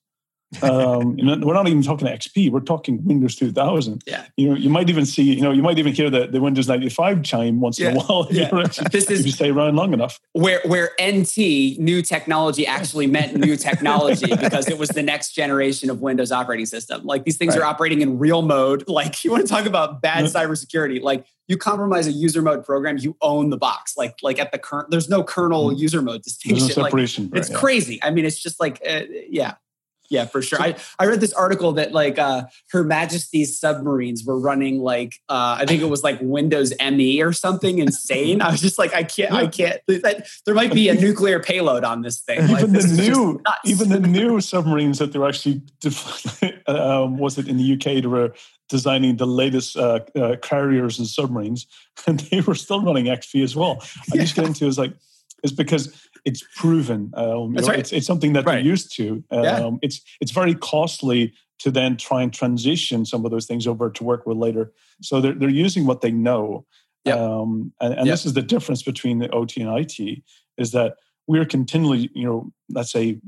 um, 0.61 1.17
we're 1.17 1.55
not 1.55 1.67
even 1.67 1.83
talking 1.83 2.07
XP. 2.07 2.51
We're 2.51 2.61
talking 2.61 3.03
Windows 3.05 3.37
2000. 3.37 4.03
Yeah. 4.07 4.27
You 4.37 4.51
know, 4.51 4.55
you 4.55 4.69
might 4.69 4.91
even 4.91 5.07
see, 5.07 5.23
you 5.23 5.41
know, 5.41 5.51
you 5.51 5.63
might 5.63 5.79
even 5.79 5.93
hear 5.95 6.11
the, 6.11 6.27
the 6.27 6.41
Windows 6.41 6.69
95 6.69 7.23
chime 7.23 7.61
once 7.61 7.79
yeah. 7.79 7.91
in 7.91 7.97
a 7.97 8.01
while. 8.01 8.27
Yeah. 8.31 8.51
this 8.91 9.11
is 9.11 9.21
if 9.21 9.27
you 9.27 9.33
stay 9.33 9.51
around 9.51 9.77
long 9.77 9.93
enough. 9.93 10.21
Where 10.33 10.61
where 10.65 10.91
NT 11.01 11.79
new 11.79 12.03
technology 12.03 12.67
actually 12.67 13.07
meant 13.07 13.37
new 13.37 13.57
technology 13.57 14.35
because 14.41 14.69
it 14.69 14.79
was 14.79 14.91
the 14.91 15.03
next 15.03 15.33
generation 15.33 15.89
of 15.91 16.01
Windows 16.01 16.33
operating 16.33 16.67
system. 16.67 17.05
Like 17.05 17.25
these 17.25 17.37
things 17.37 17.57
right. 17.57 17.63
are 17.63 17.67
operating 17.67 18.03
in 18.03 18.19
real 18.19 18.43
mode. 18.43 18.85
Like 18.93 19.25
you 19.25 19.31
want 19.31 19.43
to 19.43 19.49
talk 19.49 19.65
about 19.65 20.03
bad 20.03 20.27
cybersecurity. 20.27 21.01
Like 21.01 21.25
you 21.49 21.57
compromise 21.57 22.07
a 22.07 22.13
user 22.13 22.43
mode 22.43 22.65
program, 22.65 22.99
you 22.99 23.17
own 23.23 23.49
the 23.49 23.57
box. 23.57 23.97
Like 23.97 24.17
like 24.23 24.39
at 24.39 24.53
the 24.53 24.59
current, 24.59 24.91
there's 24.91 25.09
no 25.09 25.25
kernel 25.25 25.69
mm-hmm. 25.69 25.79
user 25.79 26.03
mode 26.03 26.23
distinction. 26.23 26.69
No 26.69 26.85
separation. 26.85 27.31
Like, 27.31 27.41
it's 27.41 27.51
yeah. 27.51 27.57
crazy. 27.57 28.03
I 28.03 28.11
mean, 28.11 28.25
it's 28.27 28.41
just 28.41 28.61
like 28.61 28.83
uh, 28.87 29.03
yeah. 29.29 29.55
Yeah, 30.13 30.27
for 30.27 30.43
sure. 30.43 30.61
I, 30.61 30.77
I 30.99 31.07
read 31.07 31.21
this 31.21 31.33
article 31.33 31.73
that 31.73 31.93
like 31.93 32.19
uh, 32.19 32.45
Her 32.71 32.85
Majesty's 32.85 33.59
submarines 33.59 34.25
were 34.27 34.39
running 34.39 34.79
like 34.79 35.15
uh, 35.31 35.57
I 35.59 35.65
think 35.65 35.81
it 35.81 35.87
was 35.87 36.05
like 36.05 36.19
Windows 36.21 36.75
ME 36.79 37.23
or 37.23 37.33
something 37.33 37.79
insane. 37.79 38.43
I 38.43 38.51
was 38.51 38.61
just 38.61 38.79
like, 38.79 38.95
I 38.95 39.05
can't, 39.05 39.33
I 39.33 39.47
can't. 39.47 39.81
That, 39.89 40.29
there 40.45 40.55
might 40.55 40.75
be 40.75 40.91
a 40.91 40.95
nuclear 40.95 41.41
payload 41.41 41.83
on 41.83 42.03
this 42.03 42.21
thing. 42.21 42.47
Like, 42.47 42.65
even 42.65 42.73
this 42.75 42.91
the 42.95 43.09
new, 43.09 43.43
even 43.65 43.89
the 43.89 44.01
new 44.01 44.39
submarines 44.43 44.99
that 44.99 45.13
they're 45.13 45.27
actually 45.27 45.63
um, 46.67 47.17
was 47.17 47.39
it 47.39 47.49
in 47.49 47.57
the 47.57 47.73
UK 47.73 48.03
they 48.03 48.07
were 48.07 48.35
designing 48.69 49.17
the 49.17 49.27
latest 49.27 49.79
uh, 49.79 50.01
uh, 50.15 50.37
carriers 50.43 50.99
and 50.99 51.09
submarines, 51.09 51.67
and 52.07 52.21
they 52.21 52.43
were 52.43 52.55
still 52.55 52.83
running 52.83 53.07
XP 53.07 53.43
as 53.43 53.57
well. 53.57 53.79
I 53.81 54.17
yeah. 54.17 54.23
just 54.23 54.35
get 54.35 54.45
into 54.45 54.67
is 54.67 54.77
like 54.77 54.93
it's 55.43 55.53
because 55.53 55.89
it's 56.25 56.45
proven. 56.57 57.13
Um, 57.15 57.55
That's 57.55 57.67
know, 57.67 57.73
right. 57.73 57.81
It's, 57.81 57.93
it's, 57.93 58.07
something 58.07 58.33
that 58.35 58.45
right. 58.45 58.57
they're 58.57 58.65
used 58.65 58.95
to. 58.97 59.23
Um, 59.31 59.45
yeah. 59.45 59.71
It's 59.83 60.01
it's 60.21 60.31
very 60.31 60.55
costly 60.55 61.35
to 61.61 61.71
then 61.71 61.97
try 61.97 62.23
and 62.23 62.33
transition 62.33 63.05
some 63.05 63.25
of 63.25 63.31
those 63.31 63.47
things 63.47 63.67
over 63.67 63.91
to 63.91 64.05
work 64.05 64.27
with 64.27 64.37
later. 64.37 64.73
So 65.01 65.21
they're 65.21 65.35
they're 65.35 65.49
using 65.49 65.87
what 65.87 66.01
they 66.01 66.13
know. 66.13 66.67
Yep. 67.05 67.19
Um, 67.19 67.73
and, 67.81 67.95
and 67.95 68.07
yep. 68.07 68.13
this 68.13 68.27
is 68.27 68.35
the 68.35 68.43
difference 68.43 68.83
between 68.83 69.19
the 69.19 69.29
OT 69.31 69.61
and 69.61 69.79
IT 69.79 70.23
is 70.57 70.71
that 70.71 70.97
we're 71.27 71.45
continually, 71.45 72.11
you 72.15 72.25
know, 72.25 72.53
let's 72.69 72.93
say 72.93 73.21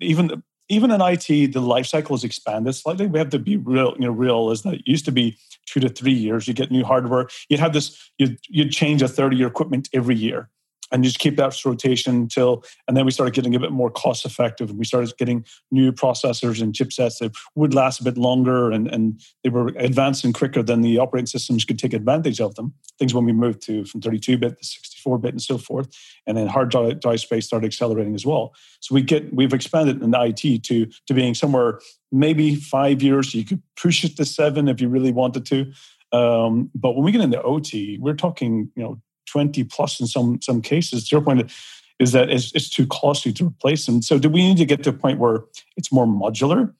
even 0.00 0.42
even 0.68 0.90
in 0.92 1.00
IT, 1.00 1.52
the 1.52 1.60
life 1.60 1.86
cycle 1.86 2.14
has 2.14 2.22
expanded 2.22 2.74
slightly. 2.74 3.06
We 3.06 3.18
have 3.18 3.30
to 3.30 3.38
be 3.38 3.56
real, 3.56 3.94
you 3.98 4.06
know, 4.06 4.12
real 4.12 4.50
is 4.50 4.62
that 4.62 4.74
it 4.74 4.82
used 4.86 5.04
to 5.06 5.12
be 5.12 5.36
two 5.66 5.80
to 5.80 5.88
three 5.88 6.12
years. 6.12 6.46
You 6.46 6.54
get 6.54 6.70
new 6.70 6.84
hardware. 6.84 7.28
You'd 7.48 7.58
have 7.58 7.72
this, 7.72 8.10
you'd, 8.18 8.38
you'd 8.48 8.70
change 8.70 9.02
a 9.02 9.08
third 9.08 9.32
of 9.32 9.38
your 9.38 9.48
equipment 9.48 9.88
every 9.92 10.14
year 10.14 10.48
and 10.90 11.04
just 11.04 11.18
keep 11.18 11.36
that 11.36 11.56
rotation 11.64 12.14
until 12.16 12.64
and 12.88 12.96
then 12.96 13.04
we 13.04 13.10
started 13.10 13.34
getting 13.34 13.54
a 13.54 13.60
bit 13.60 13.72
more 13.72 13.90
cost 13.90 14.24
effective 14.24 14.70
and 14.70 14.78
we 14.78 14.84
started 14.84 15.12
getting 15.18 15.44
new 15.70 15.92
processors 15.92 16.60
and 16.60 16.74
chipsets 16.74 17.18
that 17.18 17.34
would 17.54 17.74
last 17.74 18.00
a 18.00 18.04
bit 18.04 18.18
longer 18.18 18.70
and, 18.70 18.88
and 18.88 19.20
they 19.44 19.50
were 19.50 19.68
advancing 19.76 20.32
quicker 20.32 20.62
than 20.62 20.80
the 20.80 20.98
operating 20.98 21.26
systems 21.26 21.64
could 21.64 21.78
take 21.78 21.92
advantage 21.92 22.40
of 22.40 22.54
them. 22.54 22.74
Things 22.98 23.14
when 23.14 23.24
we 23.24 23.32
moved 23.32 23.62
to 23.62 23.84
from 23.84 24.00
32 24.00 24.38
bit 24.38 24.58
to 24.58 24.64
64 24.64 25.18
bit 25.18 25.32
and 25.32 25.42
so 25.42 25.58
forth 25.58 25.88
and 26.26 26.36
then 26.36 26.46
hard 26.46 26.70
drive, 26.70 27.00
drive 27.00 27.20
space 27.20 27.46
started 27.46 27.66
accelerating 27.66 28.14
as 28.14 28.26
well. 28.26 28.54
So 28.80 28.94
we 28.94 29.02
get 29.02 29.32
we've 29.34 29.52
expanded 29.52 30.02
in 30.02 30.14
IT 30.14 30.64
to 30.64 30.86
to 30.86 31.14
being 31.14 31.34
somewhere 31.34 31.80
maybe 32.12 32.56
five 32.56 33.02
years. 33.02 33.34
You 33.34 33.44
could 33.44 33.62
push 33.76 34.04
it 34.04 34.16
to 34.16 34.24
seven 34.24 34.68
if 34.68 34.80
you 34.80 34.88
really 34.88 35.12
wanted 35.12 35.46
to. 35.46 35.72
Um, 36.12 36.70
but 36.74 36.92
when 36.92 37.04
we 37.04 37.12
get 37.12 37.20
into 37.20 37.40
OT, 37.42 37.98
we're 38.00 38.14
talking, 38.14 38.70
you 38.74 38.82
know, 38.82 39.00
20 39.30 39.64
plus 39.64 40.00
in 40.00 40.06
some 40.06 40.40
some 40.42 40.60
cases. 40.60 41.08
To 41.08 41.16
your 41.16 41.22
point 41.22 41.50
is 41.98 42.12
that 42.12 42.30
it's, 42.30 42.50
it's 42.54 42.70
too 42.70 42.86
costly 42.86 43.32
to 43.34 43.46
replace 43.46 43.86
them. 43.86 44.00
So 44.02 44.18
do 44.18 44.28
we 44.28 44.40
need 44.40 44.56
to 44.56 44.64
get 44.64 44.82
to 44.84 44.90
a 44.90 44.92
point 44.92 45.18
where 45.18 45.44
it's 45.76 45.92
more 45.92 46.06
modular, 46.06 46.72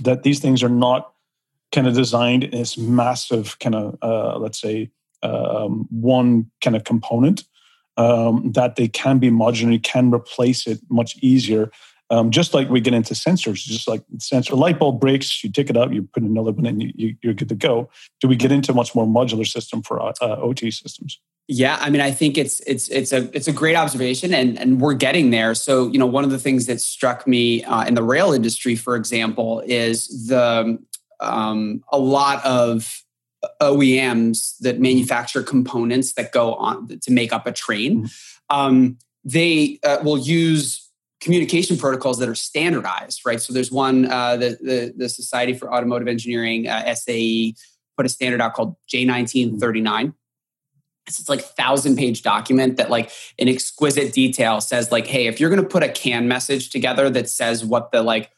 that 0.00 0.22
these 0.22 0.38
things 0.38 0.62
are 0.62 0.68
not 0.68 1.12
kind 1.72 1.86
of 1.86 1.94
designed 1.94 2.44
in 2.44 2.52
this 2.52 2.78
massive 2.78 3.58
kind 3.58 3.74
of 3.74 3.98
uh, 4.02 4.38
let's 4.38 4.60
say 4.60 4.90
um, 5.22 5.86
one 5.90 6.50
kind 6.62 6.76
of 6.76 6.84
component 6.84 7.44
um, 7.96 8.52
that 8.52 8.76
they 8.76 8.88
can 8.88 9.18
be 9.18 9.30
modular, 9.30 9.72
you 9.72 9.80
can 9.80 10.12
replace 10.12 10.66
it 10.66 10.78
much 10.88 11.16
easier. 11.20 11.70
Um, 12.10 12.30
just 12.30 12.54
like 12.54 12.70
we 12.70 12.80
get 12.80 12.94
into 12.94 13.12
sensors, 13.12 13.56
just 13.56 13.86
like 13.86 14.02
sensor 14.18 14.54
light 14.54 14.78
bulb 14.78 14.98
breaks, 14.98 15.44
you 15.44 15.50
take 15.50 15.68
it 15.68 15.76
out, 15.76 15.92
you 15.92 16.02
put 16.02 16.22
another 16.22 16.52
one 16.52 16.64
in, 16.64 16.80
you, 16.80 17.16
are 17.26 17.34
good 17.34 17.50
to 17.50 17.54
go. 17.54 17.90
Do 18.20 18.28
we 18.28 18.36
get 18.36 18.52
into 18.52 18.72
a 18.72 18.74
much 18.74 18.94
more 18.94 19.04
modular 19.04 19.46
system 19.46 19.82
for 19.82 20.00
uh, 20.00 20.14
OT 20.22 20.70
systems? 20.70 21.20
Yeah, 21.50 21.78
I 21.80 21.88
mean, 21.88 22.02
I 22.02 22.10
think 22.10 22.36
it's 22.36 22.60
it's 22.60 22.88
it's 22.88 23.10
a 23.10 23.34
it's 23.34 23.48
a 23.48 23.52
great 23.52 23.74
observation, 23.74 24.34
and 24.34 24.58
and 24.58 24.82
we're 24.82 24.92
getting 24.92 25.30
there. 25.30 25.54
So, 25.54 25.88
you 25.88 25.98
know, 25.98 26.04
one 26.04 26.22
of 26.22 26.30
the 26.30 26.38
things 26.38 26.66
that 26.66 26.78
struck 26.78 27.26
me 27.26 27.64
uh, 27.64 27.86
in 27.86 27.94
the 27.94 28.02
rail 28.02 28.32
industry, 28.32 28.76
for 28.76 28.96
example, 28.96 29.62
is 29.64 30.26
the 30.28 30.78
um, 31.20 31.82
a 31.90 31.98
lot 31.98 32.44
of 32.44 33.02
OEMs 33.62 34.58
that 34.58 34.78
manufacture 34.78 35.42
components 35.42 36.12
that 36.14 36.32
go 36.32 36.52
on 36.54 36.86
to 36.86 37.10
make 37.10 37.32
up 37.32 37.46
a 37.46 37.52
train. 37.52 38.04
Mm-hmm. 38.04 38.56
Um, 38.56 38.98
they 39.24 39.78
uh, 39.84 40.00
will 40.02 40.18
use 40.18 40.86
communication 41.22 41.78
protocols 41.78 42.18
that 42.18 42.28
are 42.28 42.34
standardized, 42.34 43.22
right? 43.24 43.40
So, 43.40 43.54
there's 43.54 43.72
one 43.72 44.04
uh, 44.10 44.36
the, 44.36 44.58
the 44.60 44.94
the 44.94 45.08
Society 45.08 45.54
for 45.54 45.72
Automotive 45.72 46.08
Engineering 46.08 46.68
uh, 46.68 46.94
SAE 46.94 47.54
put 47.96 48.04
a 48.04 48.10
standard 48.10 48.42
out 48.42 48.52
called 48.52 48.76
J1939 48.92 50.12
it's 51.08 51.28
like 51.28 51.40
thousand 51.40 51.96
page 51.96 52.22
document 52.22 52.76
that 52.76 52.90
like 52.90 53.10
in 53.38 53.48
exquisite 53.48 54.12
detail 54.12 54.60
says 54.60 54.90
like 54.92 55.06
hey 55.06 55.26
if 55.26 55.40
you're 55.40 55.50
going 55.50 55.62
to 55.62 55.68
put 55.68 55.82
a 55.82 55.88
can 55.88 56.28
message 56.28 56.70
together 56.70 57.08
that 57.08 57.28
says 57.28 57.64
what 57.64 57.92
the 57.92 58.02
like 58.02 58.30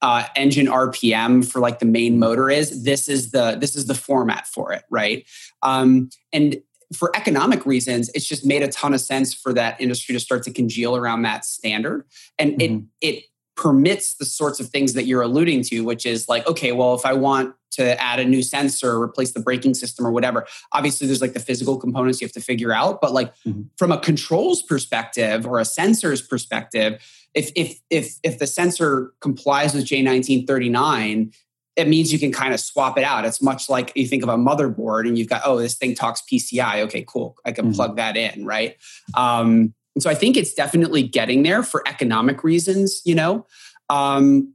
uh, 0.00 0.24
engine 0.36 0.66
rpm 0.66 1.44
for 1.44 1.58
like 1.60 1.80
the 1.80 1.86
main 1.86 2.18
motor 2.18 2.48
is 2.48 2.84
this 2.84 3.08
is 3.08 3.32
the 3.32 3.56
this 3.60 3.74
is 3.74 3.86
the 3.86 3.94
format 3.94 4.46
for 4.46 4.72
it 4.72 4.84
right 4.90 5.26
um, 5.62 6.08
and 6.32 6.60
for 6.94 7.14
economic 7.16 7.66
reasons 7.66 8.08
it's 8.14 8.26
just 8.26 8.46
made 8.46 8.62
a 8.62 8.68
ton 8.68 8.94
of 8.94 9.00
sense 9.00 9.34
for 9.34 9.52
that 9.52 9.78
industry 9.80 10.12
to 10.12 10.20
start 10.20 10.42
to 10.42 10.52
congeal 10.52 10.96
around 10.96 11.22
that 11.22 11.44
standard 11.44 12.04
and 12.38 12.52
mm-hmm. 12.52 12.84
it 13.00 13.16
it 13.16 13.24
permits 13.58 14.14
the 14.14 14.24
sorts 14.24 14.60
of 14.60 14.68
things 14.68 14.94
that 14.94 15.04
you're 15.04 15.20
alluding 15.20 15.62
to, 15.64 15.80
which 15.80 16.06
is 16.06 16.28
like, 16.28 16.46
okay, 16.46 16.72
well, 16.72 16.94
if 16.94 17.04
I 17.04 17.12
want 17.12 17.54
to 17.72 18.00
add 18.00 18.20
a 18.20 18.24
new 18.24 18.42
sensor, 18.42 18.92
or 18.92 19.02
replace 19.02 19.32
the 19.32 19.40
braking 19.40 19.74
system 19.74 20.06
or 20.06 20.12
whatever, 20.12 20.46
obviously 20.72 21.06
there's 21.06 21.20
like 21.20 21.34
the 21.34 21.40
physical 21.40 21.76
components 21.76 22.20
you 22.20 22.24
have 22.24 22.32
to 22.32 22.40
figure 22.40 22.72
out. 22.72 23.00
But 23.00 23.12
like 23.12 23.34
mm-hmm. 23.46 23.62
from 23.76 23.92
a 23.92 23.98
controls 23.98 24.62
perspective 24.62 25.44
or 25.44 25.58
a 25.58 25.64
sensor's 25.64 26.22
perspective, 26.22 27.02
if 27.34 27.50
if 27.56 27.80
if 27.90 28.14
if 28.22 28.38
the 28.38 28.46
sensor 28.46 29.12
complies 29.20 29.74
with 29.74 29.84
J1939, 29.84 31.34
it 31.76 31.88
means 31.88 32.12
you 32.12 32.18
can 32.18 32.32
kind 32.32 32.54
of 32.54 32.60
swap 32.60 32.96
it 32.96 33.04
out. 33.04 33.24
It's 33.24 33.42
much 33.42 33.68
like 33.68 33.92
you 33.94 34.06
think 34.06 34.22
of 34.22 34.28
a 34.28 34.36
motherboard 34.36 35.06
and 35.06 35.18
you've 35.18 35.28
got, 35.28 35.42
oh, 35.44 35.58
this 35.58 35.76
thing 35.76 35.94
talks 35.94 36.22
PCI. 36.32 36.82
Okay, 36.84 37.04
cool. 37.06 37.36
I 37.44 37.52
can 37.52 37.66
mm-hmm. 37.66 37.74
plug 37.74 37.96
that 37.96 38.16
in, 38.16 38.44
right? 38.44 38.76
Um, 39.14 39.74
and 39.98 40.02
so 40.04 40.08
I 40.08 40.14
think 40.14 40.36
it's 40.36 40.54
definitely 40.54 41.02
getting 41.02 41.42
there 41.42 41.64
for 41.64 41.82
economic 41.88 42.44
reasons, 42.44 43.02
you 43.04 43.16
know. 43.16 43.44
Um, 43.90 44.54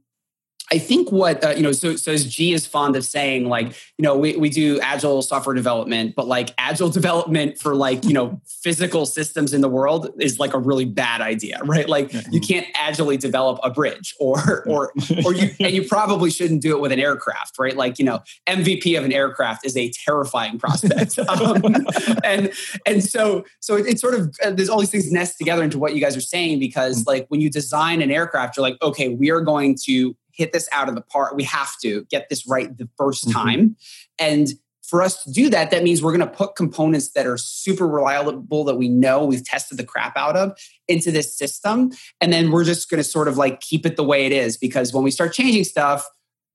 I 0.72 0.78
think 0.78 1.12
what 1.12 1.44
uh, 1.44 1.50
you 1.50 1.62
know, 1.62 1.72
so 1.72 1.94
so 1.96 2.10
as 2.10 2.26
G 2.26 2.54
is 2.54 2.66
fond 2.66 2.96
of 2.96 3.04
saying, 3.04 3.48
like 3.48 3.66
you 3.98 4.02
know, 4.02 4.16
we 4.16 4.36
we 4.36 4.48
do 4.48 4.80
agile 4.80 5.20
software 5.20 5.54
development, 5.54 6.14
but 6.16 6.26
like 6.26 6.54
agile 6.56 6.88
development 7.00 7.58
for 7.58 7.74
like 7.74 8.04
you 8.04 8.14
know 8.14 8.40
physical 8.62 9.04
systems 9.04 9.52
in 9.52 9.60
the 9.60 9.68
world 9.68 10.10
is 10.20 10.38
like 10.38 10.54
a 10.54 10.58
really 10.58 10.86
bad 10.86 11.20
idea, 11.20 11.60
right? 11.64 11.86
Like 11.88 12.12
you 12.30 12.40
can't 12.40 12.66
agilely 12.74 13.18
develop 13.18 13.60
a 13.62 13.70
bridge, 13.70 14.14
or 14.18 14.64
or 14.66 14.92
or 15.24 15.34
you 15.34 15.50
and 15.60 15.74
you 15.74 15.86
probably 15.86 16.30
shouldn't 16.30 16.62
do 16.62 16.74
it 16.74 16.80
with 16.80 16.92
an 16.92 17.00
aircraft, 17.00 17.58
right? 17.58 17.76
Like 17.76 17.98
you 17.98 18.06
know, 18.06 18.22
MVP 18.48 18.96
of 18.96 19.04
an 19.04 19.12
aircraft 19.12 19.66
is 19.66 19.76
a 19.76 19.90
terrifying 19.90 20.58
prospect, 20.58 21.18
um, 21.18 21.62
and 22.24 22.50
and 22.86 23.04
so 23.04 23.44
so 23.60 23.76
it, 23.76 23.86
it's 23.86 24.00
sort 24.00 24.14
of 24.14 24.34
uh, 24.42 24.50
there's 24.50 24.70
all 24.70 24.80
these 24.80 24.90
things 24.90 25.12
nest 25.12 25.36
together 25.36 25.62
into 25.62 25.78
what 25.78 25.94
you 25.94 26.00
guys 26.00 26.16
are 26.16 26.22
saying 26.22 26.58
because 26.58 27.02
mm. 27.02 27.06
like 27.06 27.26
when 27.28 27.42
you 27.42 27.50
design 27.50 28.00
an 28.00 28.10
aircraft, 28.10 28.56
you're 28.56 28.62
like, 28.62 28.80
okay, 28.80 29.10
we 29.10 29.30
are 29.30 29.42
going 29.42 29.76
to 29.84 30.16
hit 30.36 30.52
this 30.52 30.68
out 30.72 30.88
of 30.88 30.94
the 30.94 31.00
park. 31.00 31.34
We 31.34 31.44
have 31.44 31.78
to 31.82 32.04
get 32.10 32.28
this 32.28 32.46
right 32.46 32.76
the 32.76 32.88
1st 32.98 33.26
mm-hmm. 33.26 33.30
time. 33.30 33.76
And 34.18 34.48
for 34.82 35.02
us 35.02 35.22
to 35.24 35.30
do 35.30 35.48
that, 35.48 35.70
that 35.70 35.82
means 35.82 36.02
we're 36.02 36.16
going 36.16 36.28
to 36.28 36.36
put 36.36 36.56
components 36.56 37.12
that 37.12 37.26
are 37.26 37.38
super 37.38 37.88
reliable 37.88 38.64
that 38.64 38.76
we 38.76 38.88
know 38.88 39.24
we've 39.24 39.44
tested 39.44 39.78
the 39.78 39.84
crap 39.84 40.16
out 40.16 40.36
of 40.36 40.56
into 40.88 41.10
this 41.10 41.36
system. 41.36 41.90
And 42.20 42.32
then 42.32 42.50
we're 42.50 42.64
just 42.64 42.90
going 42.90 43.02
to 43.02 43.08
sort 43.08 43.28
of 43.28 43.38
like 43.38 43.60
keep 43.60 43.86
it 43.86 43.96
the 43.96 44.04
way 44.04 44.26
it 44.26 44.32
is 44.32 44.56
because 44.56 44.92
when 44.92 45.02
we 45.02 45.10
start 45.10 45.32
changing 45.32 45.64
stuff, 45.64 46.06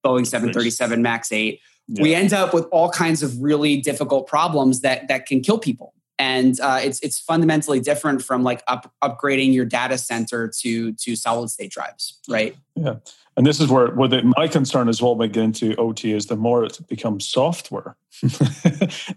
Boeing 0.05 0.25
737 0.25 1.01
MAX 1.01 1.31
8, 1.31 1.59
yeah. 1.87 2.03
we 2.03 2.13
end 2.13 2.31
up 2.31 2.53
with 2.53 2.65
all 2.71 2.89
kinds 2.89 3.23
of 3.23 3.41
really 3.41 3.77
difficult 3.77 4.27
problems 4.27 4.81
that 4.81 5.07
that 5.07 5.25
can 5.25 5.41
kill 5.41 5.57
people 5.57 5.93
and 6.19 6.59
uh, 6.59 6.79
it's 6.83 6.99
it's 6.99 7.17
fundamentally 7.17 7.79
different 7.79 8.21
from 8.21 8.43
like 8.43 8.61
up, 8.67 8.93
upgrading 9.01 9.53
your 9.53 9.65
data 9.65 9.97
center 9.97 10.51
to 10.59 10.93
to 10.93 11.15
solid 11.15 11.49
state 11.49 11.71
drives 11.71 12.19
right 12.27 12.55
yeah 12.75 12.95
and 13.39 13.47
this 13.47 13.61
is 13.61 13.69
where, 13.69 13.87
where 13.91 14.09
the, 14.09 14.33
my 14.35 14.49
concern 14.49 14.89
as 14.89 15.01
well 15.01 15.15
by 15.15 15.27
getting 15.27 15.45
into 15.45 15.73
OT 15.77 16.11
is 16.11 16.25
the 16.25 16.35
more 16.35 16.65
it 16.65 16.77
becomes 16.89 17.25
software, 17.25 17.95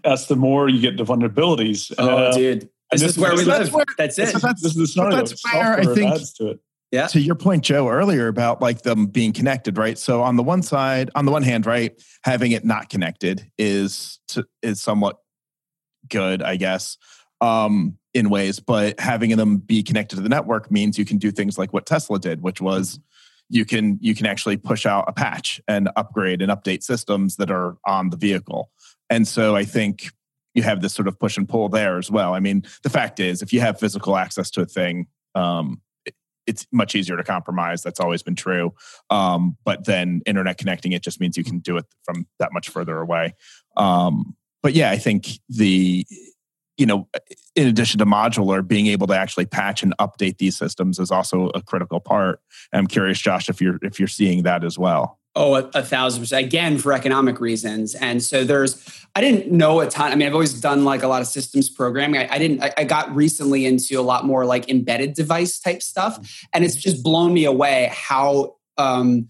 that's 0.01 0.27
the 0.27 0.37
more 0.37 0.69
you 0.69 0.79
get 0.79 0.95
the 0.95 1.03
vulnerabilities. 1.03 1.93
Oh, 1.97 2.07
uh, 2.07 2.33
dude. 2.33 2.69
This, 2.89 3.01
this 3.01 3.11
is 3.11 3.17
where 3.17 3.35
we 3.35 3.43
live. 3.43 3.73
Where, 3.73 3.83
that's 3.97 4.17
it. 4.17 4.33
that's, 4.41 4.61
this 4.61 4.71
is 4.71 4.75
the 4.75 4.87
scenario. 4.87 5.17
That's 5.17 5.41
fair, 5.41 5.77
I 5.77 5.83
think. 5.93 6.15
To 6.37 6.51
it. 6.51 6.61
Yeah. 6.93 7.07
To 7.07 7.19
your 7.19 7.35
point, 7.35 7.65
Joe, 7.65 7.89
earlier 7.89 8.29
about 8.29 8.61
like 8.61 8.83
them 8.83 9.07
being 9.07 9.33
connected, 9.33 9.77
right? 9.77 9.97
So 9.97 10.21
on 10.21 10.37
the 10.37 10.43
one 10.43 10.61
side, 10.61 11.11
on 11.15 11.25
the 11.25 11.31
one 11.33 11.43
hand, 11.43 11.65
right, 11.65 11.91
having 12.23 12.53
it 12.53 12.63
not 12.63 12.87
connected 12.87 13.51
is 13.57 14.19
to, 14.29 14.47
is 14.61 14.79
somewhat 14.79 15.17
good, 16.07 16.41
I 16.41 16.55
guess, 16.55 16.97
um, 17.41 17.97
in 18.13 18.29
ways. 18.29 18.61
But 18.61 19.01
having 19.01 19.35
them 19.35 19.57
be 19.57 19.83
connected 19.83 20.15
to 20.15 20.21
the 20.21 20.29
network 20.29 20.71
means 20.71 20.97
you 20.97 21.03
can 21.03 21.17
do 21.17 21.29
things 21.29 21.57
like 21.57 21.73
what 21.73 21.85
Tesla 21.85 22.19
did, 22.19 22.41
which 22.41 22.61
was 22.61 23.01
you 23.49 23.65
can 23.65 23.97
you 24.01 24.15
can 24.15 24.25
actually 24.25 24.57
push 24.57 24.85
out 24.85 25.05
a 25.07 25.13
patch 25.13 25.61
and 25.67 25.89
upgrade 25.95 26.41
and 26.41 26.51
update 26.51 26.83
systems 26.83 27.35
that 27.37 27.51
are 27.51 27.77
on 27.85 28.09
the 28.09 28.17
vehicle. 28.17 28.71
And 29.09 29.27
so 29.27 29.55
I 29.55 29.63
think 29.63 30.11
you 30.53 30.63
have 30.63 30.81
this 30.81 30.93
sort 30.93 31.07
of 31.07 31.19
push 31.19 31.37
and 31.37 31.47
pull 31.47 31.69
there 31.69 31.97
as 31.97 32.09
well. 32.11 32.33
I 32.33 32.39
mean, 32.39 32.63
the 32.83 32.89
fact 32.89 33.19
is, 33.19 33.41
if 33.41 33.53
you 33.53 33.59
have 33.59 33.79
physical 33.79 34.17
access 34.17 34.49
to 34.51 34.61
a 34.61 34.65
thing, 34.65 35.07
um, 35.35 35.81
it, 36.05 36.15
it's 36.45 36.67
much 36.71 36.95
easier 36.95 37.17
to 37.17 37.23
compromise. 37.23 37.81
That's 37.81 37.99
always 37.99 38.23
been 38.23 38.35
true. 38.35 38.73
Um, 39.09 39.57
but 39.65 39.85
then 39.85 40.21
internet 40.25 40.57
connecting 40.57 40.91
it 40.91 41.03
just 41.03 41.19
means 41.19 41.37
you 41.37 41.43
can 41.43 41.59
do 41.59 41.77
it 41.77 41.85
from 42.03 42.27
that 42.39 42.53
much 42.53 42.69
further 42.69 42.99
away. 42.99 43.33
Um, 43.77 44.35
but 44.61 44.73
yeah, 44.73 44.91
I 44.91 44.97
think 44.97 45.39
the 45.49 46.05
you 46.77 46.85
know, 46.85 47.07
in 47.55 47.67
addition 47.67 47.99
to 47.99 48.05
modular, 48.05 48.67
being 48.67 48.87
able 48.87 49.07
to 49.07 49.13
actually 49.13 49.45
patch 49.45 49.83
and 49.83 49.93
update 49.99 50.37
these 50.37 50.57
systems 50.57 50.99
is 50.99 51.11
also 51.11 51.49
a 51.49 51.61
critical 51.61 51.99
part. 51.99 52.39
I'm 52.71 52.87
curious, 52.87 53.19
Josh, 53.19 53.49
if 53.49 53.61
you're 53.61 53.77
if 53.81 53.99
you're 53.99 54.07
seeing 54.07 54.43
that 54.43 54.63
as 54.63 54.77
well. 54.77 55.19
Oh, 55.35 55.55
a, 55.55 55.69
a, 55.73 55.81
thousand 55.81 56.21
percent. 56.21 56.45
Again, 56.45 56.77
for 56.77 56.93
economic 56.93 57.39
reasons. 57.41 57.95
And 57.95 58.21
so 58.21 58.43
there's, 58.43 59.03
I 59.15 59.21
didn't 59.21 59.51
know 59.51 59.79
a 59.79 59.89
ton. 59.89 60.11
I 60.11 60.15
mean, 60.15 60.27
I've 60.27 60.33
always 60.33 60.61
done 60.61 60.85
like 60.85 61.01
a 61.01 61.07
lot 61.07 61.21
of 61.21 61.27
systems 61.27 61.71
programming. 61.71 62.21
I, 62.21 62.35
I 62.35 62.37
didn't, 62.37 62.61
I, 62.61 62.71
I, 62.77 62.83
got 62.83 63.15
recently 63.15 63.65
into 63.65 63.99
a 63.99 64.03
lot 64.03 64.25
more 64.25 64.45
like 64.45 64.69
embedded 64.69 65.15
device 65.15 65.59
type 65.59 65.81
stuff. 65.81 66.45
And 66.53 66.63
it's 66.63 66.75
just 66.75 67.01
blown 67.01 67.33
me 67.33 67.45
away 67.45 67.89
how 67.91 68.57
um, 68.77 69.27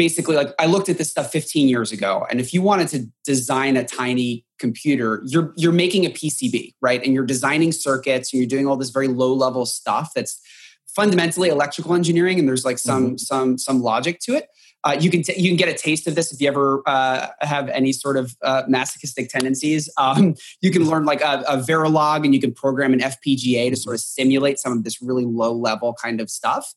basically 0.00 0.34
like 0.34 0.54
I 0.58 0.64
looked 0.64 0.88
at 0.88 0.96
this 0.96 1.10
stuff 1.10 1.30
15 1.30 1.68
years 1.68 1.92
ago. 1.92 2.26
And 2.30 2.40
if 2.40 2.54
you 2.54 2.62
wanted 2.62 2.88
to 2.88 3.06
design 3.22 3.76
a 3.76 3.84
tiny 3.84 4.46
computer, 4.58 5.22
you're 5.26 5.52
you're 5.58 5.72
making 5.72 6.06
a 6.06 6.08
PCB, 6.08 6.72
right? 6.80 7.04
And 7.04 7.12
you're 7.12 7.26
designing 7.26 7.70
circuits 7.70 8.32
and 8.32 8.40
you're 8.40 8.48
doing 8.48 8.66
all 8.66 8.78
this 8.78 8.88
very 8.88 9.08
low 9.08 9.34
level 9.34 9.66
stuff 9.66 10.12
that's 10.14 10.40
fundamentally 10.86 11.50
electrical 11.50 11.92
engineering 11.94 12.38
and 12.38 12.48
there's 12.48 12.64
like 12.64 12.78
some 12.78 13.08
mm-hmm. 13.08 13.16
some 13.18 13.58
some 13.58 13.82
logic 13.82 14.20
to 14.20 14.36
it. 14.36 14.48
Uh, 14.84 14.96
you 14.98 15.10
can 15.10 15.22
t- 15.22 15.38
you 15.38 15.50
can 15.50 15.58
get 15.58 15.68
a 15.68 15.74
taste 15.74 16.06
of 16.06 16.14
this 16.14 16.32
if 16.32 16.40
you 16.40 16.48
ever 16.48 16.82
uh, 16.86 17.26
have 17.42 17.68
any 17.68 17.92
sort 17.92 18.16
of 18.16 18.34
uh, 18.40 18.62
masochistic 18.68 19.28
tendencies. 19.28 19.90
Um, 19.98 20.34
you 20.62 20.70
can 20.70 20.86
learn 20.88 21.04
like 21.04 21.20
a, 21.20 21.44
a, 21.46 21.58
Verilog 21.58 22.24
and 22.24 22.34
you 22.34 22.40
can 22.40 22.54
program 22.54 22.94
an 22.94 23.00
FPGA 23.00 23.68
to 23.68 23.76
sort 23.76 23.96
of 23.96 24.00
simulate 24.00 24.58
some 24.58 24.72
of 24.72 24.82
this 24.82 25.02
really 25.02 25.26
low 25.26 25.52
level 25.52 25.92
kind 25.92 26.22
of 26.22 26.30
stuff. 26.30 26.72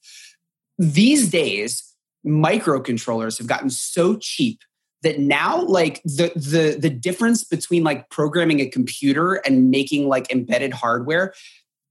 These 0.77 1.29
days, 1.29 1.92
microcontrollers 2.25 3.37
have 3.37 3.47
gotten 3.47 3.69
so 3.69 4.17
cheap 4.17 4.61
that 5.01 5.19
now 5.19 5.61
like 5.61 6.01
the 6.03 6.31
the 6.35 6.77
the 6.79 6.89
difference 6.89 7.43
between 7.43 7.83
like 7.83 8.09
programming 8.09 8.61
a 8.61 8.67
computer 8.67 9.35
and 9.45 9.69
making 9.69 10.07
like 10.07 10.31
embedded 10.31 10.73
hardware 10.73 11.33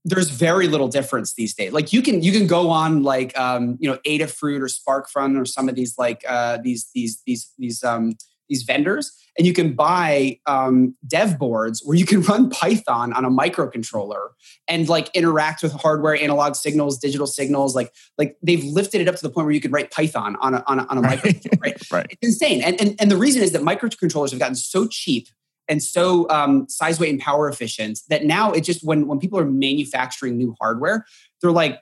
there's 0.04 0.30
very 0.30 0.66
little 0.66 0.88
difference 0.88 1.34
these 1.34 1.54
days. 1.54 1.72
Like 1.72 1.92
you 1.92 2.02
can 2.02 2.22
you 2.22 2.32
can 2.32 2.46
go 2.46 2.70
on 2.70 3.02
like 3.02 3.38
um 3.38 3.76
you 3.80 3.88
know 3.88 3.98
adafruit 4.06 4.60
or 4.60 4.66
sparkfun 4.66 5.40
or 5.40 5.44
some 5.44 5.68
of 5.68 5.74
these 5.74 5.96
like 5.96 6.24
uh 6.28 6.58
these 6.62 6.88
these 6.94 7.22
these 7.26 7.52
these 7.58 7.84
um 7.84 8.14
these 8.52 8.62
vendors 8.62 9.10
and 9.38 9.46
you 9.46 9.54
can 9.54 9.72
buy 9.72 10.38
um, 10.46 10.94
dev 11.06 11.38
boards 11.38 11.82
where 11.84 11.96
you 11.96 12.04
can 12.04 12.20
run 12.30 12.50
python 12.50 13.12
on 13.14 13.24
a 13.24 13.30
microcontroller 13.30 14.28
and 14.68 14.88
like 14.88 15.08
interact 15.14 15.62
with 15.62 15.72
hardware 15.72 16.14
analog 16.14 16.54
signals 16.54 16.98
digital 16.98 17.26
signals 17.26 17.74
like 17.74 17.92
like 18.18 18.36
they've 18.42 18.64
lifted 18.64 19.00
it 19.00 19.08
up 19.08 19.16
to 19.16 19.22
the 19.22 19.30
point 19.30 19.46
where 19.46 19.54
you 19.54 19.60
could 19.60 19.72
write 19.72 19.90
python 19.90 20.36
on 20.40 20.54
a, 20.54 20.62
on 20.66 20.80
a, 20.80 20.86
on 20.86 20.98
a 20.98 21.02
microcontroller 21.08 21.62
right? 21.62 21.90
right. 21.90 22.06
It's 22.10 22.42
insane. 22.42 22.62
And, 22.62 22.78
and 22.80 22.94
and 23.00 23.10
the 23.10 23.16
reason 23.16 23.42
is 23.42 23.52
that 23.52 23.62
microcontrollers 23.62 24.30
have 24.30 24.38
gotten 24.38 24.56
so 24.56 24.86
cheap 24.86 25.28
and 25.68 25.82
so 25.82 26.28
um, 26.28 26.68
size 26.68 27.00
weight 27.00 27.10
and 27.10 27.20
power 27.20 27.48
efficient 27.48 28.00
that 28.08 28.24
now 28.24 28.52
it 28.52 28.62
just 28.62 28.84
when 28.84 29.06
when 29.06 29.18
people 29.18 29.38
are 29.38 29.46
manufacturing 29.46 30.36
new 30.36 30.54
hardware 30.60 31.06
they're 31.40 31.52
like 31.52 31.80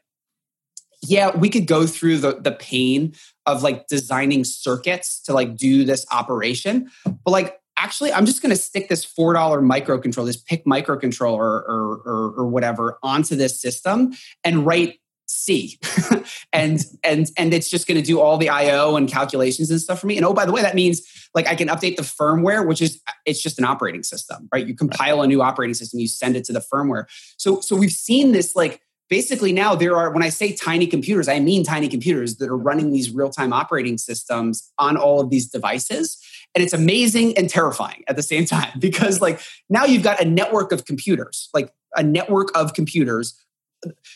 yeah, 1.03 1.35
we 1.37 1.49
could 1.49 1.67
go 1.67 1.87
through 1.87 2.19
the, 2.19 2.41
the 2.41 2.53
pain 2.53 3.15
of 3.47 3.63
like 3.63 3.87
designing 3.89 4.45
circuits 4.45 5.21
to 5.23 5.33
like 5.33 5.57
do 5.57 5.85
this 5.85 6.07
operation. 6.11 6.91
But 7.05 7.31
like, 7.31 7.61
actually, 7.77 8.13
I'm 8.13 8.27
just 8.27 8.43
going 8.43 8.51
to 8.51 8.61
stick 8.61 8.89
this 8.89 9.05
$4 9.05 9.35
microcontroller, 9.35 10.27
this 10.27 10.37
PIC 10.37 10.65
microcontroller 10.67 11.39
or, 11.39 12.03
or, 12.05 12.35
or 12.37 12.47
whatever 12.47 12.99
onto 13.03 13.37
this 13.37 13.61
system 13.61 14.13
and 14.45 14.67
write 14.67 15.01
C. 15.31 15.79
and 16.53 16.85
and 17.05 17.31
and 17.37 17.55
it's 17.55 17.71
just 17.71 17.87
going 17.87 18.01
to 18.01 18.05
do 18.05 18.21
all 18.21 18.37
the 18.37 18.49
IO 18.49 18.97
and 18.97 19.09
calculations 19.09 19.71
and 19.71 19.81
stuff 19.81 20.01
for 20.01 20.09
me. 20.09 20.17
And 20.17 20.27
oh, 20.27 20.35
by 20.35 20.45
the 20.45 20.53
way, 20.53 20.61
that 20.63 20.75
means 20.75 21.03
like 21.35 21.47
I 21.47 21.55
can 21.55 21.69
update 21.69 21.97
the 21.97 22.03
firmware, 22.03 22.67
which 22.67 22.83
is 22.83 23.01
it's 23.25 23.41
just 23.41 23.59
an 23.59 23.65
operating 23.65 24.03
system, 24.03 24.49
right? 24.53 24.67
You 24.67 24.75
compile 24.75 25.23
a 25.23 25.27
new 25.27 25.41
operating 25.41 25.75
system, 25.75 26.01
you 26.01 26.09
send 26.09 26.37
it 26.37 26.45
to 26.45 26.53
the 26.53 26.61
firmware. 26.61 27.05
So 27.39 27.61
so 27.61 27.77
we've 27.77 27.93
seen 27.93 28.33
this 28.33 28.57
like 28.57 28.83
basically 29.11 29.53
now 29.53 29.75
there 29.75 29.97
are 29.97 30.11
when 30.11 30.23
i 30.23 30.29
say 30.31 30.53
tiny 30.53 30.87
computers 30.87 31.29
i 31.29 31.39
mean 31.39 31.63
tiny 31.65 31.89
computers 31.89 32.37
that 32.37 32.49
are 32.49 32.57
running 32.57 32.93
these 32.93 33.11
real-time 33.11 33.53
operating 33.53 33.99
systems 33.99 34.73
on 34.79 34.97
all 34.97 35.21
of 35.21 35.31
these 35.31 35.49
devices. 35.49 36.19
And 36.55 36.65
it's 36.65 36.73
amazing 36.73 37.37
and 37.39 37.49
terrifying 37.49 38.03
at 38.09 38.17
the 38.17 38.23
same 38.23 38.45
time 38.45 38.73
because 38.81 39.21
like 39.21 39.41
now 39.69 39.85
you've 39.85 40.03
got 40.03 40.21
a 40.21 40.25
network 40.25 40.73
of 40.73 40.85
computers 40.85 41.49
like 41.55 41.73
a 41.97 42.03
network 42.03 42.57
of 42.57 42.75
computers. 42.75 43.35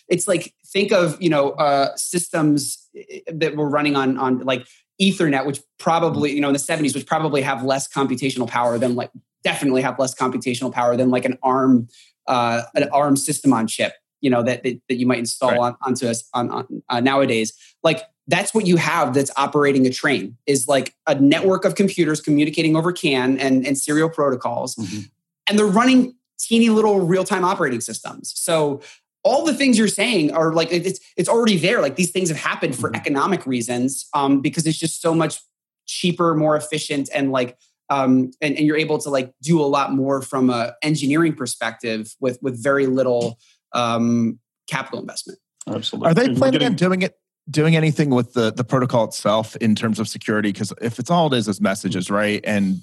It's 0.08 0.28
like 0.28 0.54
think 0.66 0.92
of 0.92 1.20
you 1.20 1.30
know 1.30 1.50
uh, 1.52 1.96
systems 1.96 2.88
eh, 2.96 3.20
that 3.32 3.56
were 3.56 3.68
running 3.68 3.96
on 3.96 4.18
on 4.18 4.40
like 4.40 4.66
ethernet 5.00 5.44
which 5.46 5.60
probably 5.78 6.32
you 6.32 6.40
know 6.40 6.48
in 6.48 6.52
the 6.52 6.58
70s 6.58 6.94
which 6.94 7.06
probably 7.06 7.42
have 7.42 7.64
less 7.64 7.88
computational 7.88 8.48
power 8.48 8.78
than 8.78 8.94
like 8.94 9.10
definitely 9.42 9.82
have 9.82 9.98
less 9.98 10.14
computational 10.14 10.72
power 10.72 10.96
than 10.96 11.10
like 11.10 11.24
an 11.24 11.36
arm 11.42 11.88
uh, 12.28 12.62
an 12.74 12.88
arm 12.90 13.16
system 13.16 13.52
on 13.52 13.66
chip 13.66 13.94
you 14.24 14.30
know 14.30 14.42
that 14.42 14.62
that, 14.62 14.80
that 14.88 14.96
you 14.96 15.06
might 15.06 15.18
install 15.18 15.50
right. 15.50 15.60
on, 15.60 15.76
onto 15.82 16.06
us 16.06 16.28
on, 16.34 16.50
on 16.50 16.82
uh, 16.88 17.00
nowadays 17.00 17.52
like 17.82 18.02
that's 18.26 18.54
what 18.54 18.66
you 18.66 18.76
have 18.76 19.14
that's 19.14 19.30
operating 19.36 19.86
a 19.86 19.90
train 19.90 20.36
is 20.46 20.66
like 20.66 20.94
a 21.06 21.14
network 21.14 21.64
of 21.64 21.74
computers 21.74 22.20
communicating 22.20 22.76
over 22.76 22.92
CAN 22.92 23.38
and, 23.38 23.66
and 23.66 23.76
serial 23.76 24.08
protocols. 24.08 24.74
Mm-hmm. 24.76 25.00
And 25.46 25.58
they're 25.58 25.66
running 25.66 26.14
teeny 26.38 26.70
little 26.70 27.00
real-time 27.00 27.44
operating 27.44 27.80
systems. 27.80 28.32
So 28.34 28.80
all 29.22 29.44
the 29.44 29.54
things 29.54 29.78
you're 29.78 29.88
saying 29.88 30.32
are 30.32 30.52
like 30.52 30.70
it's 30.70 31.00
it's 31.16 31.28
already 31.28 31.56
there. 31.56 31.80
Like 31.80 31.96
these 31.96 32.10
things 32.10 32.28
have 32.28 32.38
happened 32.38 32.76
for 32.76 32.88
mm-hmm. 32.88 32.96
economic 32.96 33.46
reasons 33.46 34.06
um, 34.14 34.40
because 34.40 34.66
it's 34.66 34.78
just 34.78 35.00
so 35.00 35.14
much 35.14 35.40
cheaper, 35.86 36.34
more 36.34 36.56
efficient, 36.56 37.08
and 37.14 37.30
like 37.32 37.56
um, 37.90 38.32
and, 38.40 38.56
and 38.56 38.66
you're 38.66 38.76
able 38.76 38.98
to 38.98 39.10
like 39.10 39.32
do 39.42 39.60
a 39.60 39.64
lot 39.64 39.92
more 39.92 40.20
from 40.22 40.50
a 40.50 40.74
engineering 40.82 41.34
perspective 41.34 42.14
with 42.20 42.38
with 42.42 42.62
very 42.62 42.86
little 42.86 43.38
um, 43.74 44.38
capital 44.68 45.00
investment. 45.00 45.38
Absolutely. 45.68 46.10
Are 46.10 46.14
they 46.14 46.34
planning 46.34 46.52
getting- 46.60 46.66
on 46.68 46.74
doing 46.76 47.02
it 47.02 47.18
doing 47.50 47.76
anything 47.76 48.10
with 48.10 48.32
the 48.32 48.52
the 48.52 48.64
protocol 48.64 49.04
itself 49.04 49.56
in 49.56 49.74
terms 49.74 49.98
of 49.98 50.08
security? 50.08 50.52
Because 50.52 50.72
if 50.80 50.98
it's 50.98 51.10
all 51.10 51.32
it 51.32 51.36
is 51.36 51.48
is 51.48 51.60
messages, 51.60 52.10
right? 52.10 52.40
And 52.44 52.78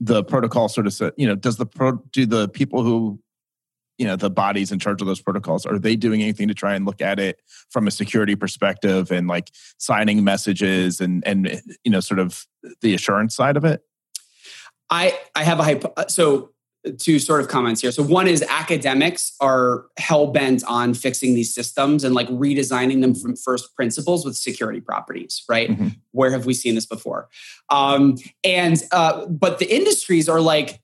the 0.00 0.24
protocol 0.24 0.68
sort 0.68 0.86
of 0.86 0.92
said, 0.92 1.12
you 1.16 1.26
know, 1.26 1.34
does 1.34 1.56
the 1.56 1.66
pro 1.66 1.92
do 2.12 2.26
the 2.26 2.48
people 2.48 2.82
who 2.82 3.20
you 3.98 4.06
know 4.06 4.16
the 4.16 4.30
bodies 4.30 4.72
in 4.72 4.78
charge 4.78 5.00
of 5.00 5.06
those 5.06 5.20
protocols 5.20 5.64
are 5.66 5.78
they 5.78 5.96
doing 5.96 6.22
anything 6.22 6.48
to 6.48 6.54
try 6.54 6.74
and 6.74 6.84
look 6.84 7.00
at 7.00 7.18
it 7.20 7.40
from 7.70 7.86
a 7.86 7.90
security 7.90 8.34
perspective 8.34 9.12
and 9.12 9.28
like 9.28 9.50
signing 9.78 10.24
messages 10.24 11.00
and 11.00 11.24
and 11.26 11.62
you 11.84 11.90
know 11.90 12.00
sort 12.00 12.18
of 12.18 12.46
the 12.80 12.94
assurance 12.94 13.36
side 13.36 13.56
of 13.56 13.64
it 13.64 13.82
i 14.90 15.16
i 15.34 15.44
have 15.44 15.60
a 15.60 15.62
hypo 15.62 15.92
so 16.08 16.50
two 16.92 17.18
sort 17.18 17.40
of 17.40 17.48
comments 17.48 17.80
here. 17.80 17.90
So 17.90 18.02
one 18.02 18.28
is 18.28 18.42
academics 18.42 19.34
are 19.40 19.86
hell 19.96 20.28
bent 20.28 20.62
on 20.66 20.94
fixing 20.94 21.34
these 21.34 21.54
systems 21.54 22.04
and 22.04 22.14
like 22.14 22.28
redesigning 22.28 23.00
them 23.00 23.14
from 23.14 23.36
first 23.36 23.74
principles 23.74 24.24
with 24.24 24.36
security 24.36 24.80
properties, 24.80 25.44
right? 25.48 25.70
Mm-hmm. 25.70 25.88
Where 26.12 26.30
have 26.30 26.46
we 26.46 26.54
seen 26.54 26.74
this 26.74 26.86
before? 26.86 27.28
Um, 27.70 28.16
and 28.42 28.82
uh, 28.92 29.26
but 29.26 29.58
the 29.58 29.74
industries 29.74 30.28
are 30.28 30.40
like, 30.40 30.80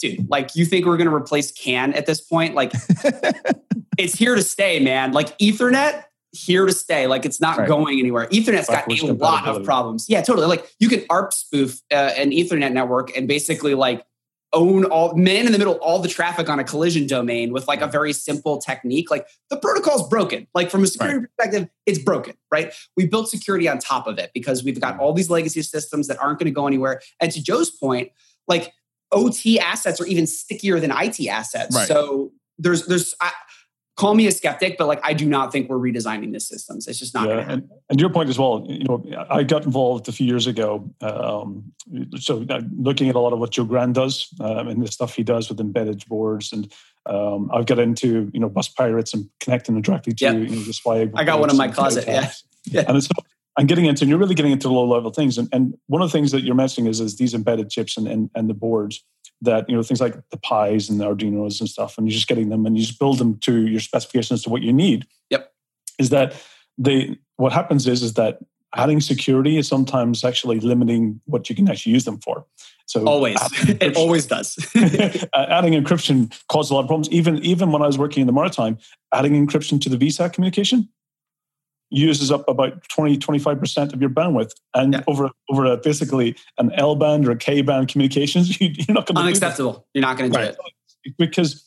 dude, 0.00 0.28
like 0.28 0.56
you 0.56 0.64
think 0.64 0.86
we're 0.86 0.96
going 0.96 1.08
to 1.08 1.14
replace 1.14 1.52
CAN 1.52 1.92
at 1.94 2.06
this 2.06 2.20
point? 2.20 2.54
Like 2.54 2.72
it's 3.98 4.14
here 4.14 4.34
to 4.34 4.42
stay, 4.42 4.80
man. 4.80 5.12
Like 5.12 5.36
Ethernet. 5.38 6.04
Here 6.32 6.64
to 6.64 6.72
stay, 6.72 7.08
like 7.08 7.24
it's 7.24 7.40
not 7.40 7.58
right. 7.58 7.66
going 7.66 7.98
anywhere. 7.98 8.28
Ethernet's 8.28 8.68
got 8.68 8.86
a 8.86 9.12
lot 9.14 9.48
of 9.48 9.64
problems. 9.64 10.06
Yeah, 10.08 10.22
totally. 10.22 10.46
Like 10.46 10.72
you 10.78 10.88
can 10.88 11.04
ARP 11.10 11.32
spoof 11.32 11.80
uh, 11.90 12.12
an 12.16 12.30
Ethernet 12.30 12.70
network 12.72 13.16
and 13.16 13.26
basically 13.26 13.74
like 13.74 14.04
own 14.52 14.84
all 14.86 15.14
man 15.14 15.46
in 15.46 15.52
the 15.52 15.58
middle 15.58 15.74
all 15.74 16.00
the 16.00 16.08
traffic 16.08 16.48
on 16.48 16.58
a 16.58 16.64
collision 16.64 17.06
domain 17.06 17.52
with 17.52 17.68
like 17.68 17.80
a 17.80 17.86
very 17.86 18.12
simple 18.12 18.58
technique 18.58 19.10
like 19.10 19.26
the 19.48 19.56
protocol's 19.56 20.08
broken. 20.08 20.46
Like 20.54 20.70
from 20.70 20.82
a 20.82 20.86
security 20.86 21.18
right. 21.18 21.26
perspective 21.36 21.68
it's 21.86 21.98
broken 21.98 22.34
right? 22.50 22.72
We 22.96 23.06
built 23.06 23.28
security 23.28 23.68
on 23.68 23.78
top 23.78 24.06
of 24.06 24.18
it 24.18 24.30
because 24.34 24.64
we've 24.64 24.80
got 24.80 24.96
mm. 24.96 25.00
all 25.00 25.12
these 25.12 25.30
legacy 25.30 25.62
systems 25.62 26.08
that 26.08 26.20
aren't 26.20 26.38
going 26.38 26.46
to 26.46 26.54
go 26.54 26.66
anywhere. 26.66 27.00
And 27.20 27.30
to 27.32 27.42
joe's 27.42 27.70
point 27.70 28.10
like 28.48 28.72
ot 29.12 29.58
assets 29.60 30.00
are 30.00 30.06
even 30.06 30.26
stickier 30.26 30.80
than 30.80 30.90
it 30.90 31.28
assets. 31.28 31.76
Right. 31.76 31.88
so 31.88 32.32
there's 32.58 32.86
there's 32.86 33.14
I, 33.20 33.32
call 34.00 34.14
me 34.14 34.26
a 34.26 34.32
skeptic, 34.32 34.78
but 34.78 34.86
like 34.86 35.00
I 35.04 35.12
do 35.12 35.26
not 35.26 35.52
think 35.52 35.68
we're 35.68 35.78
redesigning 35.78 36.32
the 36.32 36.40
systems. 36.40 36.88
It's 36.88 36.98
just 36.98 37.12
not. 37.12 37.28
Yeah, 37.28 37.44
and, 37.46 37.68
and 37.90 38.00
your 38.00 38.08
point 38.08 38.30
as 38.30 38.38
well. 38.38 38.64
You 38.66 38.84
know, 38.84 39.26
I 39.28 39.42
got 39.42 39.66
involved 39.66 40.08
a 40.08 40.12
few 40.12 40.26
years 40.26 40.46
ago. 40.46 40.90
Um, 41.02 41.70
so 42.18 42.46
uh, 42.48 42.62
looking 42.78 43.10
at 43.10 43.14
a 43.14 43.20
lot 43.20 43.34
of 43.34 43.38
what 43.38 43.50
Joe 43.50 43.64
Grand 43.64 43.94
does 43.94 44.32
um, 44.40 44.68
and 44.68 44.82
the 44.82 44.90
stuff 44.90 45.14
he 45.14 45.22
does 45.22 45.50
with 45.50 45.60
embedded 45.60 46.06
boards, 46.08 46.50
and 46.50 46.72
um, 47.04 47.50
I've 47.52 47.66
got 47.66 47.78
into 47.78 48.30
you 48.32 48.40
know 48.40 48.48
bus 48.48 48.68
pirates 48.68 49.12
and 49.12 49.28
connecting 49.38 49.74
them 49.74 49.82
directly 49.82 50.14
to 50.14 50.24
yep. 50.24 50.34
you 50.34 50.56
know. 50.56 51.10
I 51.14 51.24
got 51.24 51.38
one 51.38 51.50
in 51.50 51.58
my 51.58 51.68
closet. 51.68 52.06
Yeah. 52.06 52.32
yeah. 52.64 52.84
And 52.88 52.96
it's 52.96 53.08
I'm 53.58 53.66
getting 53.66 53.84
into, 53.84 54.04
and 54.04 54.08
you're 54.08 54.18
really 54.18 54.34
getting 54.34 54.52
into 54.52 54.70
low 54.70 54.86
level 54.86 55.10
things. 55.10 55.36
And, 55.36 55.46
and 55.52 55.74
one 55.88 56.00
of 56.00 56.08
the 56.10 56.12
things 56.16 56.30
that 56.30 56.42
you're 56.42 56.54
mentioning 56.54 56.88
is, 56.88 57.00
is 57.00 57.16
these 57.16 57.34
embedded 57.34 57.68
chips 57.68 57.98
and, 57.98 58.08
and, 58.08 58.30
and 58.34 58.48
the 58.48 58.54
boards 58.54 59.04
that 59.42 59.68
you 59.68 59.76
know 59.76 59.82
things 59.82 60.00
like 60.00 60.16
the 60.30 60.36
Pis 60.36 60.88
and 60.88 61.00
the 61.00 61.04
Arduinos 61.04 61.60
and 61.60 61.68
stuff, 61.68 61.96
and 61.96 62.06
you're 62.06 62.14
just 62.14 62.28
getting 62.28 62.48
them 62.48 62.66
and 62.66 62.76
you 62.76 62.84
just 62.84 62.98
build 62.98 63.18
them 63.18 63.38
to 63.38 63.66
your 63.66 63.80
specifications 63.80 64.42
to 64.42 64.50
what 64.50 64.62
you 64.62 64.72
need. 64.72 65.06
Yep. 65.30 65.52
Is 65.98 66.10
that 66.10 66.34
they? 66.78 67.18
What 67.36 67.52
happens 67.52 67.86
is 67.86 68.02
is 68.02 68.14
that 68.14 68.38
adding 68.76 69.00
security 69.00 69.56
is 69.56 69.66
sometimes 69.66 70.24
actually 70.24 70.60
limiting 70.60 71.20
what 71.24 71.48
you 71.48 71.56
can 71.56 71.68
actually 71.68 71.92
use 71.92 72.04
them 72.04 72.18
for. 72.18 72.44
So 72.86 73.04
always, 73.06 73.38
it 73.80 73.96
always 73.96 74.26
does. 74.26 74.56
adding 75.34 75.74
encryption 75.74 76.32
caused 76.48 76.70
a 76.70 76.74
lot 76.74 76.80
of 76.80 76.86
problems. 76.86 77.08
Even 77.10 77.38
even 77.38 77.72
when 77.72 77.82
I 77.82 77.86
was 77.86 77.98
working 77.98 78.20
in 78.20 78.26
the 78.26 78.32
maritime, 78.32 78.78
adding 79.12 79.32
encryption 79.34 79.80
to 79.82 79.88
the 79.88 79.96
VSAT 79.96 80.32
communication 80.32 80.88
uses 81.90 82.30
up 82.30 82.48
about 82.48 82.88
20 82.88 83.18
25% 83.18 83.92
of 83.92 84.00
your 84.00 84.10
bandwidth. 84.10 84.52
And 84.74 84.94
yeah. 84.94 85.02
over 85.06 85.30
over 85.50 85.64
a, 85.64 85.76
basically 85.76 86.36
an 86.58 86.72
l 86.74 86.96
band 86.96 87.26
or 87.26 87.32
a 87.32 87.36
k 87.36 87.62
band 87.62 87.88
communications 87.88 88.60
you, 88.60 88.68
are 88.88 88.92
not 88.92 89.06
going 89.06 89.14
to 89.14 89.14
be 89.14 89.20
unacceptable. 89.20 89.86
You're 89.94 90.02
not 90.02 90.16
going 90.16 90.32
to 90.32 90.38
do 90.38 90.44
it. 90.44 90.58
Because 91.18 91.64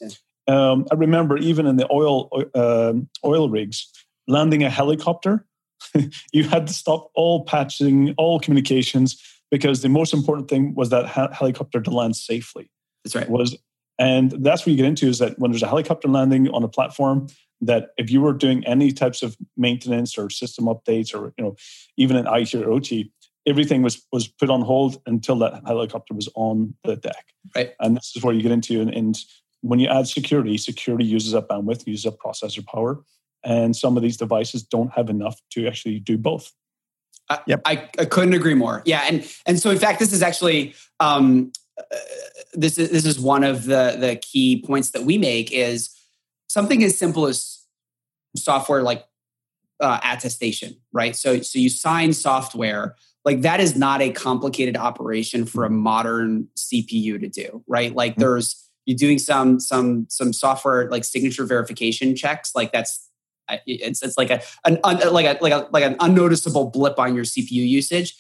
um, 0.47 0.85
i 0.91 0.95
remember 0.95 1.37
even 1.37 1.65
in 1.65 1.77
the 1.77 1.91
oil 1.91 2.29
uh, 2.53 2.93
oil 3.25 3.49
rigs 3.49 3.89
landing 4.27 4.63
a 4.63 4.69
helicopter 4.69 5.45
you 6.33 6.43
had 6.43 6.67
to 6.67 6.73
stop 6.73 7.09
all 7.15 7.45
patching 7.45 8.13
all 8.17 8.39
communications 8.39 9.21
because 9.51 9.81
the 9.81 9.89
most 9.89 10.13
important 10.13 10.49
thing 10.49 10.73
was 10.75 10.89
that 10.89 11.05
ha- 11.05 11.31
helicopter 11.31 11.79
to 11.79 11.91
land 11.91 12.15
safely. 12.15 12.71
That's 13.03 13.15
right. 13.15 13.29
Was 13.29 13.55
and 13.99 14.31
that's 14.43 14.65
where 14.65 14.71
you 14.71 14.77
get 14.77 14.87
into 14.87 15.07
is 15.07 15.19
that 15.19 15.37
when 15.37 15.51
there's 15.51 15.61
a 15.61 15.67
helicopter 15.67 16.07
landing 16.07 16.49
on 16.49 16.63
a 16.63 16.67
platform 16.67 17.27
that 17.65 17.89
if 17.97 18.09
you 18.09 18.21
were 18.21 18.33
doing 18.33 18.65
any 18.65 18.91
types 18.91 19.23
of 19.23 19.37
maintenance 19.57 20.17
or 20.17 20.29
system 20.29 20.65
updates 20.65 21.13
or 21.13 21.33
you 21.37 21.43
know 21.43 21.55
even 21.97 22.17
in 22.17 22.27
IT 22.27 22.53
or 22.55 22.71
OT, 22.71 23.11
everything 23.47 23.81
was 23.81 24.05
was 24.11 24.27
put 24.27 24.49
on 24.49 24.61
hold 24.61 25.01
until 25.05 25.37
that 25.39 25.61
helicopter 25.65 26.13
was 26.13 26.29
on 26.35 26.75
the 26.83 26.95
deck. 26.95 27.25
Right. 27.55 27.73
And 27.79 27.95
this 27.95 28.13
is 28.15 28.23
where 28.23 28.33
you 28.33 28.41
get 28.41 28.51
into 28.51 28.81
and, 28.81 28.93
and 28.93 29.17
when 29.63 29.79
you 29.79 29.87
add 29.87 30.07
security, 30.07 30.57
security 30.57 31.05
uses 31.05 31.33
up 31.33 31.47
bandwidth, 31.47 31.87
uses 31.87 32.05
up 32.05 32.17
processor 32.19 32.65
power, 32.65 33.01
and 33.43 33.75
some 33.75 33.95
of 33.95 34.03
these 34.03 34.17
devices 34.17 34.61
don't 34.61 34.91
have 34.93 35.09
enough 35.09 35.39
to 35.51 35.67
actually 35.67 35.99
do 35.99 36.17
both. 36.17 36.51
Uh, 37.29 37.37
yep. 37.47 37.61
I, 37.65 37.89
I 37.97 38.05
couldn't 38.05 38.33
agree 38.33 38.55
more. 38.55 38.83
Yeah, 38.85 39.05
and 39.09 39.25
and 39.45 39.59
so 39.59 39.69
in 39.69 39.79
fact, 39.79 39.99
this 39.99 40.11
is 40.11 40.21
actually 40.21 40.75
um, 40.99 41.53
uh, 41.79 41.95
this 42.53 42.77
is 42.77 42.89
this 42.91 43.05
is 43.05 43.19
one 43.19 43.45
of 43.45 43.63
the 43.63 43.95
the 43.97 44.17
key 44.17 44.61
points 44.65 44.91
that 44.91 45.03
we 45.03 45.17
make 45.17 45.51
is 45.51 45.89
something 46.47 46.83
as 46.83 46.97
simple 46.97 47.27
as 47.27 47.65
software 48.35 48.81
like 48.81 49.05
uh, 49.79 49.99
attestation, 50.03 50.75
right? 50.91 51.15
So, 51.15 51.41
so 51.41 51.59
you 51.59 51.69
sign 51.69 52.13
software 52.13 52.95
like 53.25 53.41
that 53.41 53.59
is 53.59 53.75
not 53.75 54.01
a 54.01 54.11
complicated 54.11 54.75
operation 54.75 55.45
for 55.45 55.63
a 55.63 55.69
modern 55.69 56.47
CPU 56.57 57.19
to 57.19 57.29
do, 57.29 57.63
right? 57.67 57.95
Like 57.95 58.13
mm-hmm. 58.13 58.21
there's 58.21 58.69
you're 58.85 58.97
doing 58.97 59.17
some 59.17 59.59
some 59.59 60.07
some 60.09 60.33
software 60.33 60.89
like 60.89 61.05
signature 61.05 61.45
verification 61.45 62.15
checks, 62.15 62.51
like 62.53 62.71
that's 62.71 63.09
it's 63.65 64.03
it's 64.03 64.17
like 64.17 64.29
a 64.29 64.41
an 64.65 64.79
like 64.83 65.25
a 65.25 65.41
like 65.41 65.53
a 65.53 65.67
like 65.71 65.83
an 65.83 65.95
unnoticeable 65.99 66.69
blip 66.69 66.99
on 66.99 67.15
your 67.15 67.23
CPU 67.23 67.67
usage 67.67 68.15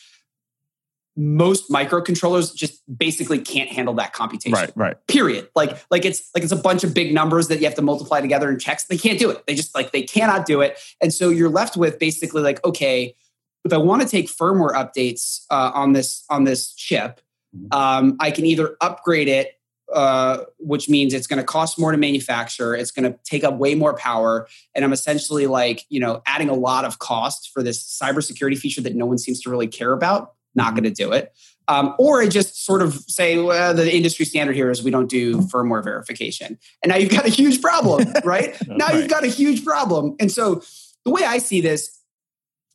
most 1.15 1.69
microcontrollers 1.69 2.55
just 2.55 2.81
basically 2.97 3.39
can't 3.39 3.69
handle 3.69 3.93
that 3.95 4.13
computation. 4.13 4.53
Right, 4.53 4.71
right. 4.75 5.07
Period. 5.07 5.47
Like, 5.55 5.77
like 5.91 6.05
it's 6.05 6.29
like 6.33 6.43
it's 6.43 6.51
a 6.51 6.57
bunch 6.57 6.83
of 6.83 6.93
big 6.93 7.13
numbers 7.13 7.49
that 7.49 7.59
you 7.59 7.65
have 7.65 7.75
to 7.75 7.81
multiply 7.81 8.19
together 8.21 8.49
in 8.49 8.57
checks. 8.57 8.85
They 8.85 8.97
can't 8.97 9.19
do 9.19 9.29
it. 9.29 9.45
They 9.45 9.53
just 9.53 9.75
like 9.75 9.91
they 9.91 10.01
cannot 10.01 10.45
do 10.45 10.61
it. 10.61 10.79
And 11.01 11.13
so 11.13 11.29
you're 11.29 11.49
left 11.49 11.77
with 11.77 11.99
basically 11.99 12.41
like, 12.41 12.63
okay, 12.65 13.15
if 13.63 13.71
I 13.71 13.77
want 13.77 14.01
to 14.01 14.07
take 14.07 14.27
firmware 14.27 14.73
updates 14.73 15.45
uh, 15.51 15.71
on 15.73 15.93
this 15.93 16.25
on 16.29 16.45
this 16.45 16.73
chip, 16.73 17.21
mm-hmm. 17.55 17.77
um, 17.77 18.17
I 18.19 18.31
can 18.31 18.45
either 18.45 18.75
upgrade 18.81 19.27
it, 19.27 19.59
uh, 19.93 20.39
which 20.57 20.89
means 20.89 21.13
it's 21.13 21.27
going 21.27 21.37
to 21.37 21.45
cost 21.45 21.79
more 21.79 21.91
to 21.91 21.97
manufacture. 21.97 22.75
It's 22.75 22.91
going 22.91 23.11
to 23.11 23.17
take 23.23 23.43
up 23.43 23.57
way 23.57 23.75
more 23.75 23.93
power, 23.93 24.47
and 24.73 24.83
I'm 24.83 24.91
essentially 24.91 25.45
like 25.45 25.85
you 25.89 25.99
know 25.99 26.23
adding 26.25 26.49
a 26.49 26.55
lot 26.55 26.85
of 26.85 26.97
cost 26.97 27.51
for 27.53 27.61
this 27.61 27.83
cybersecurity 27.83 28.57
feature 28.57 28.81
that 28.81 28.95
no 28.95 29.05
one 29.05 29.19
seems 29.19 29.41
to 29.41 29.51
really 29.51 29.67
care 29.67 29.93
about 29.93 30.33
not 30.55 30.67
mm-hmm. 30.67 30.75
going 30.75 30.93
to 30.93 31.03
do 31.03 31.11
it. 31.11 31.33
Um, 31.67 31.95
or 31.97 32.21
I 32.21 32.27
just 32.27 32.65
sort 32.65 32.81
of 32.81 32.93
say, 32.93 33.37
well, 33.37 33.73
the 33.73 33.93
industry 33.93 34.25
standard 34.25 34.55
here 34.55 34.69
is 34.69 34.83
we 34.83 34.91
don't 34.91 35.09
do 35.09 35.37
firmware 35.37 35.83
verification. 35.83 36.57
And 36.81 36.89
now 36.89 36.97
you've 36.97 37.11
got 37.11 37.25
a 37.25 37.29
huge 37.29 37.61
problem, 37.61 38.11
right? 38.25 38.55
now 38.67 38.87
right. 38.87 38.95
you've 38.95 39.09
got 39.09 39.23
a 39.23 39.27
huge 39.27 39.63
problem. 39.63 40.15
And 40.19 40.31
so 40.31 40.61
the 41.05 41.11
way 41.11 41.23
I 41.23 41.37
see 41.37 41.61
this, 41.61 41.99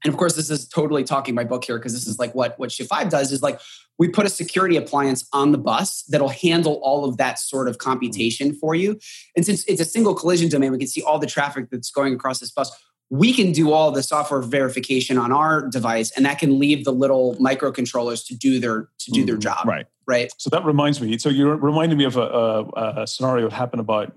and 0.05 0.13
of 0.13 0.19
course, 0.19 0.37
this 0.37 0.49
is 0.49 0.69
totally 0.69 1.05
talking 1.05 1.35
my 1.35 1.45
book 1.45 1.65
here 1.65 1.77
because 1.79 1.93
this 1.93 2.07
is 2.07 2.19
like 2.19 2.35
what, 2.35 2.59
what 2.59 2.71
Shift5 2.71 3.11
does 3.11 3.33
is 3.33 3.43
like 3.43 3.61
we 3.99 4.09
put 4.09 4.25
a 4.25 4.31
security 4.31 4.77
appliance 4.77 5.29
on 5.33 5.51
the 5.53 5.59
bus 5.59 6.05
that'll 6.05 6.29
handle 6.29 6.75
all 6.85 7.05
of 7.05 7.17
that 7.17 7.39
sort 7.39 7.69
of 7.69 7.79
computation 7.79 8.55
for 8.55 8.75
you. 8.75 8.99
And 9.37 9.45
since 9.45 9.65
it's 9.67 9.81
a 9.81 9.85
single 9.85 10.15
collision 10.15 10.49
domain, 10.49 10.71
we 10.71 10.79
can 10.79 10.87
see 10.87 11.03
all 11.03 11.19
the 11.19 11.27
traffic 11.27 11.69
that's 11.71 11.91
going 11.91 12.15
across 12.15 12.39
this 12.39 12.53
bus 12.53 12.71
we 13.11 13.33
can 13.33 13.53
do 13.53 13.73
all 13.73 13.91
the 13.91 14.03
software 14.03 14.43
verification 14.43 15.17
on 15.17 15.33
our 15.33 15.67
device 15.69 16.11
and 16.11 16.27
that 16.27 16.39
can 16.39 16.59
leave 16.59 16.85
the 16.85 16.93
little 16.93 17.35
microcontrollers 17.37 18.27
to 18.27 18.35
do 18.35 18.61
their 18.61 18.89
to 18.99 19.11
do 19.11 19.25
their 19.25 19.37
mm-hmm. 19.37 19.41
job 19.41 19.67
right 19.67 19.87
right 20.07 20.33
so 20.37 20.51
that 20.51 20.65
reminds 20.65 21.01
me 21.01 21.17
so 21.19 21.29
you're 21.29 21.57
reminding 21.57 21.97
me 21.97 22.05
of 22.05 22.17
a, 22.17 22.21
a, 22.21 23.03
a 23.03 23.07
scenario 23.07 23.49
that 23.49 23.55
happened 23.55 23.81
about 23.81 24.09
it 24.09 24.15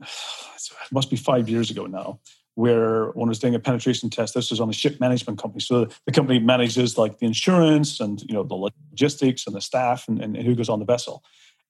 must 0.92 1.10
be 1.10 1.16
five 1.16 1.48
years 1.48 1.72
ago 1.72 1.86
now 1.86 2.20
where 2.56 3.12
one 3.12 3.30
was 3.30 3.40
doing 3.40 3.56
a 3.56 3.60
penetration 3.60 4.10
test. 4.10 4.34
This 4.34 4.52
was 4.52 4.60
on 4.60 4.70
a 4.70 4.74
ship 4.74 5.00
management 5.00 5.40
company. 5.40 5.62
So 5.62 5.88
the 6.06 6.12
company 6.12 6.40
manages 6.40 6.98
like 6.98 7.20
the 7.20 7.26
insurance 7.26 8.00
and 8.00 8.22
you 8.24 8.34
know 8.34 8.44
the 8.44 8.56
logistics 8.56 9.48
and 9.48 9.56
the 9.56 9.62
staff 9.62 10.08
and, 10.08 10.22
and 10.22 10.36
who 10.38 10.56
goes 10.56 10.70
on 10.70 10.80
the 10.80 10.86
vessel. 10.86 11.24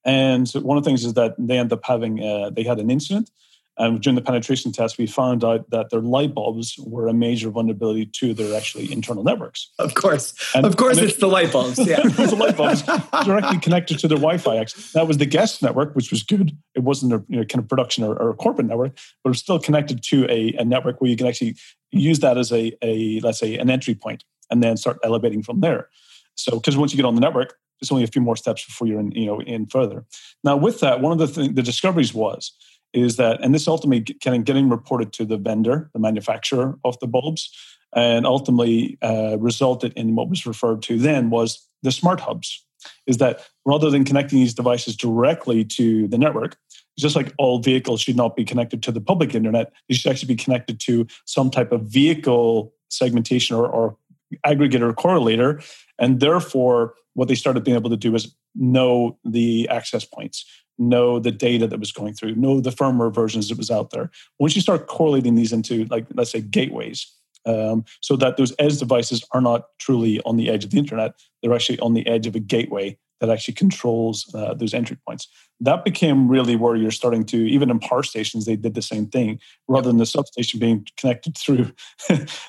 And 0.04 0.48
one 0.50 0.76
of 0.76 0.84
the 0.84 0.90
things 0.90 1.04
is 1.04 1.14
that 1.14 1.34
they 1.38 1.58
end 1.58 1.72
up 1.72 1.84
having 1.84 2.22
uh, 2.22 2.50
they 2.50 2.64
had 2.64 2.80
an 2.80 2.90
incident 2.90 3.30
and 3.78 4.02
during 4.02 4.16
the 4.16 4.22
penetration 4.22 4.70
test, 4.70 4.98
we 4.98 5.06
found 5.06 5.44
out 5.44 5.70
that 5.70 5.90
their 5.90 6.00
light 6.00 6.34
bulbs 6.34 6.76
were 6.78 7.08
a 7.08 7.14
major 7.14 7.48
vulnerability 7.48 8.06
to 8.06 8.34
their 8.34 8.54
actually 8.54 8.92
internal 8.92 9.24
networks. 9.24 9.70
Of 9.78 9.94
course, 9.94 10.34
and, 10.54 10.66
of 10.66 10.76
course, 10.76 10.98
it's 10.98 11.14
it, 11.14 11.20
the 11.20 11.28
light 11.28 11.52
bulbs. 11.52 11.78
Yeah, 11.92 12.00
it 12.00 12.16
was 12.18 12.30
the 12.30 12.36
light 12.36 12.56
bulbs 12.56 12.82
directly 13.24 13.58
connected 13.58 13.98
to 14.00 14.08
their 14.08 14.18
Wi-Fi. 14.18 14.64
That 14.94 15.08
was 15.08 15.18
the 15.18 15.26
guest 15.26 15.62
network, 15.62 15.94
which 15.94 16.10
was 16.10 16.22
good. 16.22 16.56
It 16.74 16.80
wasn't 16.80 17.12
a 17.12 17.24
you 17.28 17.38
know, 17.38 17.44
kind 17.44 17.62
of 17.62 17.68
production 17.68 18.04
or, 18.04 18.14
or, 18.16 18.34
corporate 18.34 18.66
network, 18.66 18.94
but 19.22 19.28
it 19.28 19.30
was 19.30 19.38
still 19.38 19.58
connected 19.58 20.02
to 20.04 20.26
a, 20.30 20.54
a 20.58 20.64
network 20.64 21.00
where 21.00 21.10
you 21.10 21.16
can 21.16 21.26
actually 21.26 21.56
use 21.90 22.20
that 22.20 22.38
as 22.38 22.52
a, 22.52 22.72
a 22.82 23.20
let's 23.20 23.38
say 23.38 23.56
an 23.56 23.70
entry 23.70 23.94
point, 23.94 24.24
and 24.50 24.62
then 24.62 24.76
start 24.76 24.98
elevating 25.02 25.42
from 25.42 25.60
there. 25.60 25.88
So, 26.34 26.52
because 26.52 26.76
once 26.76 26.92
you 26.92 26.96
get 26.96 27.04
on 27.04 27.14
the 27.14 27.20
network, 27.20 27.54
it's 27.80 27.90
only 27.90 28.04
a 28.04 28.08
few 28.08 28.22
more 28.22 28.36
steps 28.36 28.64
before 28.64 28.86
you're 28.86 29.00
in, 29.00 29.10
you 29.12 29.26
know, 29.26 29.40
in 29.40 29.66
further. 29.66 30.04
Now, 30.44 30.56
with 30.56 30.80
that, 30.80 31.00
one 31.00 31.12
of 31.12 31.18
the 31.18 31.26
th- 31.26 31.54
the 31.54 31.62
discoveries 31.62 32.14
was 32.14 32.52
is 32.92 33.16
that, 33.16 33.42
and 33.42 33.54
this 33.54 33.68
ultimately 33.68 34.14
of 34.26 34.44
getting 34.44 34.68
reported 34.68 35.12
to 35.14 35.24
the 35.24 35.36
vendor, 35.36 35.90
the 35.92 35.98
manufacturer 35.98 36.78
of 36.84 36.98
the 37.00 37.06
bulbs, 37.06 37.50
and 37.94 38.26
ultimately 38.26 38.98
uh, 39.02 39.36
resulted 39.38 39.92
in 39.94 40.14
what 40.14 40.28
was 40.28 40.46
referred 40.46 40.82
to 40.82 40.98
then 40.98 41.30
was 41.30 41.66
the 41.82 41.92
smart 41.92 42.20
hubs. 42.20 42.64
Is 43.06 43.18
that 43.18 43.46
rather 43.64 43.90
than 43.90 44.04
connecting 44.04 44.40
these 44.40 44.54
devices 44.54 44.96
directly 44.96 45.64
to 45.64 46.08
the 46.08 46.18
network, 46.18 46.56
just 46.98 47.16
like 47.16 47.32
all 47.38 47.60
vehicles 47.60 48.00
should 48.00 48.16
not 48.16 48.36
be 48.36 48.44
connected 48.44 48.82
to 48.82 48.92
the 48.92 49.00
public 49.00 49.34
internet, 49.34 49.72
they 49.88 49.94
should 49.94 50.10
actually 50.10 50.34
be 50.34 50.42
connected 50.42 50.80
to 50.80 51.06
some 51.24 51.50
type 51.50 51.72
of 51.72 51.82
vehicle 51.82 52.74
segmentation 52.88 53.56
or, 53.56 53.66
or 53.66 53.96
aggregator 54.44 54.92
correlator. 54.94 55.64
And 55.98 56.20
therefore, 56.20 56.94
what 57.14 57.28
they 57.28 57.34
started 57.34 57.64
being 57.64 57.76
able 57.76 57.90
to 57.90 57.96
do 57.96 58.14
is 58.14 58.34
know 58.54 59.18
the 59.24 59.68
access 59.68 60.04
points 60.04 60.44
know 60.78 61.18
the 61.18 61.30
data 61.30 61.66
that 61.66 61.80
was 61.80 61.92
going 61.92 62.14
through, 62.14 62.34
know 62.34 62.60
the 62.60 62.70
firmware 62.70 63.14
versions 63.14 63.48
that 63.48 63.58
was 63.58 63.70
out 63.70 63.90
there. 63.90 64.10
Once 64.38 64.54
you 64.54 64.62
start 64.62 64.86
correlating 64.86 65.34
these 65.34 65.52
into, 65.52 65.84
like, 65.86 66.06
let's 66.14 66.30
say, 66.30 66.40
gateways, 66.40 67.06
um, 67.44 67.84
so 68.00 68.16
that 68.16 68.36
those 68.36 68.54
edge 68.58 68.78
devices 68.78 69.24
are 69.32 69.40
not 69.40 69.66
truly 69.78 70.20
on 70.24 70.36
the 70.36 70.48
edge 70.48 70.64
of 70.64 70.70
the 70.70 70.78
internet, 70.78 71.14
they're 71.42 71.54
actually 71.54 71.78
on 71.80 71.94
the 71.94 72.06
edge 72.06 72.26
of 72.26 72.36
a 72.36 72.40
gateway 72.40 72.96
that 73.20 73.30
actually 73.30 73.54
controls 73.54 74.28
uh, 74.34 74.52
those 74.52 74.74
entry 74.74 74.98
points. 75.06 75.28
That 75.60 75.84
became 75.84 76.26
really 76.26 76.56
where 76.56 76.74
you're 76.74 76.90
starting 76.90 77.24
to, 77.26 77.36
even 77.36 77.70
in 77.70 77.78
power 77.78 78.02
stations, 78.02 78.46
they 78.46 78.56
did 78.56 78.74
the 78.74 78.82
same 78.82 79.06
thing. 79.06 79.38
Rather 79.68 79.88
than 79.88 79.98
the 79.98 80.06
substation 80.06 80.58
being 80.58 80.84
connected 80.96 81.38
through 81.38 81.70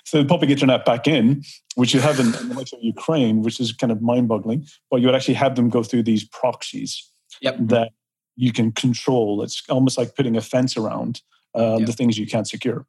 so 0.03 0.23
the 0.23 0.25
public 0.25 0.49
internet 0.49 0.83
back 0.83 1.07
in, 1.07 1.43
which 1.75 1.93
you 1.93 1.99
have 1.99 2.19
in, 2.19 2.25
in 2.25 2.49
the 2.49 2.55
likes 2.55 2.73
of 2.73 2.79
Ukraine, 2.81 3.43
which 3.43 3.59
is 3.59 3.71
kind 3.71 3.91
of 3.91 4.01
mind 4.01 4.27
boggling, 4.27 4.65
but 4.89 4.99
you 4.99 5.05
would 5.05 5.15
actually 5.15 5.35
have 5.35 5.55
them 5.55 5.69
go 5.69 5.83
through 5.83 6.03
these 6.03 6.23
proxies 6.23 7.07
yep. 7.39 7.55
that 7.59 7.91
you 8.35 8.51
can 8.51 8.71
control. 8.71 9.43
It's 9.43 9.63
almost 9.69 9.97
like 9.97 10.15
putting 10.15 10.35
a 10.35 10.41
fence 10.41 10.77
around 10.77 11.21
uh, 11.55 11.77
yeah. 11.79 11.85
the 11.85 11.93
things 11.93 12.17
you 12.17 12.27
can't 12.27 12.47
secure. 12.47 12.85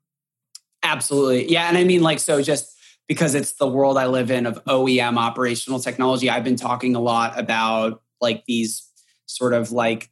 Absolutely. 0.83 1.51
Yeah. 1.51 1.69
And 1.69 1.79
I 1.79 1.85
mean, 1.85 2.03
like, 2.03 2.19
so 2.19 2.43
just 2.43 2.75
because 3.09 3.35
it's 3.35 3.53
the 3.53 3.69
world 3.69 3.99
I 3.99 4.07
live 4.07 4.31
in 4.31 4.47
of 4.47 4.63
OEM 4.65 5.19
operational 5.19 5.81
technology, 5.81 6.31
I've 6.31 6.45
been 6.45 6.57
talking 6.57 6.95
a 6.95 7.01
lot 7.01 7.39
about 7.39 8.03
like 8.21 8.45
these 8.47 8.89
sort 9.27 9.53
of 9.53 9.73
like 9.73 10.11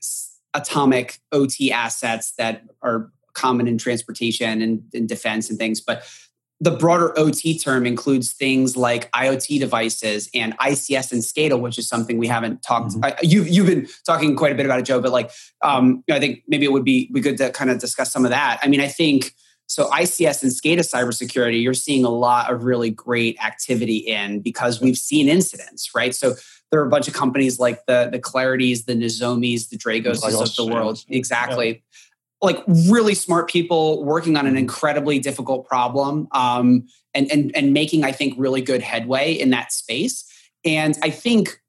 atomic 0.55 1.21
OT 1.31 1.73
assets 1.73 2.33
that 2.39 2.65
are 2.83 3.11
common 3.35 3.67
in 3.67 3.79
transportation 3.79 4.61
and, 4.61 4.85
and 4.93 5.09
defense 5.09 5.49
and 5.49 5.59
things. 5.59 5.81
But 5.81 6.05
the 6.63 6.71
broader 6.71 7.13
OT 7.19 7.59
term 7.59 7.85
includes 7.85 8.33
things 8.33 8.77
like 8.77 9.11
IoT 9.11 9.59
devices 9.59 10.31
and 10.33 10.57
ICS 10.59 11.11
and 11.11 11.21
SCADA, 11.21 11.61
which 11.61 11.77
is 11.77 11.89
something 11.89 12.19
we 12.19 12.29
haven't 12.29 12.63
talked. 12.63 12.93
Mm-hmm. 12.93 13.05
I, 13.05 13.17
you've 13.21 13.49
you've 13.49 13.67
been 13.67 13.89
talking 14.07 14.37
quite 14.37 14.53
a 14.53 14.55
bit 14.55 14.65
about 14.65 14.79
it, 14.79 14.85
Joe. 14.85 15.01
But 15.01 15.11
like, 15.11 15.33
um, 15.63 16.05
I 16.09 16.21
think 16.21 16.45
maybe 16.47 16.65
it 16.65 16.71
would 16.71 16.85
be 16.85 17.11
be 17.11 17.21
good 17.21 17.37
to 17.39 17.51
kind 17.51 17.69
of 17.69 17.81
discuss 17.81 18.13
some 18.13 18.25
of 18.25 18.31
that. 18.31 18.61
I 18.63 18.69
mean, 18.69 18.81
I 18.81 18.87
think 18.87 19.35
so. 19.67 19.91
ICS 19.91 20.45
and 20.45 20.53
SCADA 20.53 20.83
cybersecurity, 20.89 21.61
you're 21.61 21.75
seeing 21.75 22.05
a 22.05 22.11
lot 22.11 22.53
of 22.53 22.63
really 22.63 22.91
great 22.91 23.37
activity 23.45 23.97
in 23.97 24.39
because 24.39 24.81
we've 24.81 24.99
seen 24.99 25.29
incidents, 25.29 25.91
right? 25.97 26.15
So 26.15 26.37
there 26.71 26.81
are 26.81 26.87
a 26.87 26.91
bunch 26.91 27.09
of 27.09 27.15
companies 27.15 27.59
like 27.59 27.87
the 27.87 28.09
the 28.13 28.21
Claroties, 28.21 28.85
the 28.85 28.95
Nozomis, 28.95 29.69
the 29.69 29.77
Dragos 29.77 30.23
of 30.25 30.55
the 30.55 30.73
world, 30.73 31.05
exactly. 31.09 31.69
Yeah 31.69 31.79
like 32.43 32.63
really 32.67 33.15
smart 33.15 33.49
people 33.49 34.05
working 34.05 34.37
on 34.37 34.47
an 34.47 34.53
mm-hmm. 34.53 34.59
incredibly 34.59 35.19
difficult 35.21 35.67
problem 35.67 36.27
um, 36.33 36.87
and, 37.15 37.31
and, 37.31 37.53
and 37.57 37.73
making, 37.73 38.05
I 38.05 38.13
think, 38.13 38.35
really 38.37 38.61
good 38.61 38.83
headway 38.83 39.33
in 39.33 39.51
that 39.51 39.73
space. 39.73 40.25
And 40.65 40.99
I 41.03 41.11
think 41.11 41.61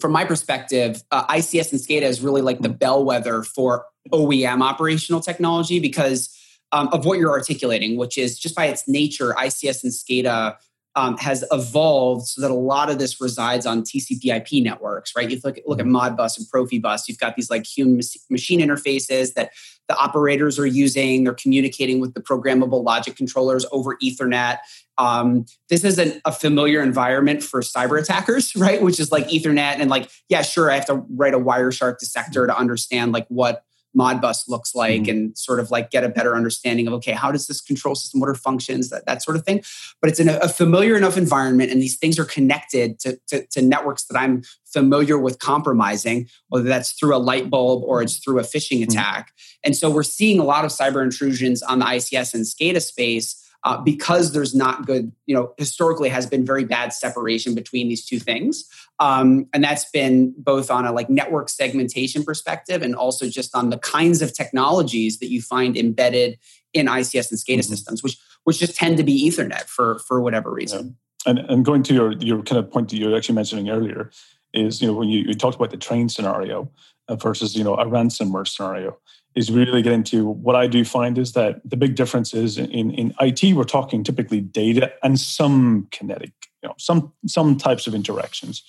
from 0.00 0.12
my 0.12 0.24
perspective, 0.24 1.02
uh, 1.10 1.26
ICS 1.26 1.72
and 1.72 1.80
SCADA 1.80 2.02
is 2.02 2.20
really 2.20 2.42
like 2.42 2.60
the 2.60 2.68
mm-hmm. 2.68 2.78
bellwether 2.78 3.42
for 3.42 3.84
OEM 4.10 4.62
operational 4.62 5.20
technology 5.20 5.78
because 5.78 6.34
um, 6.72 6.88
of 6.88 7.04
what 7.04 7.18
you're 7.18 7.30
articulating, 7.30 7.96
which 7.96 8.18
is 8.18 8.38
just 8.38 8.54
by 8.54 8.66
its 8.66 8.88
nature, 8.88 9.34
ICS 9.38 9.84
and 9.84 9.92
SCADA 9.92 10.56
um, 10.96 11.16
has 11.18 11.44
evolved 11.50 12.26
so 12.26 12.40
that 12.40 12.50
a 12.50 12.54
lot 12.54 12.90
of 12.90 12.98
this 12.98 13.20
resides 13.20 13.66
on 13.66 13.82
TCP/IP 13.82 14.62
networks, 14.62 15.12
right? 15.16 15.28
You 15.28 15.40
look, 15.42 15.58
look 15.66 15.80
at 15.80 15.86
mm-hmm. 15.86 15.96
Modbus 15.96 16.38
and 16.38 16.46
Profibus. 16.46 17.02
You've 17.08 17.18
got 17.18 17.36
these 17.36 17.50
like 17.50 17.66
human 17.66 18.00
machine 18.30 18.60
interfaces 18.60 19.34
that 19.34 19.50
the 19.88 19.96
operators 19.96 20.58
are 20.58 20.66
using. 20.66 21.24
They're 21.24 21.34
communicating 21.34 22.00
with 22.00 22.14
the 22.14 22.20
programmable 22.20 22.84
logic 22.84 23.16
controllers 23.16 23.66
over 23.72 23.96
Ethernet. 23.96 24.58
Um, 24.96 25.46
this 25.68 25.84
is 25.84 25.98
an, 25.98 26.20
a 26.24 26.32
familiar 26.32 26.82
environment 26.82 27.42
for 27.42 27.60
cyber 27.60 28.00
attackers, 28.00 28.54
right? 28.56 28.80
Which 28.80 29.00
is 29.00 29.12
like 29.12 29.28
Ethernet 29.28 29.80
and 29.80 29.90
like, 29.90 30.10
yeah, 30.28 30.42
sure, 30.42 30.70
I 30.70 30.76
have 30.76 30.86
to 30.86 31.04
write 31.10 31.34
a 31.34 31.40
Wireshark 31.40 31.98
dissector 31.98 32.46
to 32.46 32.56
understand 32.56 33.12
like 33.12 33.26
what 33.28 33.64
Modbus 33.96 34.48
looks 34.48 34.74
like 34.74 35.02
mm-hmm. 35.02 35.10
and 35.10 35.38
sort 35.38 35.60
of 35.60 35.70
like 35.70 35.90
get 35.90 36.04
a 36.04 36.08
better 36.08 36.36
understanding 36.36 36.86
of 36.86 36.94
okay, 36.94 37.12
how 37.12 37.30
does 37.30 37.46
this 37.46 37.60
control 37.60 37.94
system, 37.94 38.20
what 38.20 38.28
are 38.28 38.34
functions, 38.34 38.90
that, 38.90 39.06
that 39.06 39.22
sort 39.22 39.36
of 39.36 39.44
thing. 39.44 39.62
But 40.00 40.10
it's 40.10 40.20
in 40.20 40.28
a, 40.28 40.36
a 40.38 40.48
familiar 40.48 40.96
enough 40.96 41.16
environment, 41.16 41.70
and 41.70 41.80
these 41.80 41.96
things 41.96 42.18
are 42.18 42.24
connected 42.24 42.98
to, 43.00 43.18
to, 43.28 43.46
to, 43.46 43.62
networks 43.62 44.04
that 44.06 44.18
I'm 44.18 44.42
familiar 44.66 45.18
with 45.18 45.38
compromising, 45.38 46.28
whether 46.48 46.64
that's 46.64 46.92
through 46.92 47.14
a 47.14 47.18
light 47.18 47.48
bulb 47.48 47.82
or 47.84 48.02
it's 48.02 48.18
through 48.18 48.38
a 48.38 48.42
phishing 48.42 48.80
mm-hmm. 48.80 48.90
attack. 48.90 49.28
Mm-hmm. 49.28 49.60
And 49.64 49.76
so 49.76 49.90
we're 49.90 50.02
seeing 50.02 50.38
a 50.38 50.44
lot 50.44 50.64
of 50.64 50.70
cyber 50.70 51.02
intrusions 51.02 51.62
on 51.62 51.78
the 51.78 51.84
ICS 51.84 52.34
and 52.34 52.44
SCADA 52.44 52.82
space 52.82 53.43
uh, 53.64 53.78
because 53.78 54.32
there's 54.32 54.54
not 54.54 54.86
good, 54.86 55.10
you 55.26 55.34
know, 55.34 55.54
historically 55.56 56.10
has 56.10 56.26
been 56.26 56.44
very 56.44 56.64
bad 56.64 56.92
separation 56.92 57.54
between 57.54 57.88
these 57.88 58.04
two 58.04 58.18
things. 58.18 58.68
Um, 59.00 59.46
and 59.52 59.64
that's 59.64 59.90
been 59.90 60.34
both 60.36 60.70
on 60.70 60.84
a 60.84 60.92
like 60.92 61.08
network 61.08 61.48
segmentation 61.48 62.24
perspective 62.24 62.82
and 62.82 62.94
also 62.94 63.28
just 63.28 63.56
on 63.56 63.70
the 63.70 63.78
kinds 63.78 64.20
of 64.22 64.34
technologies 64.34 65.18
that 65.18 65.30
you 65.30 65.40
find 65.40 65.76
embedded 65.76 66.38
in 66.74 66.86
ICS 66.86 67.30
and 67.30 67.40
SCADA 67.40 67.60
mm-hmm. 67.60 67.60
systems, 67.60 68.02
which 68.02 68.18
which 68.44 68.58
just 68.58 68.76
tend 68.76 68.98
to 68.98 69.02
be 69.02 69.28
Ethernet 69.28 69.64
for 69.64 69.98
for 70.00 70.20
whatever 70.20 70.50
reason. 70.50 70.96
Yeah. 71.26 71.30
And 71.30 71.38
and 71.50 71.64
going 71.64 71.82
to 71.84 71.94
your 71.94 72.12
your 72.14 72.42
kind 72.42 72.58
of 72.58 72.70
point 72.70 72.90
that 72.90 72.98
you 72.98 73.08
were 73.08 73.16
actually 73.16 73.36
mentioning 73.36 73.70
earlier 73.70 74.10
is 74.52 74.82
you 74.82 74.86
know 74.86 74.94
when 74.94 75.08
you, 75.08 75.20
you 75.20 75.34
talked 75.34 75.56
about 75.56 75.70
the 75.70 75.76
train 75.78 76.08
scenario 76.08 76.70
uh, 77.08 77.16
versus 77.16 77.56
you 77.56 77.64
know 77.64 77.74
a 77.74 77.86
ransomware 77.86 78.46
scenario 78.46 78.98
is 79.34 79.50
really 79.50 79.82
getting 79.82 80.04
to 80.04 80.26
what 80.26 80.54
I 80.54 80.66
do 80.66 80.84
find 80.84 81.18
is 81.18 81.32
that 81.32 81.60
the 81.64 81.76
big 81.76 81.96
difference 81.96 82.32
is 82.34 82.56
in, 82.56 82.90
in 82.92 83.14
IT, 83.20 83.54
we're 83.54 83.64
talking 83.64 84.04
typically 84.04 84.40
data 84.40 84.92
and 85.02 85.18
some 85.18 85.88
kinetic, 85.90 86.32
you 86.62 86.68
know, 86.68 86.74
some 86.78 87.12
some 87.26 87.56
types 87.56 87.86
of 87.86 87.94
interactions. 87.94 88.62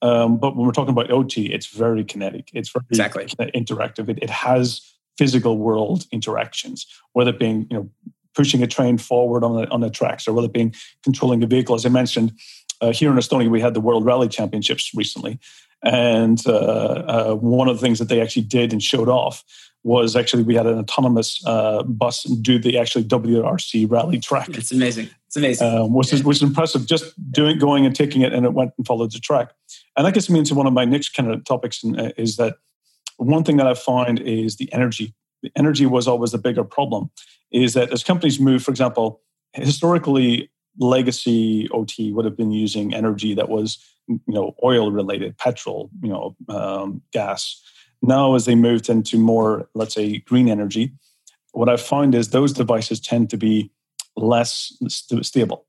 Um, 0.00 0.36
but 0.36 0.56
when 0.56 0.66
we're 0.66 0.72
talking 0.72 0.92
about 0.92 1.10
OT, 1.10 1.52
it's 1.52 1.66
very 1.66 2.04
kinetic. 2.04 2.50
It's 2.52 2.70
very 2.70 2.84
exactly. 2.90 3.24
interactive. 3.24 4.08
It, 4.08 4.18
it 4.20 4.30
has 4.30 4.80
physical 5.16 5.58
world 5.58 6.06
interactions, 6.10 6.86
whether 7.12 7.30
it 7.30 7.38
being 7.38 7.66
you 7.70 7.76
know 7.76 7.90
pushing 8.34 8.62
a 8.62 8.66
train 8.66 8.98
forward 8.98 9.44
on 9.44 9.56
the 9.56 9.68
on 9.70 9.80
the 9.80 9.90
tracks 9.90 10.26
or 10.26 10.32
whether 10.32 10.46
it 10.46 10.52
being 10.52 10.74
controlling 11.02 11.42
a 11.42 11.46
vehicle. 11.46 11.74
As 11.74 11.86
I 11.86 11.88
mentioned, 11.88 12.32
uh, 12.80 12.92
here 12.92 13.10
in 13.10 13.16
Estonia, 13.16 13.50
we 13.50 13.60
had 13.60 13.74
the 13.74 13.80
World 13.80 14.04
Rally 14.04 14.28
Championships 14.28 14.92
recently, 14.94 15.38
and 15.82 16.44
uh, 16.46 16.52
uh, 16.52 17.34
one 17.34 17.68
of 17.68 17.76
the 17.76 17.82
things 17.82 17.98
that 17.98 18.08
they 18.08 18.20
actually 18.20 18.42
did 18.42 18.72
and 18.72 18.82
showed 18.82 19.08
off 19.08 19.44
was 19.84 20.14
actually 20.14 20.42
we 20.42 20.54
had 20.54 20.66
an 20.66 20.78
autonomous 20.78 21.42
uh, 21.46 21.82
bus 21.82 22.22
do 22.24 22.58
the 22.58 22.78
actually 22.78 23.04
WRC 23.04 23.90
rally 23.90 24.18
track. 24.18 24.48
It's 24.50 24.70
amazing. 24.70 25.10
It's 25.26 25.36
amazing. 25.36 25.66
Um, 25.66 25.92
which 25.92 26.12
is 26.12 26.22
which 26.22 26.38
is 26.38 26.42
impressive. 26.42 26.86
Just 26.86 27.12
doing 27.32 27.58
going 27.58 27.84
and 27.84 27.94
taking 27.94 28.22
it, 28.22 28.32
and 28.32 28.46
it 28.46 28.52
went 28.52 28.72
and 28.76 28.86
followed 28.86 29.12
the 29.12 29.18
track. 29.18 29.50
And 29.96 30.06
that 30.06 30.14
gets 30.14 30.30
me 30.30 30.38
into 30.38 30.54
one 30.54 30.66
of 30.66 30.72
my 30.72 30.84
next 30.84 31.10
kind 31.10 31.30
of 31.30 31.44
topics, 31.44 31.84
uh, 31.84 32.10
is 32.16 32.36
that 32.36 32.56
one 33.16 33.44
thing 33.44 33.56
that 33.56 33.66
I 33.66 33.74
find 33.74 34.20
is 34.20 34.56
the 34.56 34.72
energy. 34.72 35.14
The 35.42 35.50
energy 35.56 35.86
was 35.86 36.06
always 36.06 36.30
the 36.30 36.38
bigger 36.38 36.64
problem. 36.64 37.10
Is 37.50 37.74
that 37.74 37.92
as 37.92 38.04
companies 38.04 38.38
move, 38.38 38.62
for 38.62 38.70
example, 38.70 39.20
historically 39.52 40.50
legacy 40.78 41.68
OT 41.70 42.12
would 42.12 42.24
have 42.24 42.36
been 42.36 42.50
using 42.50 42.94
energy 42.94 43.34
that 43.34 43.48
was 43.48 43.78
you 44.08 44.20
know 44.28 44.54
oil 44.62 44.92
related, 44.92 45.36
petrol, 45.38 45.90
you 46.02 46.10
know, 46.10 46.36
um, 46.48 47.02
gas 47.12 47.60
now, 48.02 48.34
as 48.34 48.44
they 48.44 48.54
moved 48.54 48.88
into 48.88 49.16
more, 49.18 49.68
let's 49.74 49.94
say, 49.94 50.18
green 50.18 50.48
energy, 50.48 50.92
what 51.52 51.68
I 51.68 51.76
find 51.76 52.14
is 52.14 52.30
those 52.30 52.52
devices 52.52 53.00
tend 53.00 53.30
to 53.30 53.36
be 53.36 53.70
less 54.16 54.76
st- 54.88 55.24
stable. 55.24 55.66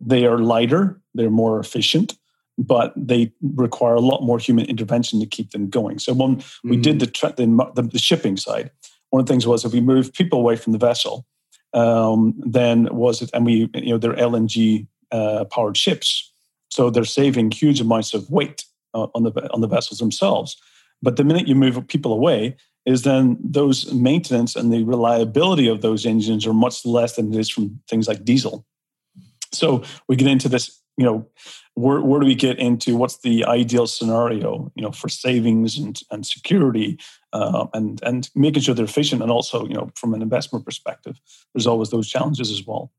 They 0.00 0.26
are 0.26 0.38
lighter, 0.38 1.00
they're 1.14 1.30
more 1.30 1.60
efficient, 1.60 2.16
but 2.58 2.92
they 2.96 3.32
require 3.40 3.94
a 3.94 4.00
lot 4.00 4.22
more 4.22 4.38
human 4.38 4.66
intervention 4.66 5.20
to 5.20 5.26
keep 5.26 5.50
them 5.50 5.68
going. 5.68 5.98
So 5.98 6.12
when 6.12 6.36
mm-hmm. 6.36 6.70
we 6.70 6.76
did 6.76 7.00
the, 7.00 7.06
tra- 7.06 7.34
the, 7.36 7.46
the, 7.74 7.82
the 7.82 7.98
shipping 7.98 8.36
side, 8.36 8.70
one 9.10 9.20
of 9.20 9.26
the 9.26 9.32
things 9.32 9.46
was 9.46 9.64
if 9.64 9.72
we 9.72 9.80
move 9.80 10.12
people 10.12 10.38
away 10.38 10.56
from 10.56 10.72
the 10.72 10.78
vessel, 10.78 11.26
um, 11.72 12.34
then 12.44 12.88
was 12.94 13.22
it, 13.22 13.30
and 13.32 13.46
we, 13.46 13.70
you 13.74 13.90
know, 13.90 13.98
they're 13.98 14.14
LNG 14.14 14.86
uh, 15.12 15.44
powered 15.44 15.76
ships, 15.76 16.32
so 16.68 16.90
they're 16.90 17.04
saving 17.04 17.50
huge 17.50 17.80
amounts 17.80 18.14
of 18.14 18.28
weight 18.30 18.64
uh, 18.94 19.06
on 19.14 19.22
the 19.22 19.52
on 19.52 19.60
the 19.60 19.68
vessels 19.68 19.98
themselves. 19.98 20.60
But 21.02 21.16
the 21.16 21.24
minute 21.24 21.48
you 21.48 21.54
move 21.54 21.86
people 21.88 22.12
away, 22.12 22.56
is 22.86 23.02
then 23.02 23.38
those 23.42 23.92
maintenance 23.92 24.56
and 24.56 24.72
the 24.72 24.82
reliability 24.84 25.68
of 25.68 25.82
those 25.82 26.06
engines 26.06 26.46
are 26.46 26.54
much 26.54 26.84
less 26.86 27.16
than 27.16 27.32
it 27.32 27.38
is 27.38 27.50
from 27.50 27.80
things 27.88 28.08
like 28.08 28.24
diesel. 28.24 28.66
So 29.52 29.82
we 30.08 30.16
get 30.16 30.28
into 30.28 30.48
this, 30.48 30.80
you 30.96 31.04
know, 31.04 31.26
where, 31.74 32.00
where 32.00 32.20
do 32.20 32.26
we 32.26 32.34
get 32.34 32.58
into 32.58 32.96
what's 32.96 33.18
the 33.18 33.44
ideal 33.44 33.86
scenario, 33.86 34.72
you 34.74 34.82
know, 34.82 34.92
for 34.92 35.08
savings 35.08 35.78
and, 35.78 36.00
and 36.10 36.26
security 36.26 36.98
uh, 37.32 37.66
and, 37.74 38.00
and 38.02 38.30
making 38.34 38.62
sure 38.62 38.74
they're 38.74 38.84
efficient. 38.84 39.22
And 39.22 39.30
also, 39.30 39.66
you 39.66 39.74
know, 39.74 39.90
from 39.94 40.14
an 40.14 40.22
investment 40.22 40.64
perspective, 40.64 41.20
there's 41.54 41.66
always 41.66 41.90
those 41.90 42.08
challenges 42.08 42.50
as 42.50 42.66
well. 42.66 42.92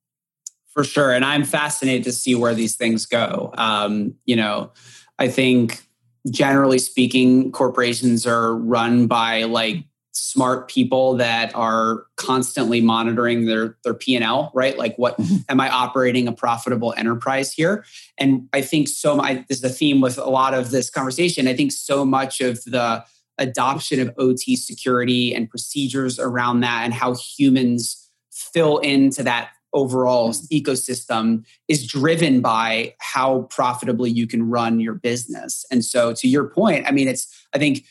For 0.73 0.83
sure. 0.83 1.11
And 1.11 1.25
I'm 1.25 1.43
fascinated 1.43 2.03
to 2.05 2.11
see 2.11 2.33
where 2.33 2.53
these 2.53 2.75
things 2.75 3.05
go. 3.05 3.51
Um, 3.57 4.15
you 4.25 4.35
know, 4.35 4.71
I 5.19 5.27
think 5.27 5.85
generally 6.29 6.79
speaking, 6.79 7.51
corporations 7.51 8.27
are 8.27 8.55
run 8.55 9.07
by 9.07 9.43
like 9.43 9.85
smart 10.13 10.67
people 10.69 11.15
that 11.15 11.55
are 11.55 12.05
constantly 12.17 12.81
monitoring 12.81 13.45
their 13.45 13.77
their 13.83 13.93
P&L, 13.93 14.51
right? 14.53 14.77
Like 14.77 14.95
what 14.97 15.17
mm-hmm. 15.17 15.37
am 15.49 15.59
I 15.59 15.69
operating 15.69 16.27
a 16.27 16.33
profitable 16.33 16.93
enterprise 16.97 17.53
here? 17.53 17.85
And 18.17 18.47
I 18.53 18.61
think 18.61 18.87
so 18.87 19.17
this 19.17 19.57
is 19.57 19.61
the 19.61 19.69
theme 19.69 20.01
with 20.01 20.17
a 20.17 20.29
lot 20.29 20.53
of 20.53 20.71
this 20.71 20.89
conversation. 20.89 21.47
I 21.47 21.55
think 21.55 21.71
so 21.71 22.05
much 22.05 22.41
of 22.41 22.63
the 22.65 23.05
adoption 23.37 23.99
of 23.99 24.13
OT 24.17 24.55
security 24.55 25.33
and 25.33 25.49
procedures 25.49 26.19
around 26.19 26.59
that 26.59 26.83
and 26.83 26.93
how 26.93 27.15
humans 27.15 28.09
fill 28.31 28.77
into 28.79 29.23
that 29.23 29.51
overall 29.73 30.29
mm-hmm. 30.29 30.55
ecosystem 30.55 31.45
is 31.67 31.85
driven 31.85 32.41
by 32.41 32.95
how 32.99 33.43
profitably 33.43 34.09
you 34.09 34.27
can 34.27 34.49
run 34.49 34.79
your 34.79 34.93
business. 34.93 35.65
And 35.71 35.83
so, 35.83 36.13
to 36.13 36.27
your 36.27 36.47
point, 36.47 36.85
I 36.87 36.91
mean, 36.91 37.07
it's, 37.07 37.27
I 37.53 37.57
think, 37.57 37.85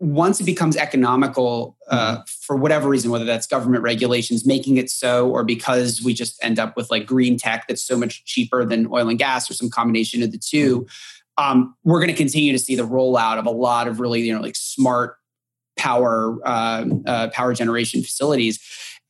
once 0.00 0.40
it 0.40 0.44
becomes 0.44 0.76
economical 0.76 1.76
uh, 1.88 2.16
mm-hmm. 2.16 2.22
for 2.42 2.56
whatever 2.56 2.88
reason, 2.88 3.10
whether 3.10 3.24
that's 3.24 3.46
government 3.46 3.82
regulations 3.82 4.46
making 4.46 4.76
it 4.76 4.90
so, 4.90 5.28
or 5.28 5.44
because 5.44 6.02
we 6.02 6.14
just 6.14 6.42
end 6.42 6.58
up 6.58 6.76
with 6.76 6.90
like 6.90 7.04
green 7.04 7.36
tech 7.36 7.66
that's 7.66 7.82
so 7.82 7.96
much 7.96 8.24
cheaper 8.24 8.64
than 8.64 8.86
oil 8.92 9.08
and 9.08 9.18
gas, 9.18 9.50
or 9.50 9.54
some 9.54 9.68
combination 9.68 10.22
of 10.22 10.30
the 10.30 10.38
2 10.38 10.80
mm-hmm. 10.80 11.44
um, 11.44 11.74
we're 11.84 11.98
going 11.98 12.10
to 12.10 12.16
continue 12.16 12.52
to 12.52 12.58
see 12.58 12.76
the 12.76 12.86
rollout 12.86 13.38
of 13.38 13.46
a 13.46 13.50
lot 13.50 13.88
of 13.88 13.98
really, 13.98 14.20
you 14.20 14.32
know, 14.32 14.40
like 14.40 14.56
smart 14.56 15.16
power 15.76 16.36
uh, 16.44 16.84
uh, 17.06 17.28
power 17.28 17.54
generation 17.54 18.02
facilities. 18.02 18.60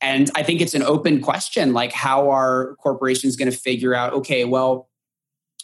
And 0.01 0.31
I 0.35 0.43
think 0.43 0.61
it's 0.61 0.73
an 0.73 0.83
open 0.83 1.21
question 1.21 1.73
like, 1.73 1.91
how 1.91 2.29
are 2.29 2.75
corporations 2.75 3.35
going 3.35 3.51
to 3.51 3.57
figure 3.57 3.93
out, 3.93 4.13
okay, 4.13 4.45
well, 4.45 4.89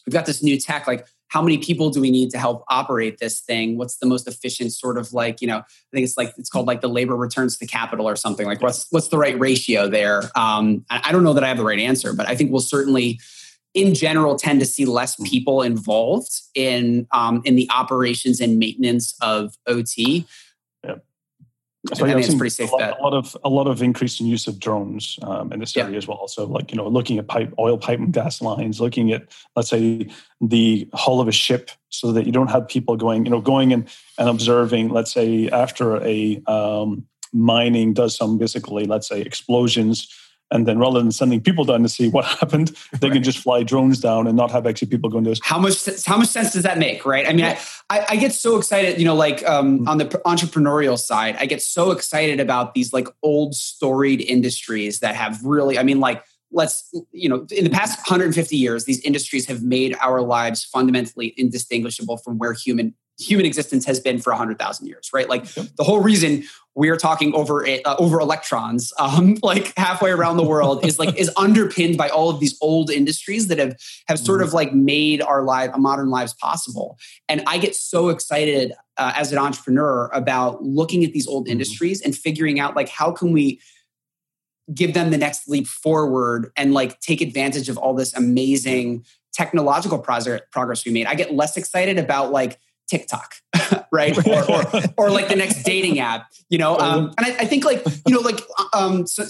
we've 0.05 0.13
got 0.13 0.25
this 0.25 0.43
new 0.43 0.59
tech, 0.59 0.87
like, 0.87 1.07
how 1.27 1.41
many 1.41 1.57
people 1.57 1.89
do 1.89 1.99
we 1.99 2.11
need 2.11 2.29
to 2.29 2.37
help 2.37 2.63
operate 2.69 3.17
this 3.17 3.41
thing? 3.41 3.77
What's 3.77 3.97
the 3.97 4.05
most 4.05 4.27
efficient 4.27 4.71
sort 4.71 4.97
of 4.97 5.11
like, 5.11 5.41
you 5.41 5.47
know, 5.47 5.57
I 5.57 5.91
think 5.91 6.05
it's 6.05 6.17
like, 6.17 6.33
it's 6.37 6.49
called 6.49 6.67
like 6.67 6.81
the 6.81 6.87
labor 6.87 7.15
returns 7.15 7.57
to 7.57 7.65
capital 7.65 8.07
or 8.07 8.15
something. 8.15 8.45
Like, 8.45 8.61
what's, 8.61 8.87
what's 8.91 9.07
the 9.07 9.17
right 9.17 9.37
ratio 9.39 9.89
there? 9.89 10.21
Um, 10.35 10.85
I 10.89 11.11
don't 11.11 11.23
know 11.23 11.33
that 11.33 11.43
I 11.43 11.47
have 11.47 11.57
the 11.57 11.65
right 11.65 11.79
answer, 11.79 12.13
but 12.13 12.27
I 12.29 12.35
think 12.35 12.51
we'll 12.51 12.61
certainly, 12.61 13.19
in 13.75 13.93
general 13.93 14.35
tend 14.35 14.61
to 14.61 14.65
see 14.65 14.85
less 14.85 15.15
people 15.27 15.61
involved 15.61 16.31
in 16.55 17.07
um, 17.11 17.41
in 17.45 17.55
the 17.55 17.69
operations 17.69 18.39
and 18.39 18.57
maintenance 18.57 19.13
of 19.21 19.55
OT. 19.67 20.25
So 21.93 22.05
yeah, 22.05 22.11
I, 22.11 22.15
think 22.15 22.25
it's 22.25 22.35
pretty 22.35 22.49
safe 22.49 22.69
a 22.69 22.71
lot, 22.71 22.79
bet. 22.79 22.99
A 22.99 23.03
lot 23.03 23.13
of 23.13 23.37
a 23.43 23.49
lot 23.49 23.67
of 23.67 23.81
increase 23.81 24.19
in 24.19 24.25
use 24.25 24.47
of 24.47 24.59
drones 24.59 25.19
um, 25.21 25.53
in 25.53 25.59
this 25.59 25.77
area 25.77 25.91
yeah. 25.91 25.97
as 25.97 26.07
well. 26.07 26.27
So 26.27 26.45
like 26.45 26.71
you 26.71 26.77
know, 26.77 26.87
looking 26.87 27.19
at 27.19 27.27
pipe, 27.27 27.53
oil 27.59 27.77
pipe 27.77 27.99
and 27.99 28.11
gas 28.11 28.41
lines, 28.41 28.81
looking 28.81 29.11
at 29.11 29.27
let's 29.55 29.69
say 29.69 30.09
the 30.41 30.89
hull 30.93 31.21
of 31.21 31.27
a 31.27 31.31
ship, 31.31 31.69
so 31.89 32.11
that 32.11 32.25
you 32.25 32.31
don't 32.31 32.49
have 32.49 32.67
people 32.67 32.95
going, 32.95 33.25
you 33.25 33.31
know, 33.31 33.41
going 33.41 33.71
and 33.71 33.87
and 34.17 34.29
observing. 34.29 34.89
Let's 34.89 35.11
say 35.11 35.49
after 35.49 36.03
a 36.03 36.41
um, 36.47 37.05
mining 37.33 37.93
does 37.93 38.15
some 38.15 38.37
basically, 38.37 38.85
let's 38.85 39.07
say 39.07 39.21
explosions 39.21 40.07
and 40.55 40.65
then 40.65 40.79
rather 40.79 40.99
than 40.99 41.11
sending 41.11 41.41
people 41.41 41.65
down 41.65 41.83
to 41.83 41.89
see 41.89 42.07
what 42.07 42.25
happened, 42.39 42.75
they 42.99 43.09
right. 43.09 43.15
can 43.15 43.23
just 43.23 43.39
fly 43.39 43.61
drones 43.61 43.99
down 43.99 44.25
and 44.25 44.35
not 44.35 44.49
have 44.51 44.65
actually 44.65 44.87
people 44.87 45.09
going 45.09 45.23
to 45.25 45.31
this. 45.31 45.39
How 45.43 45.59
much 45.59 45.85
how 46.05 46.17
much 46.17 46.29
sense 46.29 46.53
does 46.53 46.63
that 46.63 46.77
make, 46.77 47.05
right? 47.05 47.27
I 47.27 47.33
mean, 47.33 47.45
I, 47.45 47.59
I, 47.89 48.05
I 48.11 48.15
get 48.15 48.33
so 48.33 48.57
excited, 48.57 48.97
you 48.97 49.05
know, 49.05 49.15
like 49.15 49.47
um, 49.47 49.79
mm-hmm. 49.79 49.87
on 49.87 49.97
the 49.97 50.05
entrepreneurial 50.25 50.97
side, 50.97 51.35
I 51.37 51.45
get 51.45 51.61
so 51.61 51.91
excited 51.91 52.39
about 52.39 52.73
these 52.73 52.93
like 52.93 53.07
old 53.21 53.53
storied 53.53 54.21
industries 54.21 54.99
that 54.99 55.15
have 55.15 55.43
really, 55.43 55.77
I 55.77 55.83
mean, 55.83 55.99
like 55.99 56.23
let's 56.51 56.93
you 57.11 57.27
know 57.27 57.45
in 57.51 57.63
the 57.63 57.69
past 57.69 57.97
150 57.97 58.55
years 58.55 58.85
these 58.85 59.01
industries 59.01 59.47
have 59.47 59.63
made 59.63 59.95
our 59.99 60.21
lives 60.21 60.63
fundamentally 60.63 61.33
indistinguishable 61.37 62.17
from 62.17 62.37
where 62.37 62.53
human 62.53 62.93
human 63.19 63.45
existence 63.45 63.85
has 63.85 63.99
been 63.99 64.19
for 64.19 64.31
100,000 64.31 64.87
years, 64.87 65.09
right? 65.13 65.29
Like 65.29 65.55
yep. 65.55 65.67
the 65.77 65.83
whole 65.83 66.01
reason 66.01 66.43
we're 66.75 66.97
talking 66.97 67.33
over 67.33 67.65
uh, 67.65 67.95
over 67.97 68.19
electrons, 68.19 68.91
um, 68.99 69.37
like 69.41 69.73
halfway 69.77 70.11
around 70.11 70.37
the 70.37 70.43
world, 70.43 70.85
is 70.85 70.99
like 70.99 71.15
is 71.15 71.31
underpinned 71.37 71.97
by 71.97 72.09
all 72.09 72.29
of 72.29 72.39
these 72.39 72.57
old 72.61 72.91
industries 72.91 73.47
that 73.47 73.57
have 73.57 73.75
have 74.07 74.19
sort 74.19 74.41
mm. 74.41 74.43
of 74.43 74.53
like 74.53 74.73
made 74.73 75.21
our 75.21 75.43
life, 75.43 75.71
modern 75.77 76.09
lives 76.09 76.33
possible. 76.33 76.97
And 77.29 77.43
I 77.47 77.57
get 77.57 77.75
so 77.75 78.09
excited 78.09 78.73
uh, 78.97 79.13
as 79.15 79.31
an 79.31 79.37
entrepreneur 79.37 80.09
about 80.13 80.63
looking 80.63 81.03
at 81.05 81.13
these 81.13 81.27
old 81.27 81.47
mm. 81.47 81.51
industries 81.51 82.01
and 82.01 82.15
figuring 82.15 82.59
out 82.59 82.75
like 82.75 82.89
how 82.89 83.11
can 83.11 83.31
we 83.31 83.61
give 84.73 84.93
them 84.93 85.11
the 85.11 85.17
next 85.17 85.47
leap 85.47 85.67
forward 85.67 86.51
and 86.57 86.73
like 86.73 86.99
take 86.99 87.21
advantage 87.21 87.69
of 87.69 87.77
all 87.77 87.93
this 87.93 88.13
amazing 88.15 89.05
technological 89.31 89.99
progress 89.99 90.85
we 90.85 90.91
made. 90.91 91.05
I 91.05 91.13
get 91.13 91.33
less 91.33 91.55
excited 91.57 91.99
about 91.99 92.31
like 92.31 92.57
TikTok, 92.87 93.35
right? 93.91 94.15
or, 94.27 94.51
or, 94.51 94.83
or, 94.97 95.09
like 95.09 95.27
the 95.27 95.35
next 95.35 95.63
dating 95.63 95.99
app, 95.99 96.27
you 96.49 96.57
know? 96.57 96.77
Um, 96.77 97.13
and 97.17 97.25
I, 97.25 97.29
I, 97.39 97.45
think 97.45 97.65
like, 97.65 97.83
you 98.07 98.13
know, 98.13 98.21
like 98.21 98.41
um, 98.73 99.07
so, 99.07 99.23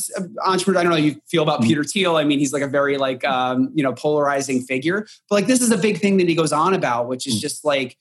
entrepreneur, 0.45 0.79
I 0.79 0.83
don't 0.83 0.91
know 0.91 0.97
how 0.97 1.03
you 1.03 1.21
feel 1.27 1.43
about 1.43 1.61
mm-hmm. 1.61 1.69
Peter 1.69 1.83
Thiel. 1.83 2.17
I 2.17 2.23
mean, 2.23 2.39
he's 2.39 2.53
like 2.53 2.61
a 2.61 2.67
very 2.67 2.97
like, 2.97 3.23
um, 3.23 3.71
you 3.73 3.83
know, 3.83 3.93
polarizing 3.93 4.61
figure, 4.61 5.07
but 5.29 5.35
like, 5.35 5.47
this 5.47 5.61
is 5.61 5.71
a 5.71 5.77
big 5.77 5.99
thing 5.99 6.17
that 6.17 6.27
he 6.27 6.35
goes 6.35 6.51
on 6.51 6.73
about, 6.73 7.07
which 7.07 7.27
is 7.27 7.35
mm. 7.35 7.41
just 7.41 7.63
like, 7.63 7.97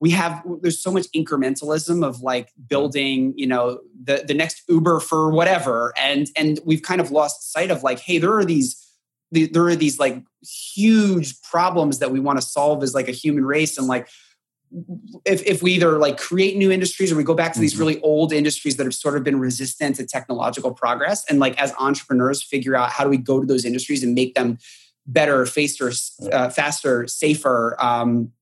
we 0.00 0.10
have, 0.10 0.42
there's 0.60 0.82
so 0.82 0.90
much 0.90 1.06
incrementalism 1.14 2.04
of 2.04 2.20
like 2.20 2.52
building, 2.68 3.32
you 3.36 3.46
know, 3.46 3.80
the, 4.04 4.24
the 4.26 4.34
next 4.34 4.62
Uber 4.68 5.00
for 5.00 5.30
whatever. 5.30 5.94
And, 5.96 6.28
and 6.36 6.60
we've 6.66 6.82
kind 6.82 7.00
of 7.00 7.10
lost 7.10 7.50
sight 7.52 7.70
of 7.70 7.82
like, 7.82 8.00
Hey, 8.00 8.18
there 8.18 8.36
are 8.36 8.44
these, 8.44 8.82
there 9.30 9.66
are 9.66 9.76
these 9.76 9.98
like 9.98 10.22
huge 10.42 11.40
problems 11.42 11.98
that 11.98 12.10
we 12.10 12.20
want 12.20 12.40
to 12.40 12.46
solve 12.46 12.82
as 12.82 12.94
like 12.94 13.08
a 13.08 13.12
human 13.12 13.44
race 13.44 13.78
and 13.78 13.86
like 13.86 14.08
if, 15.24 15.44
if 15.46 15.62
we 15.62 15.72
either 15.72 15.98
like 15.98 16.18
create 16.18 16.56
new 16.56 16.70
industries 16.70 17.12
or 17.12 17.16
we 17.16 17.24
go 17.24 17.34
back 17.34 17.52
to 17.54 17.60
these 17.60 17.72
mm-hmm. 17.72 17.80
really 17.80 18.00
old 18.00 18.32
industries 18.32 18.76
that 18.76 18.84
have 18.84 18.94
sort 18.94 19.16
of 19.16 19.24
been 19.24 19.38
resistant 19.38 19.96
to 19.96 20.06
technological 20.06 20.72
progress 20.72 21.24
and 21.28 21.38
like 21.38 21.60
as 21.60 21.72
entrepreneurs 21.78 22.42
figure 22.42 22.74
out 22.74 22.90
how 22.90 23.04
do 23.04 23.10
we 23.10 23.16
go 23.16 23.40
to 23.40 23.46
those 23.46 23.64
industries 23.64 24.02
and 24.02 24.14
make 24.14 24.34
them 24.34 24.58
better 25.06 25.46
faster 25.46 25.92
uh, 26.32 26.48
faster 26.50 27.06
safer 27.06 27.76
um, 27.78 28.32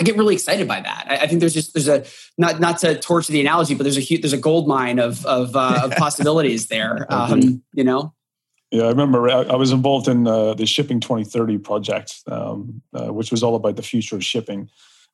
I 0.00 0.04
get 0.04 0.16
really 0.16 0.34
excited 0.34 0.68
by 0.68 0.80
that. 0.80 1.06
I, 1.08 1.16
I, 1.16 1.26
think 1.26 1.40
there's 1.40 1.54
just 1.54 1.74
there's 1.74 1.88
a 1.88 2.04
not 2.36 2.60
not 2.60 2.78
to 2.78 2.96
torture 2.96 3.32
the 3.32 3.40
analogy, 3.40 3.74
but 3.74 3.82
there's 3.82 3.96
a 3.96 4.00
huge, 4.00 4.22
there's 4.22 4.32
a 4.32 4.38
gold 4.38 4.68
mine 4.68 5.00
of 5.00 5.26
of, 5.26 5.56
uh, 5.56 5.80
of 5.82 5.90
possibilities 5.96 6.68
there. 6.68 7.04
Um, 7.18 7.64
you 7.72 7.82
know. 7.82 8.14
Yeah, 8.70 8.84
I 8.84 8.88
remember 8.90 9.28
I, 9.28 9.42
I 9.42 9.56
was 9.56 9.72
involved 9.72 10.06
in 10.08 10.26
uh, 10.26 10.54
the 10.54 10.66
Shipping 10.66 11.00
2030 11.00 11.58
project, 11.58 12.22
um, 12.28 12.80
uh, 12.94 13.12
which 13.12 13.30
was 13.30 13.42
all 13.42 13.56
about 13.56 13.76
the 13.76 13.82
future 13.82 14.14
of 14.14 14.24
shipping 14.24 14.68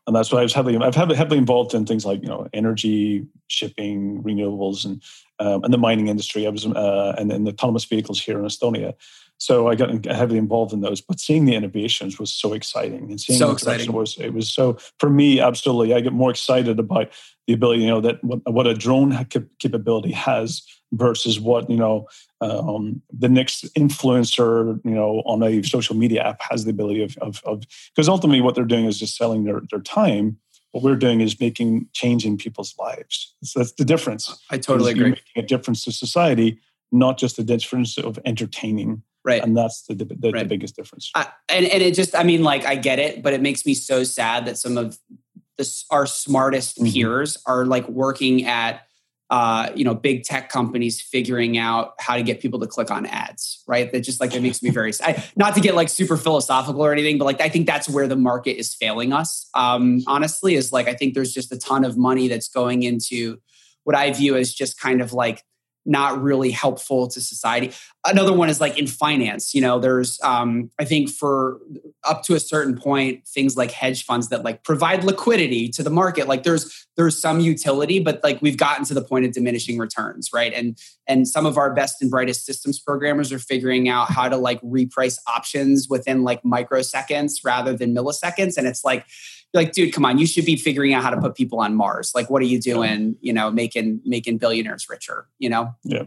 and 0.06 0.14
that's 0.14 0.30
why 0.30 0.40
I 0.40 0.42
was 0.42 0.52
heavily 0.52 0.76
I've 0.76 0.94
heavily, 0.94 1.16
heavily 1.16 1.38
involved 1.38 1.74
in 1.74 1.86
things 1.86 2.04
like 2.04 2.22
you 2.22 2.28
know 2.28 2.48
energy, 2.52 3.26
shipping, 3.48 4.22
renewables, 4.22 4.84
and 4.84 5.02
um, 5.38 5.64
and 5.64 5.72
the 5.72 5.78
mining 5.78 6.08
industry. 6.08 6.46
I 6.46 6.50
was 6.50 6.66
uh, 6.66 7.14
and 7.18 7.32
in 7.32 7.44
the 7.44 7.52
autonomous 7.52 7.84
vehicles 7.84 8.20
here 8.20 8.38
in 8.38 8.44
Estonia. 8.44 8.94
So 9.38 9.68
I 9.68 9.74
got 9.74 10.04
heavily 10.06 10.38
involved 10.38 10.72
in 10.72 10.80
those. 10.80 11.00
But 11.00 11.20
seeing 11.20 11.44
the 11.44 11.54
innovations 11.54 12.18
was 12.18 12.32
so 12.32 12.52
exciting, 12.52 13.10
and 13.10 13.20
seeing 13.20 13.38
so 13.38 13.50
exciting 13.50 13.92
was 13.92 14.16
it 14.18 14.32
was 14.32 14.48
so 14.48 14.78
for 14.98 15.10
me 15.10 15.40
absolutely. 15.40 15.94
I 15.94 16.00
get 16.00 16.12
more 16.12 16.30
excited 16.30 16.78
about 16.78 17.10
the 17.46 17.54
ability, 17.54 17.82
you 17.82 17.88
know, 17.88 18.00
that 18.00 18.22
what, 18.22 18.40
what 18.50 18.66
a 18.66 18.74
drone 18.74 19.26
capability 19.58 20.12
has 20.12 20.62
versus 20.96 21.40
what 21.40 21.68
you 21.70 21.76
know 21.76 22.06
um, 22.40 23.02
the 23.12 23.28
next 23.28 23.64
influencer 23.74 24.80
you 24.84 24.90
know 24.90 25.22
on 25.26 25.42
a 25.42 25.62
social 25.62 25.96
media 25.96 26.22
app 26.22 26.40
has 26.42 26.64
the 26.64 26.70
ability 26.70 27.02
of 27.02 27.16
of 27.44 27.62
because 27.94 28.08
ultimately 28.08 28.40
what 28.40 28.54
they're 28.54 28.64
doing 28.64 28.86
is 28.86 28.98
just 28.98 29.16
selling 29.16 29.44
their 29.44 29.60
their 29.70 29.80
time 29.80 30.38
what 30.72 30.82
we're 30.82 30.96
doing 30.96 31.20
is 31.20 31.38
making 31.38 31.86
change 31.92 32.24
in 32.26 32.36
people's 32.36 32.74
lives 32.78 33.34
so 33.42 33.60
that's 33.60 33.72
the 33.72 33.84
difference 33.84 34.42
i 34.50 34.58
totally 34.58 34.92
agree 34.92 35.10
making 35.10 35.24
a 35.36 35.42
difference 35.42 35.84
to 35.84 35.92
society 35.92 36.58
not 36.94 37.18
just 37.18 37.36
the 37.36 37.44
difference 37.44 37.98
of 37.98 38.18
entertaining. 38.24 39.02
Right. 39.24 39.42
And 39.42 39.56
that's 39.56 39.82
the, 39.82 39.94
the, 39.94 40.30
right. 40.30 40.42
the 40.42 40.44
biggest 40.48 40.76
difference. 40.76 41.10
Uh, 41.14 41.24
and, 41.48 41.66
and 41.66 41.82
it 41.82 41.94
just, 41.94 42.14
I 42.14 42.22
mean, 42.22 42.42
like, 42.42 42.64
I 42.64 42.76
get 42.76 42.98
it, 42.98 43.22
but 43.22 43.32
it 43.32 43.40
makes 43.40 43.66
me 43.66 43.74
so 43.74 44.04
sad 44.04 44.46
that 44.46 44.58
some 44.58 44.78
of 44.78 44.98
the, 45.58 45.84
our 45.90 46.06
smartest 46.06 46.78
mm-hmm. 46.78 46.92
peers 46.92 47.38
are 47.46 47.66
like 47.66 47.88
working 47.88 48.44
at, 48.46 48.86
uh, 49.34 49.68
you 49.74 49.82
know, 49.82 49.96
big 49.96 50.22
tech 50.22 50.48
companies 50.48 51.00
figuring 51.00 51.58
out 51.58 51.94
how 51.98 52.14
to 52.14 52.22
get 52.22 52.38
people 52.38 52.60
to 52.60 52.68
click 52.68 52.88
on 52.88 53.04
ads, 53.04 53.64
right? 53.66 53.90
That 53.90 54.02
just 54.02 54.20
like 54.20 54.32
it 54.32 54.40
makes 54.40 54.62
me 54.62 54.70
very 54.70 54.92
I, 55.02 55.24
not 55.34 55.56
to 55.56 55.60
get 55.60 55.74
like 55.74 55.88
super 55.88 56.16
philosophical 56.16 56.80
or 56.80 56.92
anything, 56.92 57.18
but 57.18 57.24
like 57.24 57.40
I 57.40 57.48
think 57.48 57.66
that's 57.66 57.88
where 57.88 58.06
the 58.06 58.14
market 58.14 58.60
is 58.60 58.76
failing 58.76 59.12
us. 59.12 59.50
Um, 59.54 60.02
honestly, 60.06 60.54
is 60.54 60.70
like 60.70 60.86
I 60.86 60.94
think 60.94 61.14
there's 61.14 61.32
just 61.32 61.50
a 61.50 61.58
ton 61.58 61.84
of 61.84 61.98
money 61.98 62.28
that's 62.28 62.46
going 62.46 62.84
into 62.84 63.38
what 63.82 63.96
I 63.96 64.12
view 64.12 64.36
as 64.36 64.54
just 64.54 64.78
kind 64.78 65.02
of 65.02 65.12
like 65.12 65.42
not 65.86 66.22
really 66.22 66.50
helpful 66.50 67.06
to 67.08 67.20
society. 67.20 67.72
Another 68.06 68.32
one 68.32 68.48
is 68.48 68.60
like 68.60 68.78
in 68.78 68.86
finance, 68.86 69.54
you 69.54 69.60
know, 69.60 69.78
there's, 69.78 70.18
um, 70.22 70.70
I 70.78 70.84
think 70.84 71.10
for 71.10 71.58
up 72.04 72.22
to 72.24 72.34
a 72.34 72.40
certain 72.40 72.76
point, 72.76 73.26
things 73.26 73.56
like 73.56 73.70
hedge 73.70 74.04
funds 74.04 74.28
that 74.28 74.44
like 74.44 74.64
provide 74.64 75.04
liquidity 75.04 75.68
to 75.70 75.82
the 75.82 75.90
market, 75.90 76.26
like 76.26 76.42
there's, 76.42 76.86
there's 76.96 77.20
some 77.20 77.40
utility, 77.40 77.98
but 77.98 78.20
like 78.22 78.40
we've 78.40 78.56
gotten 78.56 78.84
to 78.86 78.94
the 78.94 79.02
point 79.02 79.26
of 79.26 79.32
diminishing 79.32 79.78
returns, 79.78 80.30
right? 80.32 80.52
And, 80.54 80.78
and 81.06 81.28
some 81.28 81.44
of 81.44 81.58
our 81.58 81.74
best 81.74 82.00
and 82.00 82.10
brightest 82.10 82.46
systems 82.46 82.78
programmers 82.80 83.32
are 83.32 83.38
figuring 83.38 83.88
out 83.88 84.10
how 84.10 84.28
to 84.28 84.36
like 84.36 84.60
reprice 84.62 85.18
options 85.26 85.88
within 85.88 86.22
like 86.22 86.42
microseconds 86.42 87.44
rather 87.44 87.74
than 87.74 87.94
milliseconds. 87.94 88.56
And 88.56 88.66
it's 88.66 88.84
like, 88.84 89.04
like, 89.54 89.72
dude, 89.72 89.92
come 89.92 90.04
on, 90.04 90.18
you 90.18 90.26
should 90.26 90.44
be 90.44 90.56
figuring 90.56 90.92
out 90.92 91.02
how 91.02 91.10
to 91.10 91.20
put 91.20 91.34
people 91.34 91.60
on 91.60 91.74
Mars. 91.74 92.12
Like, 92.14 92.28
what 92.28 92.42
are 92.42 92.46
you 92.46 92.60
doing? 92.60 93.16
You 93.20 93.32
know, 93.32 93.50
making 93.50 94.00
making 94.04 94.38
billionaires 94.38 94.88
richer. 94.90 95.28
You 95.38 95.48
know. 95.48 95.74
Yeah. 95.84 96.02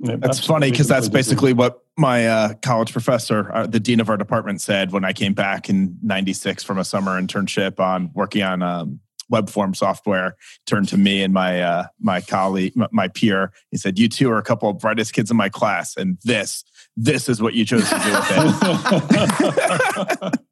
yeah 0.00 0.16
that's 0.16 0.44
funny 0.44 0.70
because 0.70 0.88
that's 0.88 1.08
basically 1.08 1.52
what 1.52 1.84
my 1.96 2.26
uh, 2.26 2.54
college 2.62 2.92
professor, 2.92 3.50
uh, 3.54 3.66
the 3.66 3.80
dean 3.80 4.00
of 4.00 4.08
our 4.10 4.16
department, 4.16 4.60
said 4.60 4.90
when 4.90 5.04
I 5.04 5.12
came 5.12 5.34
back 5.34 5.70
in 5.70 5.96
'96 6.02 6.64
from 6.64 6.78
a 6.78 6.84
summer 6.84 7.20
internship 7.20 7.78
on 7.78 8.10
working 8.12 8.42
on 8.42 8.62
um, 8.62 9.00
web 9.30 9.48
form 9.48 9.72
software. 9.72 10.36
Turned 10.66 10.88
to 10.88 10.98
me 10.98 11.22
and 11.22 11.32
my 11.32 11.62
uh, 11.62 11.86
my 12.00 12.20
colleague, 12.20 12.74
my 12.90 13.08
peer. 13.08 13.52
He 13.70 13.78
said, 13.78 13.98
"You 13.98 14.08
two 14.08 14.30
are 14.30 14.38
a 14.38 14.42
couple 14.42 14.68
of 14.68 14.78
brightest 14.78 15.12
kids 15.12 15.30
in 15.30 15.36
my 15.36 15.48
class, 15.48 15.96
and 15.96 16.18
this 16.24 16.64
this 16.96 17.28
is 17.28 17.40
what 17.40 17.54
you 17.54 17.64
chose 17.64 17.88
to 17.88 17.94
do 17.94 18.10
with 18.12 18.30
it." 20.32 20.40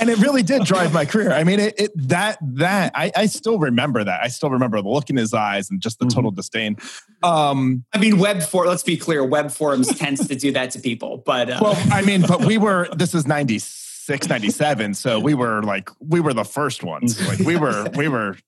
and 0.00 0.08
it 0.08 0.18
really 0.18 0.42
did 0.42 0.64
drive 0.64 0.92
my 0.92 1.04
career. 1.04 1.32
I 1.32 1.44
mean, 1.44 1.60
it, 1.60 1.74
it 1.78 2.08
that 2.08 2.38
that 2.54 2.92
I, 2.94 3.12
I, 3.14 3.26
still 3.26 3.58
remember 3.58 4.02
that. 4.04 4.20
I 4.22 4.28
still 4.28 4.50
remember 4.50 4.80
the 4.80 4.88
look 4.88 5.10
in 5.10 5.16
his 5.16 5.34
eyes 5.34 5.70
and 5.70 5.80
just 5.80 5.98
the 5.98 6.06
total 6.06 6.30
mm-hmm. 6.30 6.36
disdain. 6.36 6.76
Um, 7.22 7.84
I 7.92 7.98
mean, 7.98 8.18
web 8.18 8.42
for 8.42 8.66
let's 8.66 8.82
be 8.82 8.96
clear, 8.96 9.24
web 9.24 9.50
forums 9.50 9.88
tends 9.98 10.26
to 10.28 10.34
do 10.34 10.52
that 10.52 10.70
to 10.72 10.80
people. 10.80 11.22
But 11.24 11.50
uh. 11.50 11.58
well, 11.60 11.82
I 11.92 12.02
mean, 12.02 12.22
but 12.22 12.44
we 12.44 12.58
were. 12.58 12.88
This 12.94 13.14
is 13.14 13.26
ninety 13.26 13.58
six, 13.58 13.91
ninety 14.08 14.50
seven. 14.50 14.94
So 14.94 15.18
we 15.20 15.34
were 15.34 15.62
like, 15.62 15.90
we 16.00 16.20
were 16.20 16.34
the 16.34 16.44
first 16.44 16.82
ones. 16.82 17.20
Like 17.26 17.40
we 17.40 17.56
were, 17.56 17.88
we 17.96 18.08
were. 18.08 18.36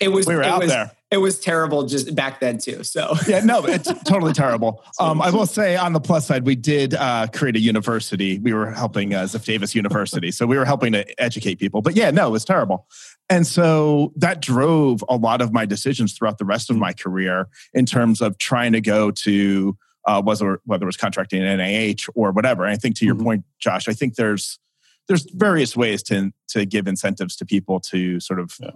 It 0.00 0.08
was. 0.08 0.26
We 0.26 0.34
were 0.34 0.42
out 0.42 0.62
was, 0.62 0.70
there 0.70 0.90
it 1.12 1.18
was 1.18 1.38
terrible 1.38 1.84
just 1.84 2.14
back 2.14 2.40
then 2.40 2.56
too. 2.58 2.82
So 2.82 3.14
yeah, 3.28 3.40
no, 3.40 3.64
it's 3.64 3.92
totally 4.04 4.32
terrible. 4.32 4.82
Um, 5.00 5.20
I 5.20 5.30
will 5.30 5.46
say 5.46 5.76
on 5.76 5.94
the 5.94 6.00
plus 6.00 6.26
side, 6.26 6.46
we 6.46 6.54
did 6.54 6.94
uh, 6.94 7.26
create 7.32 7.56
a 7.56 7.60
university. 7.60 8.38
We 8.38 8.52
were 8.52 8.70
helping 8.70 9.14
uh, 9.14 9.22
Ziff 9.22 9.44
Davis 9.44 9.74
University, 9.74 10.30
so 10.30 10.46
we 10.46 10.56
were 10.56 10.64
helping 10.64 10.92
to 10.92 11.20
educate 11.20 11.56
people. 11.56 11.82
But 11.82 11.96
yeah, 11.96 12.10
no, 12.12 12.28
it 12.28 12.30
was 12.30 12.44
terrible. 12.44 12.86
And 13.28 13.44
so 13.44 14.12
that 14.16 14.40
drove 14.40 15.02
a 15.08 15.16
lot 15.16 15.40
of 15.40 15.52
my 15.52 15.66
decisions 15.66 16.12
throughout 16.12 16.38
the 16.38 16.44
rest 16.44 16.70
of 16.70 16.76
my 16.76 16.92
career 16.92 17.48
in 17.74 17.84
terms 17.84 18.20
of 18.20 18.38
trying 18.38 18.72
to 18.72 18.80
go 18.80 19.10
to 19.10 19.76
uh, 20.06 20.22
was 20.24 20.42
whether 20.64 20.84
it 20.84 20.86
was 20.86 20.96
contracting 20.96 21.42
NIH 21.42 22.08
or 22.14 22.30
whatever. 22.30 22.64
And 22.64 22.72
I 22.72 22.76
think 22.76 22.96
to 22.98 23.04
your 23.04 23.14
mm-hmm. 23.14 23.24
point, 23.24 23.44
Josh, 23.58 23.88
I 23.88 23.92
think 23.92 24.14
there's 24.14 24.60
there's 25.08 25.26
various 25.30 25.76
ways 25.76 26.02
to 26.04 26.32
to 26.48 26.64
give 26.64 26.86
incentives 26.86 27.36
to 27.36 27.44
people 27.44 27.80
to 27.80 28.20
sort 28.20 28.40
of 28.40 28.56
yeah. 28.60 28.70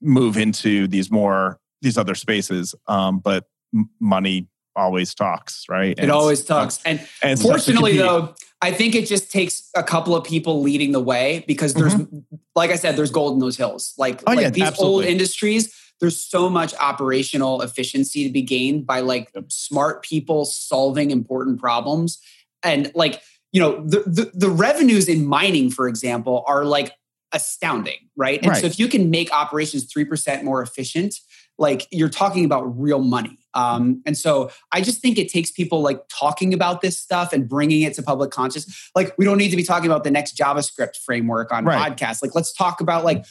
move 0.00 0.36
into 0.36 0.86
these 0.86 1.10
more 1.10 1.58
these 1.80 1.98
other 1.98 2.14
spaces. 2.14 2.74
Um, 2.86 3.18
but 3.18 3.46
m- 3.74 3.90
money 4.00 4.48
always 4.74 5.14
talks, 5.14 5.66
right? 5.68 5.98
And 5.98 6.08
it 6.08 6.10
always 6.10 6.44
talks. 6.44 6.80
And, 6.84 7.06
and 7.22 7.38
fortunately, 7.38 7.96
though, 7.98 8.34
I 8.62 8.70
think 8.70 8.94
it 8.94 9.06
just 9.06 9.30
takes 9.30 9.68
a 9.76 9.82
couple 9.82 10.16
of 10.16 10.24
people 10.24 10.62
leading 10.62 10.92
the 10.92 11.00
way 11.00 11.44
because 11.46 11.74
there's, 11.74 11.94
mm-hmm. 11.94 12.36
like 12.54 12.70
I 12.70 12.76
said, 12.76 12.96
there's 12.96 13.10
gold 13.10 13.34
in 13.34 13.40
those 13.40 13.56
hills. 13.56 13.92
Like, 13.98 14.22
oh, 14.26 14.32
like 14.32 14.40
yeah, 14.40 14.50
these 14.50 14.62
absolutely. 14.62 15.04
old 15.04 15.04
industries, 15.04 15.74
there's 16.00 16.18
so 16.18 16.48
much 16.48 16.74
operational 16.76 17.60
efficiency 17.62 18.26
to 18.26 18.32
be 18.32 18.42
gained 18.42 18.86
by 18.86 19.00
like 19.00 19.30
yep. 19.34 19.50
smart 19.52 20.02
people 20.02 20.44
solving 20.44 21.10
important 21.10 21.60
problems. 21.60 22.18
And 22.62 22.90
like, 22.94 23.20
you 23.52 23.60
know, 23.60 23.84
the, 23.86 24.00
the, 24.00 24.30
the 24.34 24.50
revenues 24.50 25.08
in 25.08 25.26
mining, 25.26 25.70
for 25.70 25.86
example, 25.86 26.44
are 26.46 26.64
like 26.64 26.92
astounding, 27.32 28.08
right? 28.16 28.40
And 28.40 28.50
right. 28.50 28.60
so 28.60 28.66
if 28.66 28.78
you 28.78 28.88
can 28.88 29.10
make 29.10 29.32
operations 29.32 29.92
3% 29.92 30.42
more 30.42 30.62
efficient, 30.62 31.16
like 31.58 31.86
you're 31.90 32.08
talking 32.08 32.44
about 32.44 32.62
real 32.80 33.00
money. 33.00 33.38
Um, 33.54 34.02
and 34.06 34.16
so 34.16 34.50
I 34.72 34.80
just 34.80 35.00
think 35.00 35.18
it 35.18 35.30
takes 35.30 35.50
people 35.50 35.82
like 35.82 36.02
talking 36.08 36.54
about 36.54 36.80
this 36.80 36.98
stuff 36.98 37.32
and 37.32 37.48
bringing 37.48 37.82
it 37.82 37.94
to 37.94 38.02
public 38.02 38.30
conscious. 38.30 38.90
Like 38.94 39.14
we 39.18 39.24
don't 39.24 39.38
need 39.38 39.50
to 39.50 39.56
be 39.56 39.62
talking 39.62 39.90
about 39.90 40.04
the 40.04 40.10
next 40.10 40.36
JavaScript 40.36 40.96
framework 40.96 41.52
on 41.52 41.64
right. 41.64 41.96
podcasts. 41.96 42.22
Like 42.22 42.34
let's 42.34 42.52
talk 42.52 42.80
about 42.80 43.04
like 43.04 43.24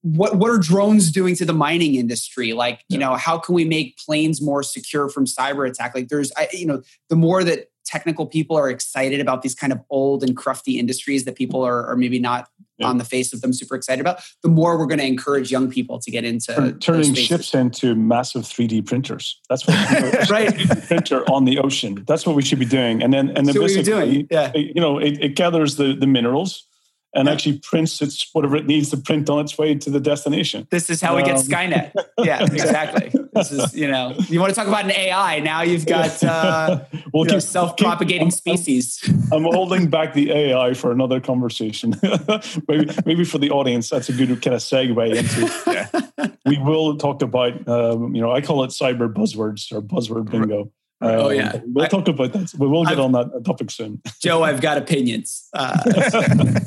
what 0.00 0.36
what 0.36 0.50
are 0.50 0.58
drones 0.58 1.12
doing 1.12 1.36
to 1.36 1.44
the 1.44 1.52
mining 1.52 1.94
industry? 1.94 2.52
Like 2.54 2.84
you 2.88 2.98
yeah. 2.98 3.10
know 3.10 3.14
how 3.14 3.38
can 3.38 3.54
we 3.54 3.64
make 3.64 3.98
planes 3.98 4.42
more 4.42 4.62
secure 4.62 5.08
from 5.08 5.26
cyber 5.26 5.68
attack? 5.68 5.94
Like 5.94 6.08
there's 6.08 6.32
I, 6.36 6.48
you 6.52 6.66
know 6.66 6.82
the 7.08 7.16
more 7.16 7.44
that 7.44 7.68
technical 7.92 8.26
people 8.26 8.56
are 8.56 8.70
excited 8.70 9.20
about 9.20 9.42
these 9.42 9.54
kind 9.54 9.70
of 9.70 9.78
old 9.90 10.22
and 10.22 10.34
crufty 10.34 10.78
industries 10.78 11.26
that 11.26 11.36
people 11.36 11.62
are, 11.62 11.86
are 11.86 11.94
maybe 11.94 12.18
not 12.18 12.48
yeah. 12.78 12.86
on 12.86 12.96
the 12.96 13.04
face 13.04 13.34
of 13.34 13.42
them 13.42 13.52
super 13.52 13.74
excited 13.74 14.00
about, 14.00 14.22
the 14.42 14.48
more 14.48 14.78
we're 14.78 14.86
going 14.86 14.98
to 14.98 15.06
encourage 15.06 15.52
young 15.52 15.70
people 15.70 15.98
to 15.98 16.10
get 16.10 16.24
into 16.24 16.54
Turn, 16.54 16.78
turning 16.78 17.12
ships 17.12 17.52
into 17.52 17.94
massive 17.94 18.44
3D 18.44 18.86
printers. 18.86 19.38
That's 19.50 19.66
what 19.66 20.30
right 20.30 20.56
printer 20.88 21.22
on 21.30 21.44
the 21.44 21.58
ocean. 21.58 22.02
That's 22.06 22.24
what 22.24 22.34
we 22.34 22.40
should 22.40 22.58
be 22.58 22.64
doing. 22.64 23.02
And 23.02 23.12
then 23.12 23.28
and 23.36 23.46
then 23.46 23.54
so 23.54 23.60
basically, 23.60 24.26
yeah. 24.30 24.52
you 24.54 24.80
know, 24.80 24.98
it, 24.98 25.18
it 25.20 25.36
gathers 25.36 25.76
the 25.76 25.94
the 25.94 26.06
minerals 26.06 26.66
and 27.14 27.26
yeah. 27.26 27.32
actually 27.32 27.58
prints 27.58 28.00
its 28.00 28.28
whatever 28.32 28.56
it 28.56 28.66
needs 28.66 28.90
to 28.90 28.96
print 28.96 29.28
on 29.28 29.40
its 29.40 29.58
way 29.58 29.74
to 29.74 29.90
the 29.90 30.00
destination. 30.00 30.66
This 30.70 30.88
is 30.88 31.00
how 31.00 31.10
um, 31.10 31.16
we 31.16 31.22
get 31.22 31.36
um, 31.36 31.42
Skynet. 31.42 31.92
Yeah, 32.22 32.44
exactly. 32.44 33.12
this 33.32 33.50
is 33.50 33.74
you 33.74 33.90
know 33.90 34.14
you 34.28 34.38
want 34.38 34.50
to 34.50 34.54
talk 34.54 34.68
about 34.68 34.84
an 34.84 34.92
AI. 34.92 35.40
Now 35.40 35.62
you've 35.62 35.86
got 35.86 36.22
uh, 36.22 36.84
we'll 37.12 37.24
keep, 37.24 37.40
self-propagating 37.40 38.28
keep, 38.28 38.38
species. 38.38 39.00
I'm, 39.32 39.44
I'm, 39.44 39.52
holding 39.52 39.88
back 39.88 40.14
the 40.14 40.30
AI 40.30 40.74
for 40.74 40.92
another 40.92 41.20
conversation. 41.20 41.94
maybe 42.68 42.90
maybe 43.04 43.24
for 43.24 43.38
the 43.38 43.50
audience, 43.50 43.90
that's 43.90 44.08
a 44.08 44.12
good 44.12 44.28
kind 44.40 44.54
of 44.54 44.60
segue 44.60 45.16
into. 45.16 45.72
Yeah. 45.72 46.28
We 46.44 46.58
will 46.58 46.96
talk 46.96 47.22
about 47.22 47.66
um, 47.66 48.14
you 48.14 48.20
know 48.20 48.30
I 48.30 48.40
call 48.40 48.62
it 48.62 48.68
cyber 48.68 49.12
buzzwords 49.12 49.72
or 49.72 49.80
buzzword 49.82 50.30
bingo. 50.30 50.70
Um, 51.02 51.10
oh 51.18 51.30
yeah, 51.30 51.60
we'll 51.64 51.84
I, 51.84 51.88
talk 51.88 52.06
about 52.06 52.32
that. 52.32 52.52
We 52.56 52.68
will 52.68 52.84
get 52.84 52.92
I've, 52.92 53.00
on 53.00 53.12
that 53.12 53.42
topic 53.44 53.72
soon. 53.72 54.00
Joe, 54.20 54.44
I've 54.44 54.60
got 54.60 54.78
opinions. 54.78 55.48
Uh, 55.52 55.76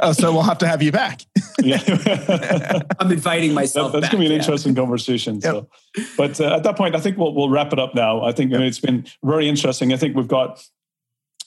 oh, 0.00 0.12
so 0.12 0.30
we'll 0.30 0.42
have 0.42 0.58
to 0.58 0.68
have 0.68 0.82
you 0.82 0.92
back. 0.92 1.22
yeah, 1.62 1.80
I'm 2.98 3.10
inviting 3.10 3.54
myself. 3.54 3.92
That, 3.92 4.02
that's 4.02 4.12
going 4.12 4.24
to 4.24 4.24
be 4.24 4.26
an 4.26 4.32
yeah. 4.32 4.38
interesting 4.40 4.74
conversation. 4.74 5.36
Yep. 5.36 5.42
So, 5.42 5.68
but 6.18 6.38
uh, 6.38 6.56
at 6.56 6.64
that 6.64 6.76
point, 6.76 6.96
I 6.96 7.00
think 7.00 7.16
we'll 7.16 7.34
we'll 7.34 7.48
wrap 7.48 7.72
it 7.72 7.78
up 7.78 7.94
now. 7.94 8.22
I 8.22 8.32
think 8.32 8.52
yep. 8.52 8.60
it's 8.60 8.78
been 8.78 9.06
very 9.24 9.48
interesting. 9.48 9.94
I 9.94 9.96
think 9.96 10.14
we've 10.14 10.28
got, 10.28 10.62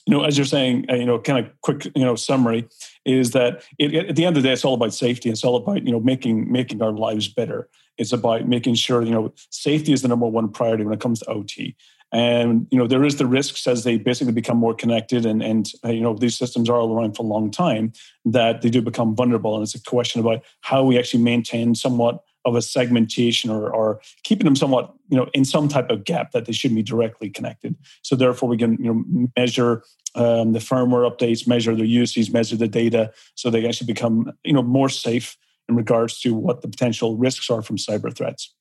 you 0.06 0.12
know, 0.12 0.24
as 0.24 0.36
you're 0.36 0.44
saying, 0.44 0.86
uh, 0.90 0.94
you 0.96 1.06
know, 1.06 1.20
kind 1.20 1.46
of 1.46 1.52
quick, 1.60 1.84
you 1.94 2.04
know, 2.04 2.16
summary 2.16 2.68
is 3.04 3.30
that 3.30 3.62
it, 3.78 3.94
at 3.94 4.16
the 4.16 4.24
end 4.24 4.36
of 4.36 4.42
the 4.42 4.48
day, 4.48 4.52
it's 4.52 4.64
all 4.64 4.74
about 4.74 4.94
safety. 4.94 5.30
It's 5.30 5.44
all 5.44 5.54
about 5.54 5.86
you 5.86 5.92
know 5.92 6.00
making 6.00 6.50
making 6.50 6.82
our 6.82 6.92
lives 6.92 7.28
better. 7.28 7.68
It's 7.98 8.12
about 8.12 8.48
making 8.48 8.74
sure 8.74 9.02
you 9.02 9.12
know 9.12 9.32
safety 9.50 9.92
is 9.92 10.02
the 10.02 10.08
number 10.08 10.26
one 10.26 10.48
priority 10.48 10.82
when 10.82 10.94
it 10.94 11.00
comes 11.00 11.20
to 11.20 11.26
OT 11.26 11.76
and 12.12 12.66
you 12.70 12.78
know 12.78 12.86
there 12.86 13.04
is 13.04 13.16
the 13.16 13.26
risks 13.26 13.66
as 13.66 13.84
they 13.84 13.96
basically 13.96 14.32
become 14.32 14.58
more 14.58 14.74
connected 14.74 15.24
and 15.24 15.42
and 15.42 15.72
you 15.84 16.00
know 16.00 16.14
these 16.14 16.36
systems 16.36 16.68
are 16.68 16.76
all 16.76 16.94
around 16.94 17.16
for 17.16 17.22
a 17.22 17.26
long 17.26 17.50
time 17.50 17.92
that 18.24 18.60
they 18.62 18.70
do 18.70 18.82
become 18.82 19.16
vulnerable. 19.16 19.54
And 19.54 19.62
it's 19.62 19.74
a 19.74 19.82
question 19.82 20.20
about 20.20 20.44
how 20.60 20.84
we 20.84 20.98
actually 20.98 21.22
maintain 21.22 21.74
somewhat 21.74 22.22
of 22.44 22.56
a 22.56 22.62
segmentation 22.62 23.50
or, 23.50 23.70
or 23.70 24.00
keeping 24.24 24.44
them 24.44 24.56
somewhat 24.56 24.92
you 25.08 25.16
know 25.16 25.28
in 25.32 25.44
some 25.44 25.68
type 25.68 25.90
of 25.90 26.04
gap 26.04 26.32
that 26.32 26.44
they 26.44 26.52
shouldn't 26.52 26.76
be 26.76 26.82
directly 26.82 27.30
connected. 27.30 27.76
So 28.02 28.14
therefore 28.14 28.48
we 28.48 28.58
can 28.58 28.76
you 28.82 28.92
know 28.92 29.28
measure 29.36 29.82
um, 30.14 30.52
the 30.52 30.58
firmware 30.58 31.10
updates 31.10 31.48
measure 31.48 31.74
their 31.74 31.86
uses 31.86 32.30
measure 32.30 32.56
the 32.56 32.68
data 32.68 33.12
so 33.34 33.48
they 33.48 33.66
actually 33.66 33.86
become 33.86 34.30
you 34.44 34.52
know 34.52 34.62
more 34.62 34.90
safe 34.90 35.38
in 35.68 35.76
regards 35.76 36.20
to 36.20 36.34
what 36.34 36.60
the 36.60 36.68
potential 36.68 37.16
risks 37.16 37.48
are 37.48 37.62
from 37.62 37.78
cyber 37.78 38.14
threats 38.14 38.54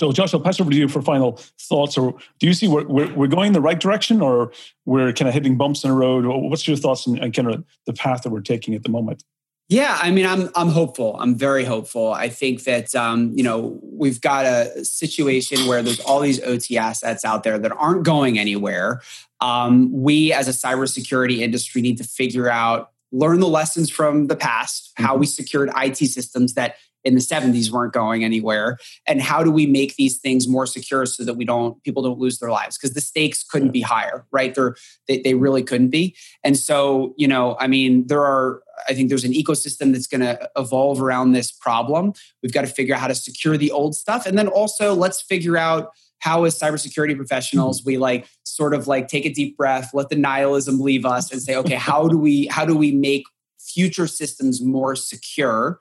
so, 0.00 0.12
Josh, 0.12 0.32
I'll 0.32 0.40
pass 0.40 0.58
over 0.58 0.70
to 0.70 0.76
you 0.76 0.88
for 0.88 1.02
final 1.02 1.38
thoughts. 1.58 1.98
Or 1.98 2.14
do 2.38 2.46
you 2.46 2.54
see 2.54 2.68
we're, 2.68 2.86
we're, 2.86 3.14
we're 3.14 3.26
going 3.26 3.48
in 3.48 3.52
the 3.52 3.60
right 3.60 3.78
direction, 3.78 4.22
or 4.22 4.50
we're 4.86 5.12
kind 5.12 5.28
of 5.28 5.34
hitting 5.34 5.58
bumps 5.58 5.84
in 5.84 5.90
the 5.90 5.96
road? 5.96 6.24
What's 6.24 6.66
your 6.66 6.78
thoughts 6.78 7.06
on, 7.06 7.22
on 7.22 7.32
kind 7.32 7.52
of 7.52 7.62
the 7.84 7.92
path 7.92 8.22
that 8.22 8.30
we're 8.30 8.40
taking 8.40 8.74
at 8.74 8.82
the 8.82 8.88
moment? 8.88 9.24
Yeah, 9.68 9.98
I 10.00 10.10
mean, 10.10 10.24
I'm 10.24 10.48
I'm 10.54 10.68
hopeful. 10.68 11.16
I'm 11.20 11.36
very 11.36 11.64
hopeful. 11.64 12.14
I 12.14 12.30
think 12.30 12.64
that 12.64 12.94
um, 12.94 13.32
you 13.36 13.44
know 13.44 13.78
we've 13.82 14.22
got 14.22 14.46
a 14.46 14.84
situation 14.86 15.66
where 15.66 15.82
there's 15.82 16.00
all 16.00 16.20
these 16.20 16.42
OT 16.42 16.78
assets 16.78 17.22
out 17.22 17.42
there 17.42 17.58
that 17.58 17.72
aren't 17.72 18.02
going 18.02 18.38
anywhere. 18.38 19.02
Um, 19.42 19.92
we, 19.92 20.32
as 20.32 20.48
a 20.48 20.52
cybersecurity 20.52 21.40
industry, 21.40 21.82
need 21.82 21.98
to 21.98 22.04
figure 22.04 22.48
out, 22.48 22.90
learn 23.12 23.38
the 23.38 23.48
lessons 23.48 23.90
from 23.90 24.28
the 24.28 24.36
past, 24.36 24.92
how 24.96 25.10
mm-hmm. 25.10 25.20
we 25.20 25.26
secured 25.26 25.70
IT 25.76 25.98
systems 25.98 26.54
that 26.54 26.76
in 27.04 27.14
the 27.14 27.20
70s 27.20 27.70
weren't 27.70 27.92
going 27.92 28.24
anywhere. 28.24 28.78
And 29.06 29.20
how 29.20 29.42
do 29.42 29.50
we 29.50 29.66
make 29.66 29.96
these 29.96 30.18
things 30.18 30.46
more 30.46 30.66
secure 30.66 31.06
so 31.06 31.24
that 31.24 31.34
we 31.34 31.44
don't 31.44 31.82
people 31.82 32.02
don't 32.02 32.18
lose 32.18 32.38
their 32.38 32.50
lives? 32.50 32.76
Because 32.76 32.94
the 32.94 33.00
stakes 33.00 33.42
couldn't 33.42 33.70
be 33.70 33.80
higher 33.80 34.26
right? 34.30 34.54
They're, 34.54 34.76
they, 35.08 35.20
they 35.20 35.34
really 35.34 35.62
couldn't 35.62 35.90
be. 35.90 36.16
And 36.44 36.56
so 36.56 37.14
you 37.16 37.28
know 37.28 37.56
i 37.58 37.66
mean 37.66 38.06
there 38.06 38.24
are 38.24 38.62
i 38.88 38.94
think 38.94 39.08
there's 39.08 39.24
an 39.24 39.32
ecosystem 39.32 39.92
that's 39.92 40.06
going 40.06 40.20
to 40.20 40.50
evolve 40.56 41.02
around 41.02 41.32
this 41.32 41.50
problem. 41.50 42.12
We've 42.42 42.52
got 42.52 42.62
to 42.62 42.66
figure 42.66 42.94
out 42.94 43.00
how 43.00 43.08
to 43.08 43.14
secure 43.14 43.56
the 43.56 43.70
old 43.70 43.94
stuff. 43.94 44.26
And 44.26 44.38
then 44.38 44.48
also 44.48 44.94
let's 44.94 45.22
figure 45.22 45.56
out 45.56 45.90
how 46.20 46.44
as 46.44 46.58
cybersecurity 46.58 47.16
professionals 47.16 47.82
we 47.84 47.96
like 47.96 48.26
sort 48.44 48.74
of 48.74 48.86
like 48.86 49.08
take 49.08 49.24
a 49.24 49.32
deep 49.32 49.56
breath 49.56 49.90
let 49.94 50.10
the 50.10 50.16
nihilism 50.16 50.78
leave 50.80 51.06
us 51.06 51.32
and 51.32 51.40
say 51.40 51.56
okay 51.56 51.76
how 51.76 52.06
do 52.06 52.18
we 52.18 52.46
how 52.46 52.64
do 52.64 52.76
we 52.76 52.92
make 52.92 53.24
future 53.58 54.06
systems 54.06 54.60
more 54.60 54.94
secure 54.94 55.80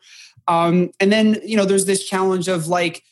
um, 0.49 0.89
and 0.99 1.11
then, 1.11 1.39
you 1.45 1.55
know, 1.55 1.63
there's 1.63 1.85
this 1.85 2.03
challenge 2.03 2.47
of 2.47 2.67
like, 2.67 3.03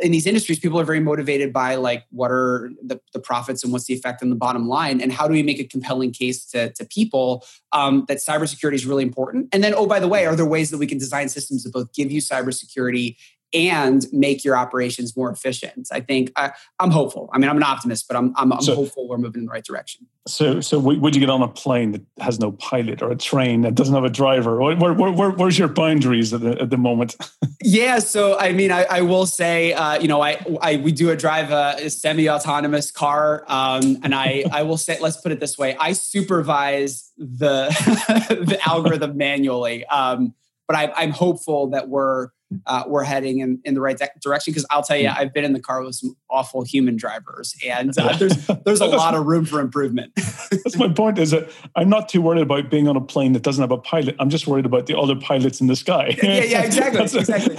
in 0.00 0.12
these 0.12 0.26
industries, 0.26 0.58
people 0.58 0.78
are 0.78 0.84
very 0.84 1.00
motivated 1.00 1.52
by 1.52 1.76
like 1.76 2.04
what 2.10 2.30
are 2.30 2.70
the, 2.82 3.00
the, 3.12 3.18
profits 3.18 3.64
and 3.64 3.72
what's 3.72 3.86
the 3.86 3.94
effect 3.94 4.22
on 4.22 4.30
the 4.30 4.36
bottom 4.36 4.68
line, 4.68 5.00
and 5.00 5.12
how 5.12 5.26
do 5.26 5.32
we 5.32 5.42
make 5.42 5.58
a 5.58 5.64
compelling 5.64 6.12
case 6.12 6.44
to, 6.46 6.72
to 6.74 6.84
people 6.84 7.44
um, 7.72 8.04
that 8.06 8.18
cybersecurity 8.18 8.74
is 8.74 8.86
really 8.86 9.02
important. 9.02 9.48
And 9.52 9.64
then, 9.64 9.74
oh, 9.74 9.86
by 9.86 9.98
the 9.98 10.06
way, 10.06 10.26
are 10.26 10.36
there 10.36 10.46
ways 10.46 10.70
that 10.70 10.78
we 10.78 10.86
can 10.86 10.98
design 10.98 11.28
systems 11.28 11.64
that 11.64 11.72
both 11.72 11.92
give 11.92 12.12
you 12.12 12.20
cybersecurity 12.20 13.16
and 13.54 14.04
make 14.12 14.44
your 14.44 14.56
operations 14.56 15.16
more 15.16 15.30
efficient. 15.30 15.88
I 15.92 16.00
think 16.00 16.32
I, 16.36 16.52
am 16.80 16.90
hopeful. 16.90 17.30
I 17.32 17.38
mean, 17.38 17.48
I'm 17.48 17.56
an 17.56 17.62
optimist, 17.62 18.08
but 18.08 18.16
I'm, 18.16 18.34
I'm, 18.36 18.52
I'm 18.52 18.62
so, 18.62 18.74
hopeful 18.74 19.08
we're 19.08 19.18
moving 19.18 19.42
in 19.42 19.46
the 19.46 19.52
right 19.52 19.64
direction. 19.64 20.06
So, 20.26 20.60
so 20.60 20.78
would 20.78 21.14
you 21.14 21.20
get 21.20 21.30
on 21.30 21.42
a 21.42 21.48
plane 21.48 21.92
that 21.92 22.02
has 22.18 22.40
no 22.40 22.52
pilot 22.52 23.02
or 23.02 23.12
a 23.12 23.16
train 23.16 23.60
that 23.60 23.74
doesn't 23.74 23.94
have 23.94 24.04
a 24.04 24.10
driver? 24.10 24.58
Where, 24.60 24.74
where, 24.74 25.12
where, 25.12 25.30
where's 25.30 25.58
your 25.58 25.68
boundaries 25.68 26.32
at 26.32 26.40
the, 26.40 26.60
at 26.60 26.70
the 26.70 26.78
moment? 26.78 27.14
yeah. 27.62 27.98
So, 28.00 28.38
I 28.38 28.52
mean, 28.52 28.72
I, 28.72 28.84
I 28.84 29.00
will 29.02 29.26
say, 29.26 29.72
uh, 29.74 30.00
you 30.00 30.08
know, 30.08 30.20
I, 30.20 30.44
I, 30.60 30.76
we 30.76 30.92
do 30.92 31.10
a 31.10 31.16
drive 31.16 31.50
a, 31.50 31.76
a 31.78 31.90
semi-autonomous 31.90 32.90
car. 32.90 33.44
Um, 33.46 33.98
and 34.02 34.14
I, 34.14 34.44
I 34.50 34.62
will 34.62 34.78
say, 34.78 34.98
let's 35.00 35.18
put 35.18 35.30
it 35.30 35.40
this 35.40 35.56
way. 35.58 35.76
I 35.78 35.92
supervise 35.92 37.12
the, 37.18 37.68
the 38.48 38.58
algorithm 38.66 39.16
manually. 39.16 39.84
Um, 39.86 40.34
but 40.66 40.76
I, 40.76 40.92
I'm 40.96 41.10
hopeful 41.10 41.68
that 41.70 41.88
we're, 41.88 42.28
uh, 42.66 42.84
we're 42.86 43.04
heading 43.04 43.40
in, 43.40 43.60
in 43.64 43.74
the 43.74 43.80
right 43.80 44.00
direction. 44.20 44.52
Because 44.52 44.66
I'll 44.70 44.82
tell 44.82 44.96
you, 44.96 45.08
hmm. 45.08 45.16
I've 45.18 45.32
been 45.32 45.44
in 45.44 45.52
the 45.52 45.60
car 45.60 45.82
with 45.82 45.96
some 45.96 46.16
awful 46.30 46.62
human 46.62 46.96
drivers, 46.96 47.54
and 47.66 47.96
uh, 47.98 48.16
there's 48.18 48.46
there's 48.64 48.80
a 48.80 48.86
lot 48.86 49.14
of 49.14 49.26
room 49.26 49.44
for 49.44 49.60
improvement. 49.60 50.12
that's 50.16 50.76
my 50.76 50.88
point. 50.88 51.18
Is 51.18 51.30
that 51.32 51.50
I'm 51.76 51.88
not 51.88 52.08
too 52.08 52.22
worried 52.22 52.42
about 52.42 52.70
being 52.70 52.88
on 52.88 52.96
a 52.96 53.00
plane 53.00 53.32
that 53.32 53.42
doesn't 53.42 53.62
have 53.62 53.70
a 53.70 53.78
pilot. 53.78 54.16
I'm 54.18 54.30
just 54.30 54.46
worried 54.46 54.66
about 54.66 54.86
the 54.86 54.98
other 54.98 55.16
pilots 55.16 55.60
in 55.60 55.66
the 55.66 55.76
sky. 55.76 56.16
yeah, 56.22 56.44
yeah, 56.44 56.62
exactly, 56.62 57.02
exactly. 57.18 57.58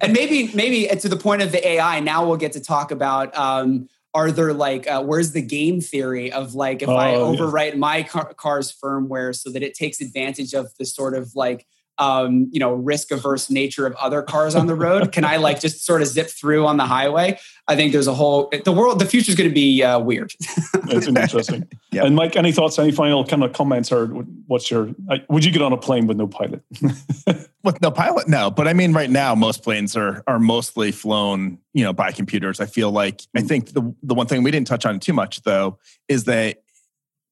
And 0.00 0.12
maybe 0.12 0.50
maybe 0.54 0.86
to 0.86 1.08
the 1.08 1.16
point 1.16 1.42
of 1.42 1.52
the 1.52 1.66
AI. 1.66 2.00
Now 2.00 2.26
we'll 2.26 2.36
get 2.36 2.52
to 2.52 2.60
talk 2.60 2.90
about. 2.90 3.36
Um, 3.36 3.88
are 4.14 4.32
there 4.32 4.54
like 4.54 4.88
uh, 4.88 5.02
where's 5.02 5.32
the 5.32 5.42
game 5.42 5.82
theory 5.82 6.32
of 6.32 6.54
like 6.54 6.80
if 6.80 6.88
oh, 6.88 6.96
I 6.96 7.12
overwrite 7.12 7.72
yeah. 7.72 7.78
my 7.78 8.02
car- 8.02 8.32
car's 8.34 8.72
firmware 8.72 9.36
so 9.36 9.50
that 9.50 9.62
it 9.62 9.74
takes 9.74 10.00
advantage 10.00 10.54
of 10.54 10.74
the 10.78 10.86
sort 10.86 11.14
of 11.14 11.36
like 11.36 11.66
um, 11.98 12.48
you 12.52 12.60
know, 12.60 12.74
risk 12.74 13.10
averse 13.10 13.50
nature 13.50 13.86
of 13.86 13.94
other 13.94 14.22
cars 14.22 14.54
on 14.54 14.66
the 14.66 14.74
road? 14.74 15.12
Can 15.12 15.24
I 15.24 15.36
like 15.36 15.60
just 15.60 15.84
sort 15.84 16.02
of 16.02 16.08
zip 16.08 16.28
through 16.28 16.66
on 16.66 16.76
the 16.76 16.84
highway? 16.84 17.38
I 17.68 17.74
think 17.74 17.92
there's 17.92 18.06
a 18.06 18.14
whole 18.14 18.52
the 18.64 18.72
world. 18.72 18.98
The 18.98 19.06
future 19.06 19.30
is 19.30 19.36
going 19.36 19.50
to 19.50 19.54
be 19.54 19.82
uh, 19.82 19.98
weird. 19.98 20.32
It's 20.88 21.08
interesting. 21.08 21.66
yeah. 21.90 22.04
And 22.04 22.14
Mike, 22.14 22.36
any 22.36 22.52
thoughts? 22.52 22.78
Any 22.78 22.92
final 22.92 23.24
kind 23.24 23.42
of 23.42 23.52
comments, 23.52 23.90
or 23.90 24.06
what's 24.46 24.70
your? 24.70 24.94
Would 25.28 25.44
you 25.44 25.50
get 25.50 25.60
on 25.60 25.72
a 25.72 25.76
plane 25.76 26.06
with 26.06 26.16
no 26.16 26.28
pilot? 26.28 26.62
with 27.64 27.82
no 27.82 27.90
pilot, 27.90 28.28
no. 28.28 28.52
But 28.52 28.68
I 28.68 28.72
mean, 28.72 28.92
right 28.92 29.10
now, 29.10 29.34
most 29.34 29.64
planes 29.64 29.96
are 29.96 30.22
are 30.28 30.38
mostly 30.38 30.92
flown, 30.92 31.58
you 31.74 31.82
know, 31.82 31.92
by 31.92 32.12
computers. 32.12 32.60
I 32.60 32.66
feel 32.66 32.92
like 32.92 33.22
I 33.34 33.40
mm. 33.40 33.48
think 33.48 33.72
the 33.72 33.92
the 34.04 34.14
one 34.14 34.28
thing 34.28 34.44
we 34.44 34.52
didn't 34.52 34.68
touch 34.68 34.86
on 34.86 35.00
too 35.00 35.12
much 35.12 35.42
though 35.42 35.78
is 36.06 36.24
that 36.24 36.62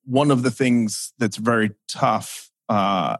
one 0.04 0.32
of 0.32 0.42
the 0.42 0.50
things 0.50 1.12
that's 1.18 1.36
very 1.36 1.70
tough. 1.88 2.50
Uh, 2.68 3.16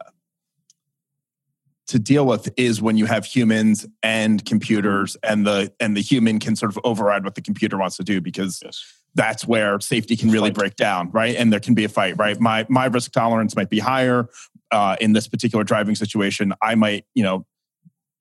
to 1.87 1.99
deal 1.99 2.26
with 2.26 2.53
is 2.57 2.80
when 2.80 2.97
you 2.97 3.07
have 3.07 3.24
humans 3.24 3.87
and 4.03 4.45
computers 4.45 5.16
and 5.22 5.47
the 5.47 5.72
and 5.80 5.97
the 5.97 6.01
human 6.01 6.41
can 6.41 6.57
sort 6.57 6.74
of 6.74 6.78
override 6.85 7.24
what 7.24 7.35
the 7.35 7.43
computer 7.43 7.76
wants 7.76 7.97
to 7.97 8.05
do 8.05 8.20
because 8.20 8.61
yes. 8.64 8.82
that's 9.14 9.47
where 9.47 9.78
safety 9.80 10.16
can 10.16 10.30
really 10.30 10.51
break 10.51 10.76
down 10.76 11.11
right? 11.11 11.37
And 11.37 11.53
there 11.53 11.61
can 11.61 11.74
be 11.74 11.85
a 11.85 11.89
fight 11.89 12.16
right? 12.18 12.39
My 12.41 12.66
my 12.68 12.87
risk 12.87 13.12
tolerance 13.12 13.55
might 13.55 13.70
be 13.70 13.78
higher 13.78 14.28
uh, 14.70 14.97
in 15.01 15.12
this 15.12 15.28
particular 15.28 15.64
driving 15.64 15.95
situation. 15.95 16.55
I 16.62 16.74
might 16.74 17.05
you 17.14 17.22
know 17.22 17.47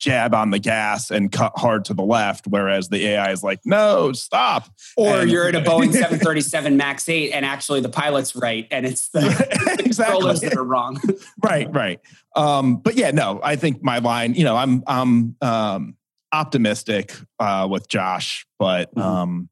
jab 0.03 0.33
on 0.35 0.49
the 0.49 0.59
gas 0.59 1.11
and 1.11 1.31
cut 1.31 1.53
hard 1.55 1.85
to 1.85 1.93
the 1.93 2.03
left, 2.03 2.45
whereas 2.45 2.89
the 2.89 3.07
AI 3.07 3.31
is 3.31 3.41
like, 3.41 3.61
no, 3.63 4.11
stop. 4.11 4.67
Or 4.97 5.21
and, 5.21 5.31
you're 5.31 5.47
in 5.47 5.55
a 5.55 5.61
Boeing 5.63 5.93
737 5.93 6.75
MAX 6.75 7.07
8 7.07 7.31
and 7.31 7.45
actually 7.45 7.79
the 7.79 7.89
pilot's 7.89 8.35
right 8.35 8.67
and 8.69 8.85
it's 8.85 9.07
the, 9.09 9.21
the 9.21 9.83
exactly. 9.85 10.13
controllers 10.13 10.41
that 10.41 10.57
are 10.57 10.63
wrong. 10.63 10.99
right, 11.43 11.73
right. 11.73 12.01
Um, 12.35 12.77
but 12.77 12.95
yeah, 12.95 13.11
no, 13.11 13.39
I 13.41 13.55
think 13.55 13.81
my 13.81 13.99
line, 13.99 14.33
you 14.33 14.43
know, 14.43 14.57
I'm 14.57 14.83
I'm 14.87 15.35
um, 15.41 15.95
optimistic 16.33 17.13
uh, 17.39 17.67
with 17.69 17.87
Josh, 17.87 18.45
but 18.59 18.93
mm-hmm. 18.93 19.01
um, 19.01 19.49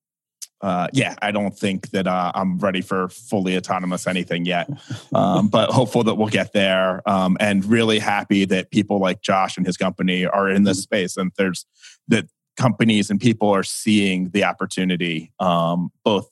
uh, 0.61 0.87
yeah, 0.93 1.15
I 1.21 1.31
don't 1.31 1.57
think 1.57 1.89
that 1.89 2.07
uh, 2.07 2.31
I'm 2.35 2.59
ready 2.59 2.81
for 2.81 3.09
fully 3.09 3.57
autonomous 3.57 4.07
anything 4.07 4.45
yet, 4.45 4.69
um, 5.13 5.47
but 5.47 5.69
hopeful 5.69 6.03
that 6.03 6.15
we'll 6.15 6.27
get 6.27 6.53
there. 6.53 7.01
Um, 7.09 7.37
and 7.39 7.65
really 7.65 7.99
happy 7.99 8.45
that 8.45 8.71
people 8.71 8.99
like 8.99 9.21
Josh 9.21 9.57
and 9.57 9.65
his 9.65 9.77
company 9.77 10.25
are 10.25 10.49
in 10.49 10.63
this 10.63 10.81
space, 10.81 11.17
and 11.17 11.31
there's 11.37 11.65
that 12.07 12.27
companies 12.57 13.09
and 13.09 13.19
people 13.19 13.49
are 13.49 13.63
seeing 13.63 14.29
the 14.29 14.43
opportunity, 14.43 15.31
um, 15.39 15.91
both 16.03 16.29